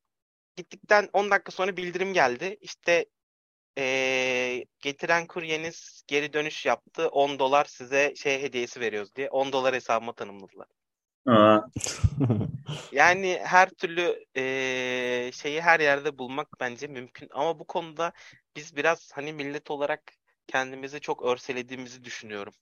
Gittikten 0.56 1.10
10 1.14 1.32
dakika 1.32 1.52
sonra 1.52 1.78
bildirim 1.78 2.14
geldi. 2.14 2.58
İşte 2.62 3.06
ee, 3.78 4.66
getiren 4.80 5.28
kuryeniz 5.28 6.04
geri 6.08 6.34
dönüş 6.34 6.66
yaptı. 6.66 7.08
10 7.08 7.40
dolar 7.40 7.66
size 7.66 8.16
şey 8.16 8.42
hediyesi 8.42 8.80
veriyoruz 8.80 9.16
diye. 9.16 9.30
10 9.30 9.52
dolar 9.52 9.76
hesabıma 9.76 10.14
tanımladılar. 10.14 10.68
Aa, 11.28 11.60
Yani 12.92 13.40
her 13.44 13.70
türlü 13.70 14.26
eee, 14.36 15.32
şeyi 15.34 15.62
her 15.62 15.80
yerde 15.80 16.18
bulmak 16.18 16.48
bence 16.60 16.88
mümkün. 16.88 17.30
Ama 17.32 17.60
bu 17.60 17.68
konuda 17.68 18.12
biz 18.56 18.76
biraz 18.76 19.12
hani 19.14 19.34
millet 19.34 19.72
olarak 19.72 20.14
kendimizi 20.48 21.00
çok 21.00 21.26
örselediğimizi 21.26 22.04
düşünüyorum. 22.04 22.54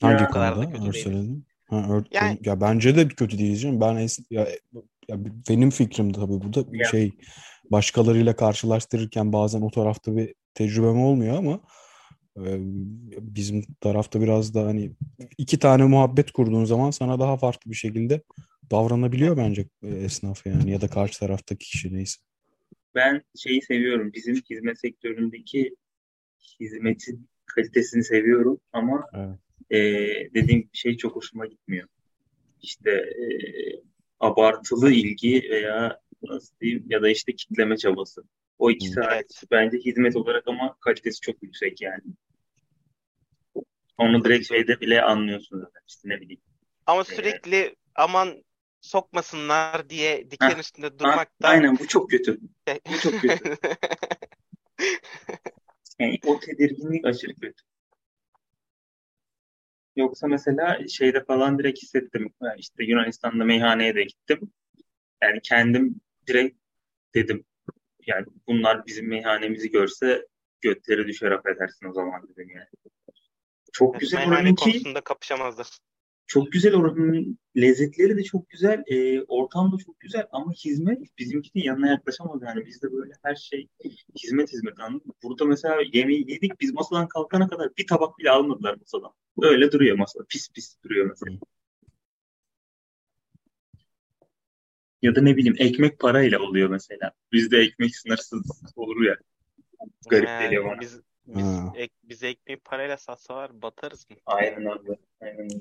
Hangi 0.00 0.22
Ya. 0.22 0.28
O 0.28 0.32
kadar 0.32 0.56
da 0.56 0.64
konuda 0.64 0.88
örseledin? 0.88 1.46
Ha, 1.74 1.94
ör- 1.94 2.06
Yani- 2.12 2.38
ya 2.44 2.60
bence 2.60 2.96
de 2.96 3.08
kötü 3.08 3.38
değiliz 3.38 3.62
canım. 3.62 3.80
Ben 3.80 3.94
es- 3.94 4.24
ya, 4.30 4.48
ya 5.08 5.16
benim 5.48 5.70
fikrim 5.70 6.12
tabii 6.12 6.32
bu 6.44 6.52
da 6.54 6.64
Ya. 6.72 6.84
şey 6.84 7.12
başkalarıyla 7.70 8.36
karşılaştırırken 8.36 9.32
bazen 9.32 9.60
o 9.60 9.70
tarafta 9.70 10.16
bir 10.16 10.34
tecrübem 10.54 11.00
olmuyor 11.00 11.36
ama 11.38 11.60
e, 12.36 12.42
bizim 13.20 13.62
tarafta 13.80 14.20
biraz 14.20 14.54
da 14.54 14.66
hani 14.66 14.92
iki 15.38 15.58
tane 15.58 15.84
muhabbet 15.84 16.30
kurduğun 16.32 16.64
zaman 16.64 16.90
sana 16.90 17.20
daha 17.20 17.36
farklı 17.36 17.70
bir 17.70 17.76
şekilde 17.76 18.22
davranabiliyor 18.70 19.36
bence 19.36 19.66
esnaf 19.82 20.46
yani 20.46 20.70
ya 20.70 20.80
da 20.80 20.88
karşı 20.88 21.20
taraftaki 21.20 21.66
kişi 21.70 21.94
neyse. 21.94 22.20
ben 22.94 23.22
şeyi 23.36 23.62
seviyorum. 23.62 24.12
Bizim 24.12 24.34
hizmet 24.50 24.80
sektöründeki 24.80 25.76
hizmetin 26.60 27.28
kalitesini 27.46 28.04
seviyorum 28.04 28.60
ama 28.72 29.06
Evet. 29.14 29.38
Eee 29.70 30.30
dediğim 30.34 30.60
gibi 30.60 30.70
şey 30.72 30.96
çok 30.96 31.16
hoşuma 31.16 31.46
gitmiyor. 31.46 31.88
İşte 32.62 32.90
eee, 33.18 33.82
abartılı 34.20 34.92
ilgi 34.92 35.46
veya 35.50 36.00
nasıl 36.22 36.54
diyeyim 36.60 36.84
ya 36.88 37.02
da 37.02 37.08
işte 37.08 37.32
kitleme 37.34 37.76
çabası. 37.76 38.24
O 38.58 38.70
ikisi 38.70 39.00
Evet. 39.00 39.08
hariç 39.08 39.42
bence 39.50 39.78
hizmet 39.78 40.16
olarak 40.16 40.48
ama 40.48 40.76
kalitesi 40.80 41.20
çok 41.20 41.42
yüksek 41.42 41.80
yani. 41.82 42.02
Onu 43.98 44.24
direkt 44.24 44.48
şeyde 44.48 44.80
bile 44.80 45.02
anlıyorsun 45.02 45.58
zaten. 45.60 45.80
İşte 45.88 46.08
ne 46.08 46.20
bileyim. 46.20 46.40
Ama 46.86 47.04
Evet. 47.08 47.16
sürekli 47.16 47.76
aman 47.94 48.44
sokmasınlar 48.80 49.90
diye 49.90 50.30
diken 50.30 50.58
üstünde 50.58 50.86
Ha, 50.86 50.98
durmak 50.98 51.42
da 51.42 51.48
aynen 51.48 51.78
bu 51.78 51.88
çok 51.88 52.10
kötü. 52.10 52.40
Bu 52.92 52.98
çok 53.00 53.20
kötü. 53.20 53.56
Yani 55.98 56.18
o 56.26 56.40
tedirginlik 56.40 57.04
aşırı 57.04 57.34
kötü. 57.34 57.62
Yoksa 59.96 60.26
mesela 60.26 60.88
şeyde 60.88 61.24
falan 61.24 61.58
direkt 61.58 61.82
hissettim. 61.82 62.34
Yani 62.42 62.60
işte 62.60 62.84
Yunanistan'da 62.84 63.44
meyhaneye 63.44 63.94
de 63.94 64.02
gittim. 64.04 64.52
Yani 65.22 65.40
kendim 65.42 66.00
direkt 66.26 66.58
dedim. 67.14 67.44
Yani 68.06 68.26
bunlar 68.46 68.86
bizim 68.86 69.08
meyhanemizi 69.08 69.70
görse 69.70 70.26
götleri 70.60 71.06
düşer 71.08 71.30
affedersin 71.30 71.86
o 71.88 71.92
zaman 71.92 72.28
dedim 72.28 72.50
yani. 72.56 72.68
Çok 73.72 74.00
güzel 74.00 74.18
Meyhane 74.18 74.36
oranınki. 74.36 74.64
konusunda 74.64 75.00
kapışamazlar. 75.00 75.68
Çok 76.26 76.52
güzel 76.52 76.74
oranın 76.74 77.38
lezzetleri 77.56 78.16
de 78.16 78.22
çok 78.22 78.50
güzel, 78.50 78.82
e, 78.86 79.22
ortam 79.22 79.72
da 79.72 79.76
çok 79.86 80.00
güzel 80.00 80.26
ama 80.32 80.52
hizmet 80.52 81.18
bizimki 81.18 81.54
de 81.54 81.60
yanına 81.60 81.88
yaklaşamaz 81.90 82.42
yani 82.42 82.66
bizde 82.66 82.92
böyle 82.92 83.12
her 83.22 83.34
şey 83.34 83.68
hizmet 84.22 84.52
hizmet 84.52 84.80
anladın 84.80 85.06
mı? 85.06 85.12
Burada 85.22 85.44
mesela 85.44 85.76
yemeği 85.92 86.30
yedik 86.30 86.60
biz 86.60 86.72
masadan 86.74 87.08
kalkana 87.08 87.48
kadar 87.48 87.68
bir 87.78 87.86
tabak 87.86 88.18
bile 88.18 88.30
almadılar 88.30 88.76
masadan. 88.80 89.12
Öyle 89.42 89.72
duruyor 89.72 89.98
masada 89.98 90.24
pis 90.28 90.48
pis 90.52 90.76
duruyor 90.84 91.06
mesela. 91.06 91.38
Ya 95.02 95.14
da 95.14 95.20
ne 95.22 95.36
bileyim 95.36 95.56
ekmek 95.58 95.98
parayla 95.98 96.38
oluyor 96.40 96.68
mesela. 96.70 97.12
Bizde 97.32 97.58
ekmek 97.58 97.96
sınırsız 97.96 98.42
olur 98.76 99.02
ya. 99.04 99.16
Garip 100.08 100.28
Yani 100.28 100.44
geliyor 100.44 100.64
bana. 100.64 100.80
biz, 100.80 101.00
biz 101.26 101.44
Ha. 101.44 101.72
ek, 101.76 101.94
bize 102.02 102.28
ekmeği 102.28 102.56
parayla 102.64 102.96
satsalar 102.96 103.62
batarız 103.62 104.10
mı? 104.10 104.16
Aynen 104.26 104.56
öyle. 104.78 104.98
Aynen 105.20 105.38
öyle. 105.40 105.54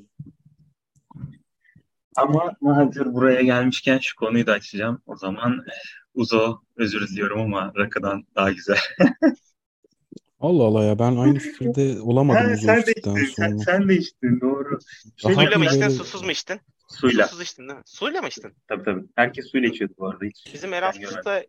Ama 2.16 2.55
hazır 2.66 3.14
buraya 3.14 3.41
gelmişken 3.41 3.99
şu 3.99 4.16
konuyu 4.16 4.47
da 4.47 4.51
açacağım. 4.51 5.01
O 5.05 5.16
zaman 5.16 5.51
eh, 5.68 5.72
Uzo 6.14 6.59
özür 6.76 7.07
diliyorum 7.07 7.41
ama 7.41 7.74
Rakı'dan 7.78 8.24
daha 8.36 8.51
güzel. 8.51 8.78
Allah 10.39 10.64
Allah 10.64 10.84
ya 10.84 10.99
ben 10.99 11.16
aynı 11.16 11.39
fikirde 11.39 12.01
olamadım 12.01 12.41
Ha, 12.45 12.53
uzun 12.53 12.66
sen 12.68 12.86
de 12.86 12.91
içtin, 12.91 13.16
sen, 13.16 13.49
sonra. 13.49 13.57
sen 13.57 13.89
de 13.89 13.97
içtin 13.97 14.41
doğru. 14.41 14.80
Daha 15.24 15.34
Suyla 15.34 15.57
mı 15.57 15.66
içtin, 15.66 15.82
böyle- 15.82 15.93
susuz 15.93 16.22
mu 16.24 16.32
içtin? 16.32 16.59
Suyla. 16.88 17.28
Susuz 17.28 17.41
içtin 17.41 17.68
değil 17.68 17.78
mi? 17.80 17.84
Suyla 17.86 18.22
mı 18.22 18.28
içtin? 18.28 18.53
Tabii 18.68 18.84
tabii. 18.84 19.03
Herkes 19.16 19.51
suyla 19.51 19.70
içiyordu 19.70 19.93
bu 19.97 20.07
arada. 20.09 20.26
Hiç 20.26 20.53
Bizim. 20.53 20.74
Erasmus'ta 20.74 21.43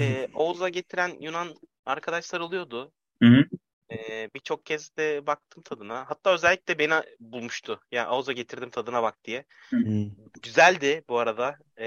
e, 0.00 0.28
Oğuz'a 0.34 0.68
getiren 0.68 1.10
Yunan 1.20 1.48
arkadaşlar 1.86 2.40
oluyordu. 2.40 2.92
Hı 3.22 3.28
hı. 3.28 3.44
E, 3.92 4.30
birçok 4.34 4.66
kez 4.66 4.96
de 4.96 5.26
baktım 5.26 5.62
tadına. 5.62 6.10
Hatta 6.10 6.34
özellikle 6.34 6.78
beni 6.78 6.94
bulmuştu. 7.20 7.80
Yani 7.92 8.08
Oğuz'a 8.08 8.32
getirdim 8.32 8.70
tadına 8.70 9.02
bak 9.02 9.24
diye. 9.24 9.44
Hı. 9.70 9.76
Güzeldi 10.42 11.04
bu 11.08 11.18
arada. 11.18 11.56
E, 11.76 11.86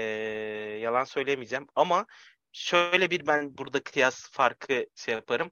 yalan 0.80 1.04
söyleyemeyeceğim. 1.04 1.66
Ama 1.74 2.06
şöyle 2.52 3.10
bir 3.10 3.26
ben 3.26 3.58
burada 3.58 3.82
kıyas 3.82 4.30
farkı 4.30 4.86
şey 4.94 5.14
yaparım. 5.14 5.50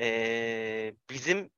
E, 0.00 0.94
bizim 1.10 1.50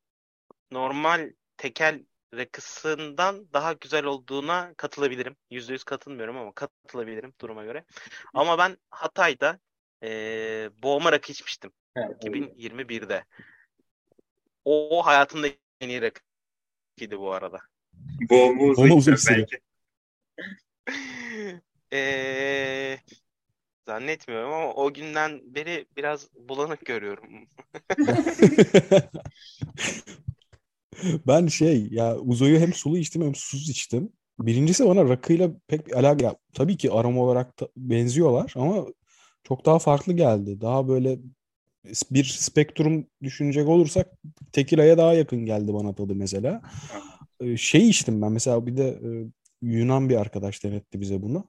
normal 0.70 1.33
tekel 1.57 2.05
rakısından 2.35 3.53
daha 3.53 3.72
güzel 3.72 4.05
olduğuna 4.05 4.74
katılabilirim. 4.76 5.37
Yüzde 5.51 5.72
yüz 5.72 5.85
katılmıyorum 5.85 6.37
ama 6.37 6.53
katılabilirim 6.53 7.35
duruma 7.41 7.64
göre. 7.64 7.85
Ama 8.35 8.59
ben 8.59 8.76
Hatay'da 8.91 9.59
e, 10.03 10.09
boğma 10.83 11.12
rakı 11.12 11.33
içmiştim. 11.33 11.72
Evet, 11.97 12.24
2021'de. 12.24 13.24
O, 14.64 14.98
o 14.98 15.06
hayatımda 15.06 15.48
en 15.80 15.88
iyi 15.88 16.02
rakıydı 16.02 17.18
bu 17.18 17.32
arada. 17.32 17.58
Boğumu 18.30 18.70
uzun 18.70 18.90
uzun 18.90 19.16
belki. 19.30 19.58
Eee, 21.92 23.00
zannetmiyorum 23.86 24.52
ama 24.52 24.72
o 24.74 24.92
günden 24.94 25.54
beri 25.54 25.86
biraz 25.96 26.28
bulanık 26.34 26.86
görüyorum. 26.86 27.26
Ben 31.26 31.46
şey 31.46 31.88
ya 31.90 32.18
Uzo'yu 32.18 32.60
hem 32.60 32.72
sulu 32.72 32.98
içtim 32.98 33.22
hem 33.22 33.34
susuz 33.34 33.70
içtim. 33.70 34.12
Birincisi 34.38 34.86
bana 34.86 35.08
rakıyla 35.08 35.50
pek 35.68 35.86
bir 35.86 35.92
alaka 35.92 36.24
ya, 36.26 36.36
tabii 36.54 36.76
ki 36.76 36.92
aroma 36.92 37.20
olarak 37.22 37.60
da 37.60 37.68
benziyorlar 37.76 38.52
ama 38.56 38.86
çok 39.44 39.66
daha 39.66 39.78
farklı 39.78 40.12
geldi. 40.12 40.60
Daha 40.60 40.88
böyle 40.88 41.18
bir 42.11 42.24
spektrum 42.24 43.07
düşünecek 43.22 43.68
olursak 43.68 44.11
tekilaya 44.53 44.99
daha 44.99 45.14
yakın 45.14 45.45
geldi 45.47 45.74
bana 45.74 45.95
tadı 45.95 46.14
mesela. 46.14 46.62
Ee, 47.41 47.57
Şey 47.57 47.89
içtim 47.89 48.22
ben 48.22 48.33
mesela 48.33 48.66
bir 48.66 48.76
de 48.76 48.89
e, 48.89 49.09
Yunan 49.62 50.09
bir 50.09 50.16
arkadaş 50.16 50.64
denetti 50.64 51.01
bize 51.01 51.22
bunu. 51.22 51.45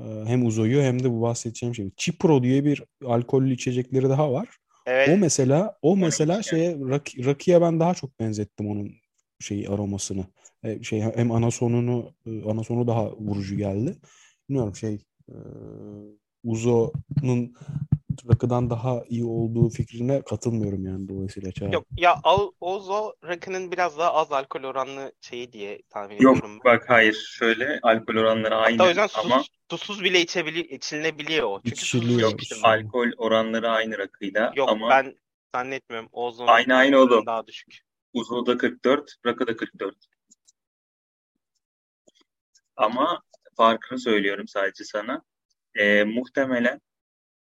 Ee, 0.00 0.04
Hem 0.26 0.46
Uzo'yu 0.46 0.82
hem 0.82 1.04
de 1.04 1.10
bu 1.10 1.20
bahsedeceğim 1.22 1.74
şey. 1.74 1.90
Cipro 1.96 2.42
diye 2.42 2.64
bir 2.64 2.84
alkollü 3.04 3.52
içecekleri 3.54 4.08
daha 4.08 4.32
var. 4.32 4.48
Evet. 4.86 5.08
O 5.08 5.16
mesela 5.16 5.78
o 5.82 5.96
mesela 5.96 6.42
şeye 6.42 6.72
rak- 6.72 7.24
rakıya 7.26 7.60
ben 7.60 7.80
daha 7.80 7.94
çok 7.94 8.20
benzettim 8.20 8.70
onun 8.70 8.90
şeyi 9.40 9.68
aromasını. 9.68 10.24
E, 10.64 10.82
şey 10.82 11.00
hem 11.00 11.30
anasonunu 11.32 12.12
e, 12.26 12.50
anasonu 12.50 12.86
daha 12.86 13.12
vurucu 13.12 13.56
geldi. 13.56 13.96
Bilmiyorum 14.48 14.76
şey 14.76 14.98
Uzo'nun 16.44 17.54
rakıdan 18.28 18.70
daha 18.70 19.04
iyi 19.08 19.24
olduğu 19.24 19.70
fikrine 19.70 20.22
katılmıyorum 20.22 20.86
yani 20.86 21.08
dolayısıyla 21.08 21.52
Çağrı. 21.52 21.72
Yok 21.72 21.86
ya 21.96 22.20
Al- 22.22 22.52
Ozo 22.60 23.12
rakının 23.24 23.72
biraz 23.72 23.98
daha 23.98 24.14
az 24.14 24.32
alkol 24.32 24.62
oranlı 24.64 25.12
şeyi 25.20 25.52
diye 25.52 25.82
tahmin 25.90 26.20
Yok 26.20 26.36
ediyorum 26.36 26.60
ben. 26.64 26.72
bak 26.72 26.90
hayır 26.90 27.12
şöyle 27.12 27.78
alkol 27.82 28.16
oranları 28.16 28.56
aynı 28.56 28.72
Hatta 28.76 28.84
o 28.84 28.88
yüzden 28.88 29.06
susuz, 29.06 29.32
ama 29.32 29.44
susuz 29.70 30.04
bile 30.04 30.20
içebili 30.20 30.60
içilebiliyor 30.60 31.48
o. 31.48 31.60
Çünkü 31.62 31.74
İçiliyor. 31.74 32.20
Yok, 32.20 32.40
alkol 32.62 33.10
oranları 33.16 33.70
aynı 33.70 33.98
rakıyla 33.98 34.52
Yok 34.56 34.68
ama 34.68 34.90
ben 34.90 35.14
zannetmiyorum. 35.54 36.08
Ozo'nun 36.12 36.48
Aynı, 36.48 36.74
aynı 36.74 36.98
oğlum. 36.98 37.26
daha 37.26 37.46
düşük. 37.46 37.80
Uzo'da 38.12 38.56
44, 38.56 39.14
rakıda 39.26 39.56
44. 39.56 39.96
Ama 42.76 43.22
farkını 43.56 43.98
söylüyorum 43.98 44.48
sadece 44.48 44.84
sana. 44.84 45.22
Ee, 45.74 46.04
muhtemelen 46.04 46.80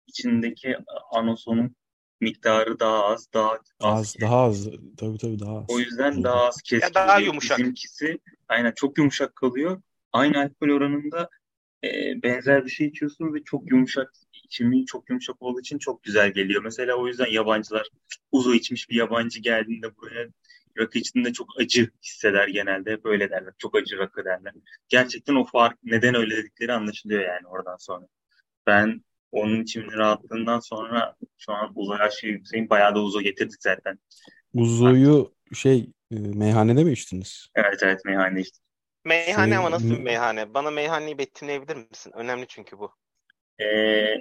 içindeki 0.07 0.77
anosonun 1.13 1.77
miktarı 2.21 2.81
daha 2.81 3.05
az, 3.05 3.29
daha 3.35 3.51
az. 3.51 3.61
Az, 3.81 4.17
daha 4.21 4.43
az. 4.43 4.69
Tabii 4.97 5.19
tabii 5.19 5.39
daha 5.39 5.59
az. 5.59 5.65
O 5.69 5.79
yüzden 5.79 6.13
Uzo. 6.13 6.23
daha 6.25 6.47
az 6.47 6.63
keskin 6.63 6.95
daha 6.95 7.15
oluyor. 7.15 7.27
yumuşak. 7.27 7.59
Bizimkisi 7.59 8.19
aynen 8.49 8.73
çok 8.77 8.99
yumuşak 8.99 9.37
kalıyor. 9.37 9.83
Aynı 10.13 10.39
alkol 10.39 10.69
oranında 10.69 11.29
e, 11.85 12.23
benzer 12.23 12.65
bir 12.65 12.71
şey 12.71 12.87
içiyorsun 12.87 13.35
ve 13.35 13.45
çok 13.45 13.71
yumuşak 13.71 14.13
içimi 14.33 14.87
çok 14.87 15.11
yumuşak 15.11 15.43
olduğu 15.43 15.61
için 15.61 15.79
çok 15.79 16.03
güzel 16.03 16.33
geliyor. 16.33 16.63
Mesela 16.65 16.95
o 16.95 17.07
yüzden 17.07 17.31
yabancılar 17.31 17.89
uzo 18.33 18.55
içmiş 18.55 18.91
bir 18.91 18.95
yabancı 18.97 19.41
geldiğinde 19.41 19.97
buraya 19.97 20.29
rakı 20.79 20.99
içtiğinde 20.99 21.33
çok 21.33 21.61
acı 21.61 21.91
hisseder 22.05 22.49
genelde. 22.49 22.93
Hep 22.93 23.07
öyle 23.07 23.31
derler. 23.31 23.53
Çok 23.59 23.77
acı 23.77 23.99
rakı 23.99 24.25
derler. 24.25 24.53
Gerçekten 24.89 25.35
o 25.35 25.45
fark 25.45 25.79
neden 25.83 26.15
öyle 26.15 26.37
dedikleri 26.37 26.73
anlaşılıyor 26.73 27.21
yani 27.23 27.47
oradan 27.47 27.77
sonra. 27.77 28.07
Ben 28.67 29.03
onun 29.33 29.63
içimin 29.63 29.93
rahatlığından 29.93 30.61
sonra 30.61 31.15
şu 31.39 31.53
an 31.53 31.73
uzo 31.75 31.97
yaşı 31.97 32.27
yükseğim. 32.27 32.71
Bayağı 32.71 32.95
da 32.95 33.01
uzo 33.01 33.21
getirdik 33.21 33.63
zaten. 33.63 33.99
Uzo'yu 34.55 35.33
şey 35.55 35.91
e, 36.11 36.15
meyhanede 36.19 36.85
mi 36.85 36.93
içtiniz? 36.93 37.47
Evet 37.55 37.83
evet 37.83 38.05
meyhane 38.05 38.41
işte. 38.41 38.59
Meyhane 39.05 39.49
Şey, 39.49 39.57
ama 39.57 39.71
nasıl 39.71 39.91
bir 39.91 40.01
meyhane? 40.01 40.55
Bana 40.55 40.71
meyhaneyi 40.71 41.19
betimleyebilir 41.19 41.77
misin? 41.77 42.13
Önemli 42.17 42.47
çünkü 42.47 42.79
bu. 42.79 42.95
Ee, 43.59 43.65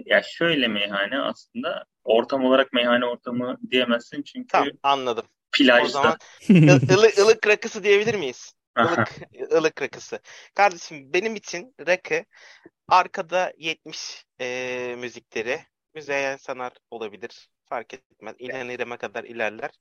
ya 0.05 0.21
şöyle 0.23 0.67
meyhane 0.67 1.19
aslında 1.19 1.85
ortam 2.03 2.45
olarak 2.45 2.73
meyhane 2.73 3.05
ortamı 3.05 3.57
diyemezsin 3.71 4.23
çünkü 4.23 4.47
Tamam 4.47 4.69
anladım. 4.83 5.25
O 5.25 5.57
plajda. 5.57 5.87
zaman 5.87 6.17
ı- 6.69 6.93
ılık, 6.93 7.17
ılık 7.19 7.47
rakısı 7.47 7.83
diyebilir 7.83 8.15
miyiz? 8.15 8.53
Ilık, 8.79 9.11
ılık 9.53 9.81
rakısı. 9.81 10.19
Kardeşim 10.55 11.13
benim 11.13 11.35
için 11.35 11.75
rakı 11.87 12.25
arkada 12.87 13.53
70 13.57 14.25
eee, 14.39 14.95
müzikleri 14.95 15.59
Müzeyyen 15.95 16.37
Senar 16.37 16.73
olabilir. 16.91 17.49
Fark 17.65 17.93
etmez. 17.93 18.35
İlhan 18.39 18.69
İrem'e 18.69 18.97
kadar 18.97 19.23
ilerler. 19.23 19.71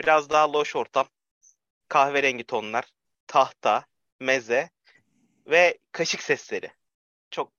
Biraz 0.00 0.30
daha 0.30 0.52
loş 0.52 0.76
ortam. 0.76 1.06
Kahverengi 1.88 2.44
tonlar. 2.44 2.84
Tahta. 3.26 3.84
Meze. 4.20 4.70
Ve 5.46 5.78
kaşık 5.92 6.22
sesleri. 6.22 6.70
Çok 7.30 7.52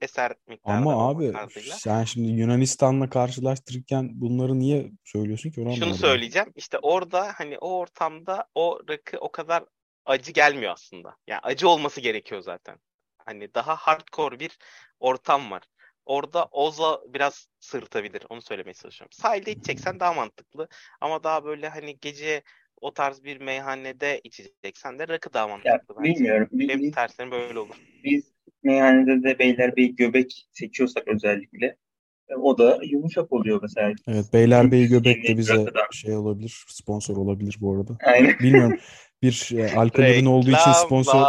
eser 0.00 0.34
miktarda 0.46 0.76
Ama 0.76 1.08
abi 1.08 1.32
sen 1.62 2.04
şimdi 2.04 2.28
Yunanistan'la 2.28 3.10
karşılaştırırken 3.10 4.10
bunları 4.20 4.58
niye 4.58 4.90
söylüyorsun 5.04 5.50
ki 5.50 5.60
onu 5.60 5.76
Şunu 5.76 5.94
söyleyeceğim. 5.94 6.52
İşte 6.54 6.78
orada 6.78 7.32
hani 7.36 7.58
o 7.58 7.78
ortamda 7.78 8.48
o 8.54 8.80
rakı 8.88 9.18
o 9.18 9.32
kadar 9.32 9.64
acı 10.04 10.32
gelmiyor 10.32 10.72
aslında. 10.72 11.16
Yani 11.26 11.40
acı 11.40 11.68
olması 11.68 12.00
gerekiyor 12.00 12.40
zaten. 12.40 12.78
Hani 13.26 13.54
daha 13.54 13.76
hardcore 13.76 14.40
bir 14.40 14.58
ortam 15.00 15.50
var. 15.50 15.62
Orada 16.06 16.44
Oza 16.44 17.00
biraz 17.08 17.48
sırıtabilir. 17.60 18.22
Onu 18.28 18.42
söylemeye 18.42 18.74
çalışıyorum. 18.74 19.12
Sahilde 19.12 19.52
içeceksen 19.52 20.00
daha 20.00 20.12
mantıklı. 20.12 20.68
Ama 21.00 21.24
daha 21.24 21.44
böyle 21.44 21.68
hani 21.68 21.98
gece 22.00 22.42
o 22.80 22.94
tarz 22.94 23.24
bir 23.24 23.40
meyhanede 23.40 24.20
içeceksen 24.24 24.98
de 24.98 25.08
rakı 25.08 25.32
daha 25.32 25.48
Ya 25.48 25.48
mantıklı 25.48 25.96
bence. 25.98 26.14
bilmiyorum. 26.14 26.48
Biz, 26.52 26.68
Benim 26.68 26.80
biz, 26.80 26.94
terslerim 26.94 27.30
böyle 27.30 27.58
olur. 27.58 27.76
biz 28.04 28.32
meyhanede 28.62 29.22
de 29.22 29.38
Beylerbeyi 29.38 29.96
göbek 29.96 30.48
seçiyorsak 30.52 31.08
özellikle 31.08 31.76
e, 32.28 32.34
o 32.34 32.58
da 32.58 32.78
yumuşak 32.82 33.32
oluyor 33.32 33.58
mesela. 33.62 33.92
Evet 34.08 34.32
Beylerbeyi 34.32 34.88
Göbek 34.88 35.28
de 35.28 35.36
bize 35.36 35.66
şey 35.92 36.16
olabilir, 36.16 36.64
sponsor 36.68 37.16
olabilir 37.16 37.56
bu 37.60 37.74
arada. 37.76 37.98
Aynen. 38.04 38.38
Bilmiyorum 38.38 38.78
bir 39.22 39.50
e, 39.56 39.72
alkol 39.76 40.02
ürünü 40.02 40.28
olduğu 40.28 40.50
için 40.50 40.72
sponsor 40.86 41.22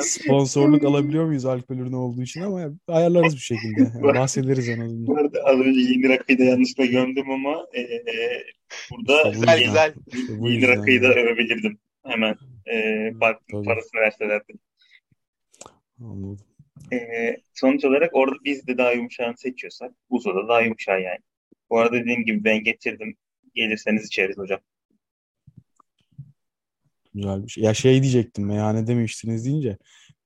sponsorluk 0.00 0.84
alabiliyor 0.84 1.24
muyuz 1.24 1.44
alkol 1.44 1.76
ürünü 1.76 1.96
olduğu 1.96 2.22
için 2.22 2.40
ama 2.40 2.70
ayarlarız 2.88 3.34
bir 3.34 3.40
şekilde. 3.40 3.80
Yani 3.80 4.02
bahsederiz 4.02 4.68
en 4.68 4.80
azından. 4.80 5.06
Bu 5.06 5.18
arada 5.18 5.40
az 5.44 5.60
önce 5.60 5.80
yeni 5.80 6.08
rakıyı 6.08 6.38
da 6.38 6.44
yanlışlıkla 6.44 6.84
gömdüm 6.84 7.30
ama 7.30 7.66
e, 7.72 7.80
e, 7.80 8.04
burada 8.90 9.16
İşte 9.16 9.28
bu 9.28 9.32
Güzel 9.32 9.64
güzel. 9.64 9.94
İşte 10.06 10.38
bu 10.40 10.50
yeni 10.50 10.68
rakıyı 10.68 11.02
da 11.02 11.14
övebilirdim. 11.14 11.78
Hemen 12.06 12.36
e, 12.72 13.10
bak 13.14 13.40
parasını 13.64 14.00
verselerdi. 14.00 14.52
Anladım. 16.00 16.38
E, 16.92 16.96
sonuç 17.54 17.84
olarak 17.84 18.10
orada 18.14 18.36
biz 18.44 18.66
de 18.66 18.78
daha 18.78 18.92
yumuşağını 18.92 19.36
seçiyorsak 19.36 19.92
Uzo 20.10 20.34
da 20.34 20.48
daha 20.48 20.60
yumuşağı 20.60 21.02
yani. 21.02 21.18
Bu 21.70 21.78
arada 21.78 21.96
dediğim 21.96 22.24
gibi 22.24 22.44
ben 22.44 22.64
getirdim. 22.64 23.16
Gelirseniz 23.54 24.06
içeriz 24.06 24.38
hocam. 24.38 24.60
Güzel 27.16 27.44
bir 27.44 27.48
şey. 27.48 27.64
Ya 27.64 27.74
şey 27.74 28.02
diyecektim 28.02 28.46
meyhanede 28.46 28.94
mi 28.94 29.04
içtiniz 29.04 29.44
deyince 29.44 29.78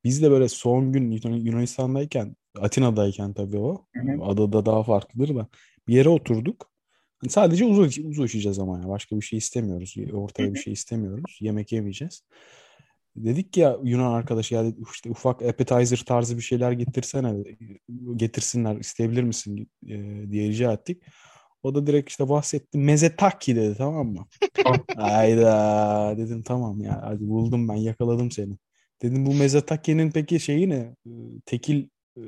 biz 0.04 0.22
de 0.22 0.30
böyle 0.30 0.48
son 0.48 0.92
gün 0.92 1.10
Yunan- 1.10 1.44
Yunanistan'dayken 1.44 2.36
Atina'dayken 2.60 3.32
tabii 3.32 3.58
o 3.58 3.86
Hı 3.96 4.00
hı. 4.12 4.24
adada 4.24 4.66
daha 4.66 4.82
farklıdır 4.82 5.36
da 5.36 5.48
bir 5.88 5.94
yere 5.94 6.08
oturduk. 6.08 6.70
Hani 7.18 7.30
sadece 7.30 7.66
iç- 7.66 7.98
uzo 7.98 8.24
içeceğiz 8.24 8.58
ama 8.58 8.78
ya 8.80 8.88
başka 8.88 9.16
bir 9.16 9.22
şey 9.22 9.36
istemiyoruz. 9.36 9.94
Ortaya 10.12 10.54
bir 10.54 10.58
şey 10.58 10.72
istemiyoruz. 10.72 11.38
Yemek 11.40 11.72
yemeyeceğiz. 11.72 12.24
Dedik 13.16 13.52
ki 13.52 13.60
ya 13.60 13.78
Yunan 13.84 14.12
arkadaşı 14.12 14.54
ya 14.54 14.64
işte 14.94 15.10
ufak 15.10 15.42
appetizer 15.42 16.02
tarzı 16.06 16.36
bir 16.36 16.42
şeyler 16.42 16.72
getirsene 16.72 17.34
getirsinler 18.16 18.76
isteyebilir 18.76 19.22
misin 19.22 19.70
diye 20.30 20.48
rica 20.48 20.72
ettik. 20.72 21.02
O 21.62 21.74
da 21.74 21.86
direkt 21.86 22.10
işte 22.10 22.28
bahsetti. 22.28 22.78
Mezetaki 22.78 23.56
dedi 23.56 23.74
tamam 23.78 24.06
mı? 24.06 24.26
Hayda 24.96 26.14
dedim 26.18 26.42
tamam 26.42 26.80
ya 26.80 27.02
hadi 27.02 27.28
buldum 27.28 27.68
ben 27.68 27.74
yakaladım 27.74 28.30
seni. 28.30 28.56
Dedim 29.02 29.26
bu 29.26 29.34
Mezetake'nin 29.34 30.10
peki 30.10 30.40
şeyi 30.40 30.68
ne? 30.68 30.96
Tekil 31.46 31.88
e, 32.16 32.22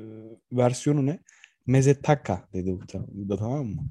versiyonu 0.51 1.05
ne? 1.05 1.19
Mezetaka 1.67 2.47
dedi 2.53 2.73
bu, 2.73 2.79
bu 3.07 3.29
da 3.29 3.37
tamam 3.37 3.65
mı? 3.65 3.83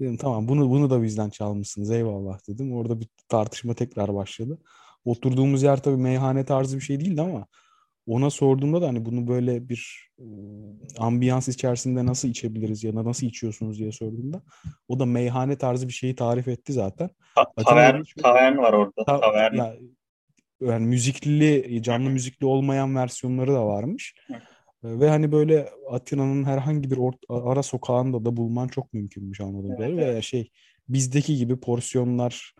Dedim 0.00 0.16
tamam 0.16 0.48
bunu 0.48 0.70
bunu 0.70 0.90
da 0.90 1.02
bizden 1.02 1.30
çalmışsınız 1.30 1.90
eyvallah 1.90 2.38
dedim. 2.48 2.72
Orada 2.72 3.00
bir 3.00 3.08
tartışma 3.28 3.74
tekrar 3.74 4.14
başladı. 4.14 4.58
Oturduğumuz 5.04 5.62
yer 5.62 5.82
tabii 5.82 5.96
meyhane 5.96 6.44
tarzı 6.44 6.76
bir 6.76 6.82
şey 6.82 7.00
değildi 7.00 7.22
ama 7.22 7.46
ona 8.06 8.30
sorduğumda 8.30 8.82
da 8.82 8.88
hani 8.88 9.04
bunu 9.04 9.28
böyle 9.28 9.68
bir 9.68 10.10
e, 10.18 10.24
ambiyans 10.98 11.48
içerisinde 11.48 12.06
nasıl 12.06 12.28
içebiliriz 12.28 12.84
ya 12.84 12.96
da 12.96 13.04
nasıl 13.04 13.26
içiyorsunuz 13.26 13.78
diye 13.78 13.92
sorduğumda 13.92 14.42
o 14.88 14.98
da 14.98 15.06
meyhane 15.06 15.58
tarzı 15.58 15.88
bir 15.88 15.92
şeyi 15.92 16.14
tarif 16.14 16.48
etti 16.48 16.72
zaten. 16.72 17.10
Ta- 17.34 17.64
tavern, 17.64 18.00
hiç- 18.02 18.14
tavern 18.14 18.56
var 18.58 18.72
orada. 18.72 19.04
Ta- 19.06 19.20
Tavern. 19.20 19.54
ya, 19.54 19.76
yani 20.60 20.86
müzikli, 20.86 21.82
canlı 21.82 22.10
müzikli 22.10 22.46
olmayan 22.46 22.96
versiyonları 22.96 23.52
da 23.52 23.66
varmış. 23.66 24.14
Hı. 24.26 24.32
Ee, 24.84 25.00
Ve 25.00 25.08
hani 25.08 25.32
böyle 25.32 25.68
Atina'nın 25.90 26.44
herhangi 26.44 26.90
bir 26.90 26.98
ara 27.28 27.62
sokağında 27.62 28.24
da 28.24 28.36
bulman 28.36 28.68
çok 28.68 28.92
mümkünmüş 28.92 29.40
anladığım 29.40 29.70
Evet, 29.70 29.76
kadarıyla. 29.78 30.04
evet. 30.04 30.16
Ve 30.16 30.22
şey 30.22 30.50
bizdeki 30.88 31.36
gibi 31.36 31.60
porsiyonlar 31.60 32.54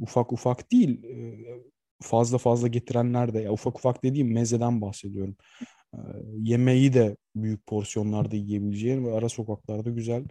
ufak 0.00 0.32
ufak 0.32 0.72
değil 0.72 1.02
fazla 2.04 2.38
fazla 2.38 2.68
getirenler 2.68 3.34
de 3.34 3.40
ya 3.40 3.52
ufak 3.52 3.78
ufak 3.78 4.02
dediğim 4.04 4.32
mezeden 4.32 4.80
bahsediyorum. 4.80 5.36
Ee, 5.94 5.98
Yemeği 6.38 6.92
de 6.92 7.16
büyük 7.36 7.66
porsiyonlarda 7.66 8.36
yiyebileceğin 8.36 9.04
ve 9.06 9.12
ara 9.14 9.28
sokaklarda 9.28 9.90
güzel 9.90 10.24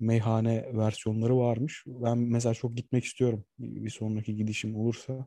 meyhane 0.00 0.64
versiyonları 0.72 1.36
varmış. 1.38 1.84
Ben 1.86 2.18
mesela 2.18 2.54
çok 2.54 2.76
gitmek 2.76 3.04
istiyorum. 3.04 3.44
Bir 3.58 3.90
sonraki 3.90 4.36
gidişim 4.36 4.76
olursa 4.76 5.26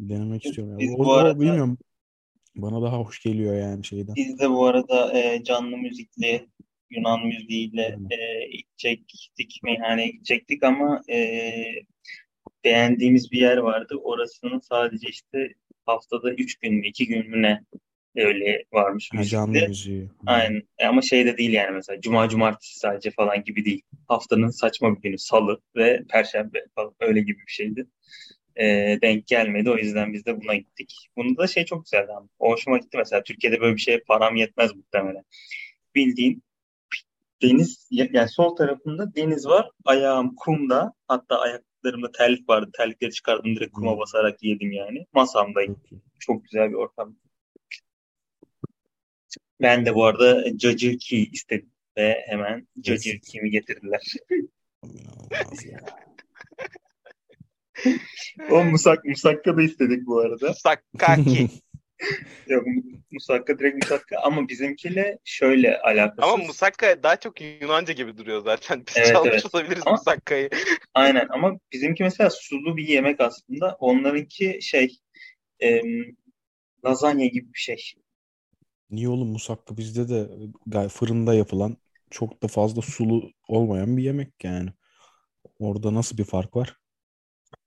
denemek 0.00 0.44
istiyorum. 0.44 0.72
Yani 0.72 0.80
Biz 0.80 0.94
o, 0.94 0.98
bu 0.98 1.08
o 1.10 1.12
arada- 1.12 1.40
bilmiyorum. 1.40 1.78
Bana 2.56 2.82
daha 2.82 2.98
hoş 2.98 3.22
geliyor 3.22 3.54
yani 3.56 3.84
şeyden. 3.84 4.14
Biz 4.16 4.38
de 4.38 4.50
bu 4.50 4.66
arada 4.66 5.18
e, 5.18 5.44
canlı 5.44 5.76
müzikli 5.76 6.48
Yunan 6.90 7.26
müziğiyle 7.26 7.84
Aynen. 7.84 8.08
e, 8.10 8.46
gidecektik, 8.56 9.60
meyhaneye 9.62 10.08
gidecektik 10.08 10.62
ama 10.62 11.02
e, 11.10 11.18
beğendiğimiz 12.64 13.32
bir 13.32 13.40
yer 13.40 13.56
vardı. 13.56 13.94
Orasının 14.02 14.58
sadece 14.58 15.08
işte 15.08 15.48
haftada 15.86 16.32
üç 16.32 16.56
gün 16.58 16.74
mü, 16.74 16.86
iki 16.88 17.06
gün 17.06 17.30
mü 17.30 17.42
ne 17.42 17.64
öyle 18.16 18.64
varmış 18.72 19.10
Ha, 19.14 19.24
canlı 19.24 19.68
müziği. 19.68 20.08
Aynen. 20.26 20.62
E, 20.78 20.86
Ama 20.86 21.02
şey 21.02 21.26
de 21.26 21.38
değil 21.38 21.52
yani 21.52 21.70
mesela 21.70 22.00
cuma 22.00 22.28
cumartesi 22.28 22.78
sadece 22.78 23.10
falan 23.10 23.44
gibi 23.44 23.64
değil. 23.64 23.82
Haftanın 24.08 24.50
saçma 24.50 24.96
bir 24.96 25.02
günü 25.02 25.18
salı 25.18 25.60
ve 25.76 26.02
perşembe 26.10 26.58
falan 26.74 26.94
öyle 27.00 27.20
gibi 27.20 27.38
bir 27.38 27.52
şeydi. 27.52 27.86
E, 28.56 28.64
denk 29.02 29.26
gelmedi. 29.26 29.70
O 29.70 29.76
yüzden 29.76 30.12
biz 30.12 30.26
de 30.26 30.40
buna 30.42 30.54
gittik. 30.54 31.08
Bunda 31.16 31.42
da 31.42 31.46
şey 31.46 31.64
çok 31.64 31.84
güzeldi 31.84 32.12
ama. 32.16 32.28
O 32.38 32.50
hoşuma 32.52 32.78
gitti 32.78 32.96
mesela. 32.98 33.22
Türkiye'de 33.22 33.60
böyle 33.60 33.74
bir 33.76 33.80
şeye 33.80 33.98
param 33.98 34.36
yetmez 34.36 34.74
muhtemelen. 34.76 35.22
bildiğin 35.94 36.42
deniz 37.42 37.88
yani 37.90 38.28
sol 38.28 38.56
tarafında 38.56 39.14
deniz 39.14 39.46
var. 39.46 39.70
Ayağım 39.84 40.34
kumda. 40.36 40.92
Hatta 41.08 41.38
ayaklarımda 41.84 42.12
terlik 42.12 42.48
vardı. 42.48 42.70
Terlikleri 42.76 43.12
çıkardım 43.12 43.56
direkt 43.56 43.72
kuma 43.72 43.98
basarak 43.98 44.42
yedim 44.42 44.72
yani. 44.72 45.06
Masamdayım. 45.12 45.80
Çok 46.18 46.44
güzel 46.44 46.70
bir 46.70 46.74
ortam. 46.74 47.16
Ben 49.60 49.86
de 49.86 49.94
bu 49.94 50.04
arada 50.04 50.56
cacıki 50.56 51.30
istedim 51.32 51.70
ve 51.96 52.24
hemen 52.26 52.68
cacıki'mi 52.80 53.50
getirdiler. 53.50 54.02
İnanılmaz 54.82 55.66
ya. 55.66 55.80
O 58.50 58.64
musak 58.64 59.04
musakka 59.04 59.56
da 59.56 59.62
istedik 59.62 60.06
bu 60.06 60.18
arada. 60.18 60.54
Sakkaki. 60.54 61.48
Yok 62.46 62.66
musakka 63.10 63.58
direkt 63.58 63.82
musakka 63.84 64.16
ama 64.18 64.48
bizimkiyle 64.48 65.18
şöyle 65.24 65.80
alakasız. 65.80 66.32
Ama 66.34 66.44
musakka 66.44 67.02
daha 67.02 67.16
çok 67.16 67.40
Yunanca 67.40 67.92
gibi 67.92 68.18
duruyor 68.18 68.42
zaten. 68.44 68.84
Biz 68.86 68.94
Evet, 68.96 69.08
çalmış 69.12 69.32
evet. 69.32 69.54
olabiliriz 69.54 69.82
Ama- 69.86 69.96
musakkayı. 69.96 70.50
Aynen 70.94 71.26
ama 71.30 71.58
bizimki 71.72 72.02
mesela 72.02 72.30
sulu 72.30 72.76
bir 72.76 72.88
yemek 72.88 73.20
aslında. 73.20 73.76
Onlarınki 73.80 74.58
şey 74.62 74.98
em, 75.60 76.16
lazanya 76.84 77.26
gibi 77.26 77.54
bir 77.54 77.58
şey. 77.58 77.94
Niye 78.90 79.08
oğlum 79.08 79.28
musakka 79.28 79.76
bizde 79.76 80.08
de 80.08 80.28
gay 80.66 80.88
fırında 80.88 81.34
yapılan 81.34 81.76
çok 82.10 82.42
da 82.42 82.48
fazla 82.48 82.82
sulu 82.82 83.30
olmayan 83.48 83.96
bir 83.96 84.02
yemek 84.02 84.44
yani. 84.44 84.70
Orada 85.58 85.94
nasıl 85.94 86.18
bir 86.18 86.24
fark 86.24 86.56
var? 86.56 86.76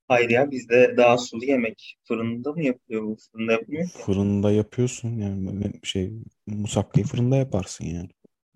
Hayır 0.07 0.29
ya 0.29 0.51
bizde 0.51 0.93
daha 0.97 1.17
sulu 1.17 1.45
yemek. 1.45 1.97
Fırında 2.03 2.51
mı 2.53 2.63
yapılıyor 2.63 3.03
bu? 3.03 3.17
Fırında 3.31 3.51
yapılmıyor 3.51 3.89
ki. 3.89 4.05
Fırında 4.05 4.51
yapıyorsun 4.51 5.09
yani 5.19 5.73
şey 5.83 6.13
musakkayı 6.47 7.05
fırında 7.05 7.35
yaparsın 7.35 7.85
yani. 7.85 8.09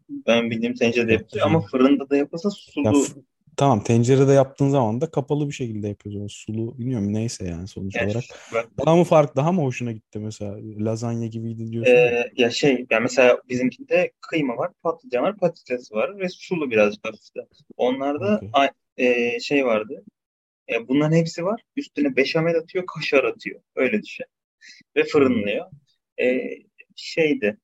Ben 0.09 0.51
bildiğim 0.51 0.73
tencerede 0.73 1.13
Yok, 1.13 1.21
yapılıyor 1.21 1.45
ama 1.47 1.61
fırında 1.61 2.09
da 2.09 2.15
yapılsa 2.17 2.49
Ya 2.83 2.93
sulu. 2.93 2.93
f- 2.93 3.13
tamam 3.57 3.83
tencerede 3.83 4.31
yaptığın 4.33 4.69
zaman 4.69 5.01
da 5.01 5.11
kapalı 5.11 5.47
bir 5.47 5.51
şekilde 5.53 5.87
yapıyoruz. 5.87 6.21
O 6.21 6.27
sulu 6.29 6.77
bilmiyorum 6.79 7.13
neyse 7.13 7.45
yani 7.47 7.67
sonuç 7.67 8.01
Yani 8.01 8.01
olarak. 8.01 8.25
ben- 8.53 8.69
Daha 8.85 8.95
mı 8.95 9.03
fark 9.03 9.35
daha 9.35 9.51
mı 9.51 9.61
hoşuna 9.61 9.91
gitti 9.91 10.19
mesela? 10.19 10.57
Lazanya 10.85 11.27
gibiydi 11.27 11.71
diyorsun. 11.71 11.99
ya. 11.99 12.13
Ee, 12.13 12.31
ya 12.37 12.49
şey 12.51 12.85
yani 12.89 13.01
mesela 13.03 13.41
bizimkinde 13.49 14.11
kıyma 14.21 14.57
var, 14.57 14.71
patlıcan 14.83 15.23
var, 15.23 15.37
patates 15.37 15.91
var 15.91 16.19
ve 16.19 16.29
sulu 16.29 16.71
birazcık 16.71 17.07
hafif 17.07 17.35
de. 17.35 17.47
Onlarda 17.77 18.43
Okey. 18.43 18.53
a- 18.53 18.67
e, 18.97 19.39
şey 19.39 19.65
vardı. 19.65 20.03
E, 20.71 20.87
bunların 20.87 21.15
hepsi 21.15 21.45
var. 21.45 21.61
Üstüne 21.75 22.15
beşamel 22.15 22.55
atıyor, 22.55 22.85
kaşar 22.85 23.23
atıyor. 23.23 23.61
Öyle 23.75 24.03
düşün. 24.03 24.25
Ve 24.95 25.03
fırınlıyor. 25.03 25.65
E, 26.21 26.41
şeydi. 26.95 27.57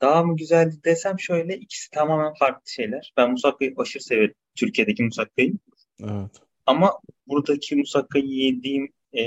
Daha 0.00 0.24
mı 0.24 0.36
güzeldi 0.36 0.74
desem 0.84 1.20
şöyle 1.20 1.56
ikisi 1.56 1.90
tamamen 1.90 2.34
farklı 2.34 2.70
şeyler. 2.70 3.12
Ben 3.16 3.30
musakkayı 3.30 3.74
aşırı 3.76 4.02
severim. 4.02 4.34
Türkiye'deki 4.54 5.04
musakkayı. 5.04 5.52
Evet. 6.00 6.42
Ama 6.66 7.00
buradaki 7.26 7.76
musakkayı 7.76 8.26
yediğim 8.26 8.92
e, 9.12 9.22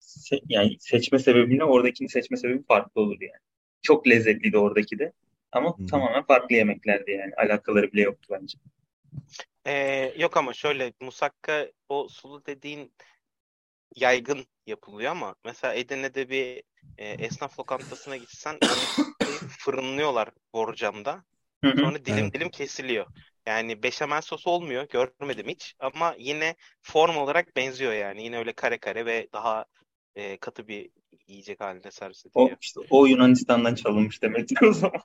se- 0.00 0.42
yani 0.48 0.76
seçme 0.80 1.18
sebebimle 1.18 1.64
oradakini 1.64 2.08
seçme 2.08 2.36
sebebim 2.36 2.62
farklı 2.62 3.00
olur 3.00 3.20
yani. 3.20 3.40
Çok 3.82 4.08
lezzetliydi 4.08 4.58
oradaki 4.58 4.98
de. 4.98 5.12
Ama 5.52 5.78
hı. 5.78 5.86
tamamen 5.86 6.22
farklı 6.22 6.54
yemeklerdi 6.54 7.10
yani. 7.10 7.32
Alakaları 7.36 7.92
bile 7.92 8.02
yoktu 8.02 8.28
bence. 8.30 8.58
Ee, 9.70 10.14
yok 10.18 10.36
ama 10.36 10.52
şöyle 10.52 10.92
musakka 11.00 11.68
o 11.88 12.08
sulu 12.08 12.46
dediğin 12.46 12.92
yaygın 13.96 14.46
yapılıyor 14.66 15.10
ama 15.10 15.34
mesela 15.44 15.74
Edirne'de 15.74 16.28
bir 16.30 16.62
e, 16.98 17.08
esnaf 17.08 17.58
lokantasına 17.60 18.16
gitsen 18.16 18.58
o 18.62 18.92
fırınlıyorlar 19.58 20.28
borcamda. 20.54 21.24
Sonra 21.80 22.04
dilim 22.04 22.24
Evet. 22.24 22.34
dilim 22.34 22.50
kesiliyor. 22.50 23.06
Yani 23.46 23.82
beşamel 23.82 24.20
sos 24.20 24.46
olmuyor. 24.46 24.88
Görmedim 24.88 25.48
hiç. 25.48 25.74
Ama 25.78 26.14
yine 26.18 26.56
form 26.82 27.16
olarak 27.16 27.56
benziyor 27.56 27.92
yani. 27.92 28.24
Yine 28.24 28.38
öyle 28.38 28.52
kare 28.52 28.78
kare 28.78 29.06
ve 29.06 29.28
daha 29.32 29.64
e, 30.14 30.36
katı 30.36 30.68
bir 30.68 30.90
yiyecek 31.26 31.60
halinde 31.60 31.90
servis 31.90 32.26
O 32.34 32.40
ediliyor. 32.40 32.58
işte 32.60 32.80
o 32.90 33.06
Yunanistan'dan 33.06 33.74
çalınmış 33.74 34.22
demektir 34.22 34.62
o 34.62 34.72
zaman. 34.72 35.02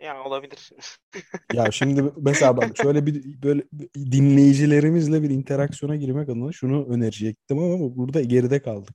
Yani 0.00 0.18
olabilir. 0.18 0.70
Ya 1.54 1.70
şimdi 1.70 2.04
mesela 2.16 2.56
bak 2.56 2.76
şöyle 2.76 3.06
bir 3.06 3.42
böyle 3.42 3.62
dinleyicilerimizle 3.94 5.22
bir 5.22 5.30
interaksiyona 5.30 5.96
girmek 5.96 6.28
adına 6.28 6.52
şunu 6.52 6.86
önerecektim 6.86 7.58
ama 7.58 7.96
burada 7.96 8.22
geride 8.22 8.62
kaldık. 8.62 8.94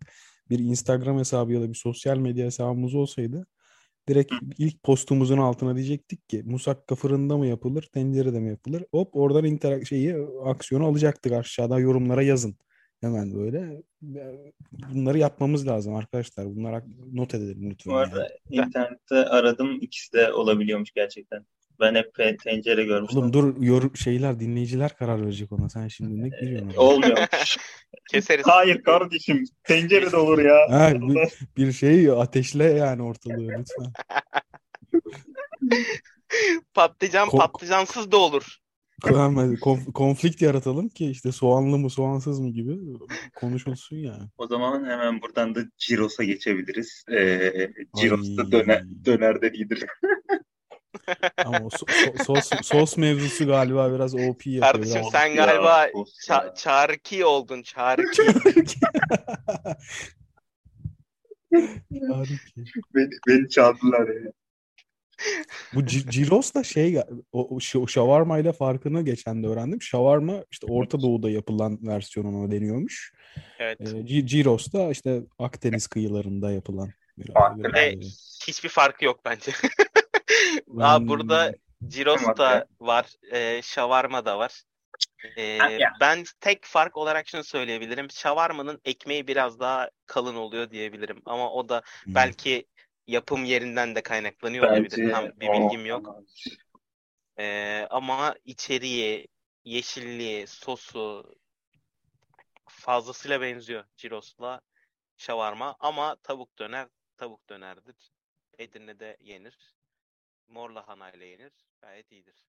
Bir 0.49 0.59
Instagram 0.59 1.17
hesabı 1.17 1.53
ya 1.53 1.61
da 1.61 1.69
bir 1.69 1.76
sosyal 1.76 2.17
medya 2.17 2.45
hesabımız 2.45 2.95
olsaydı 2.95 3.45
direkt 4.09 4.34
ilk 4.57 4.84
postumuzun 4.84 5.38
altına 5.38 5.76
diyecektik 5.76 6.30
ki 6.30 6.43
musakka 6.45 6.95
fırında 6.95 7.38
mı 7.38 7.47
yapılır, 7.47 7.89
tencerede 7.93 8.39
mi 8.39 8.49
yapılır? 8.49 8.84
Hop 8.91 9.15
oradan 9.15 9.45
interak 9.45 9.88
şeyi 9.88 10.15
aksiyonu 10.45 10.86
alacaktık 10.86 11.32
aşağıda 11.32 11.80
yorumlara 11.80 12.22
yazın. 12.24 12.55
Hemen 13.01 13.33
böyle 13.33 13.81
bunları 14.93 15.17
yapmamız 15.17 15.67
lazım 15.67 15.95
arkadaşlar. 15.95 16.45
Bunları 16.45 16.83
not 17.13 17.33
edelim 17.33 17.69
lütfen. 17.69 17.93
Bu 17.93 17.97
yani. 17.97 18.13
arada 18.13 18.29
internette 18.49 19.15
aradım 19.15 19.77
ikisi 19.81 20.13
de 20.13 20.33
olabiliyormuş 20.33 20.91
gerçekten. 20.91 21.45
Ben 21.79 21.95
hep 21.95 22.39
tencere 22.43 22.83
görmüştüm. 22.83 23.19
Oğlum 23.19 23.33
dur 23.33 23.63
yor 23.63 23.95
şeyler 23.95 24.39
dinleyiciler 24.39 24.95
karar 24.95 25.21
verecek 25.21 25.51
ona. 25.51 25.69
Sen 25.69 25.87
şimdi 25.87 26.23
ne 26.23 26.29
giriyorsun? 26.29 26.67
oraya? 26.67 26.79
Olmuyormuş. 26.79 27.57
Keseriz. 28.11 28.45
Hayır 28.45 28.83
kardeşim 28.83 29.43
tencere 29.63 30.11
de 30.11 30.17
olur 30.17 30.39
ya. 30.39 30.57
Ha, 30.69 30.93
bir, 30.93 31.17
bir 31.57 31.71
şey 31.71 32.11
ateşle 32.11 32.63
yani 32.63 33.03
ortalığı 33.03 33.47
lütfen. 33.47 33.93
Patlıcan 36.73 37.27
Ko- 37.27 37.37
patlıcansız 37.37 38.11
da 38.11 38.17
olur. 38.17 38.61
Hemen 39.05 39.55
konf- 39.55 39.91
konflikt 39.91 40.41
yaratalım 40.41 40.89
ki 40.89 41.09
işte 41.11 41.31
soğanlı 41.31 41.77
mı 41.77 41.89
soğansız 41.89 42.39
mı 42.39 42.49
gibi 42.49 42.77
konuşulsun 43.35 43.95
yani. 43.95 44.23
O 44.37 44.47
zaman 44.47 44.85
hemen 44.85 45.21
buradan 45.21 45.55
da 45.55 45.59
Ciros'a 45.77 46.23
geçebiliriz. 46.23 47.03
Ee, 47.11 47.69
Ciros 48.01 48.37
da 48.37 48.51
döner, 48.51 48.83
dönerden 49.05 49.53
iyidir. 49.53 49.85
Ama 51.45 51.57
so- 51.57 51.85
so- 51.85 52.23
sos, 52.23 52.51
sos 52.61 52.97
mevzusu 52.97 53.47
galiba 53.47 53.93
biraz 53.93 54.15
OP 54.15 54.49
yapıyor. 54.49 54.61
Kardeşim 54.73 54.95
biraz. 55.01 55.11
sen 55.11 55.25
Ya, 55.27 55.45
galiba 55.45 55.87
ça- 56.27 56.45
ya. 56.47 56.53
çağrıki 56.55 57.25
oldun 57.25 57.61
çağrıki. 57.61 58.21
Harika. 62.09 62.61
Beni, 62.95 63.09
beni 63.27 63.49
çaldılar 63.49 64.07
ya. 64.07 64.31
Bu 65.74 65.82
ci- 65.82 66.09
Ciros 66.11 66.53
da 66.53 66.63
şey 66.63 66.97
o, 67.32 67.55
o 67.55 67.59
ş- 67.59 67.88
şavarmayla 67.88 68.53
farkını 68.53 69.05
geçen 69.05 69.43
de 69.43 69.47
öğrendim. 69.47 69.82
Şavarma 69.82 70.43
işte 70.51 70.67
Orta 70.69 71.01
Doğu'da 71.01 71.30
yapılan 71.30 71.80
versiyonuna 71.82 72.51
deniyormuş. 72.51 73.13
Evet. 73.59 73.82
Ee, 73.82 73.84
Ci- 73.84 74.26
Ciros 74.26 74.74
da 74.74 74.91
işte 74.91 75.22
Akdeniz 75.39 75.88
kıyılarında 75.88 76.51
yapılan. 76.51 76.89
bir- 77.17 77.34
Farklı 77.34 77.63
hiçbir 78.47 78.69
farkı 78.69 79.05
yok 79.05 79.19
bence. 79.26 79.51
Aa, 80.80 81.07
burada 81.07 81.53
Ciros 81.88 82.22
Tamam, 82.22 82.38
da 82.38 82.65
var. 82.80 83.05
E, 83.34 83.61
şavarma 83.61 84.26
da 84.26 84.39
var. 84.39 84.63
E, 85.38 85.59
ben 86.01 86.24
tek 86.39 86.65
fark 86.65 86.97
olarak 86.97 87.28
şunu 87.28 87.43
söyleyebilirim. 87.43 88.11
Şavarmanın 88.11 88.82
ekmeği 88.86 89.28
biraz 89.28 89.59
daha 89.59 89.89
kalın 90.05 90.36
oluyor 90.36 90.72
diyebilirim. 90.72 91.22
Ama 91.26 91.51
o 91.51 91.69
da 91.69 91.82
Hmm. 92.03 92.15
Yapım 93.07 93.45
yerinden 93.45 93.95
de 93.95 94.01
kaynaklanıyor 94.01 94.65
olabilir. 94.65 94.97
Bence 94.97 95.11
Tam 95.11 95.25
bir 95.25 95.51
bilgim 95.51 95.85
yok. 95.85 96.15
Ee, 97.39 97.87
ama 97.89 98.35
içeriği, 98.45 99.27
yeşilliği, 99.63 100.47
sosu 100.47 101.35
fazlasıyla 102.69 103.41
benziyor 103.41 103.85
Ciros'la 103.97 104.61
şavarma. 105.17 105.75
Ama 105.79 106.15
tavuk 106.15 106.59
döner, 106.59 106.87
tavuk 107.17 107.49
dönerdir. 107.49 108.11
Edirne'de 108.57 109.17
yenir. 109.19 109.75
Mor 110.47 110.69
lahana 110.69 111.11
ile 111.11 111.25
yenir. 111.25 111.51
Gayet 111.81 112.11
iyidir. 112.11 112.50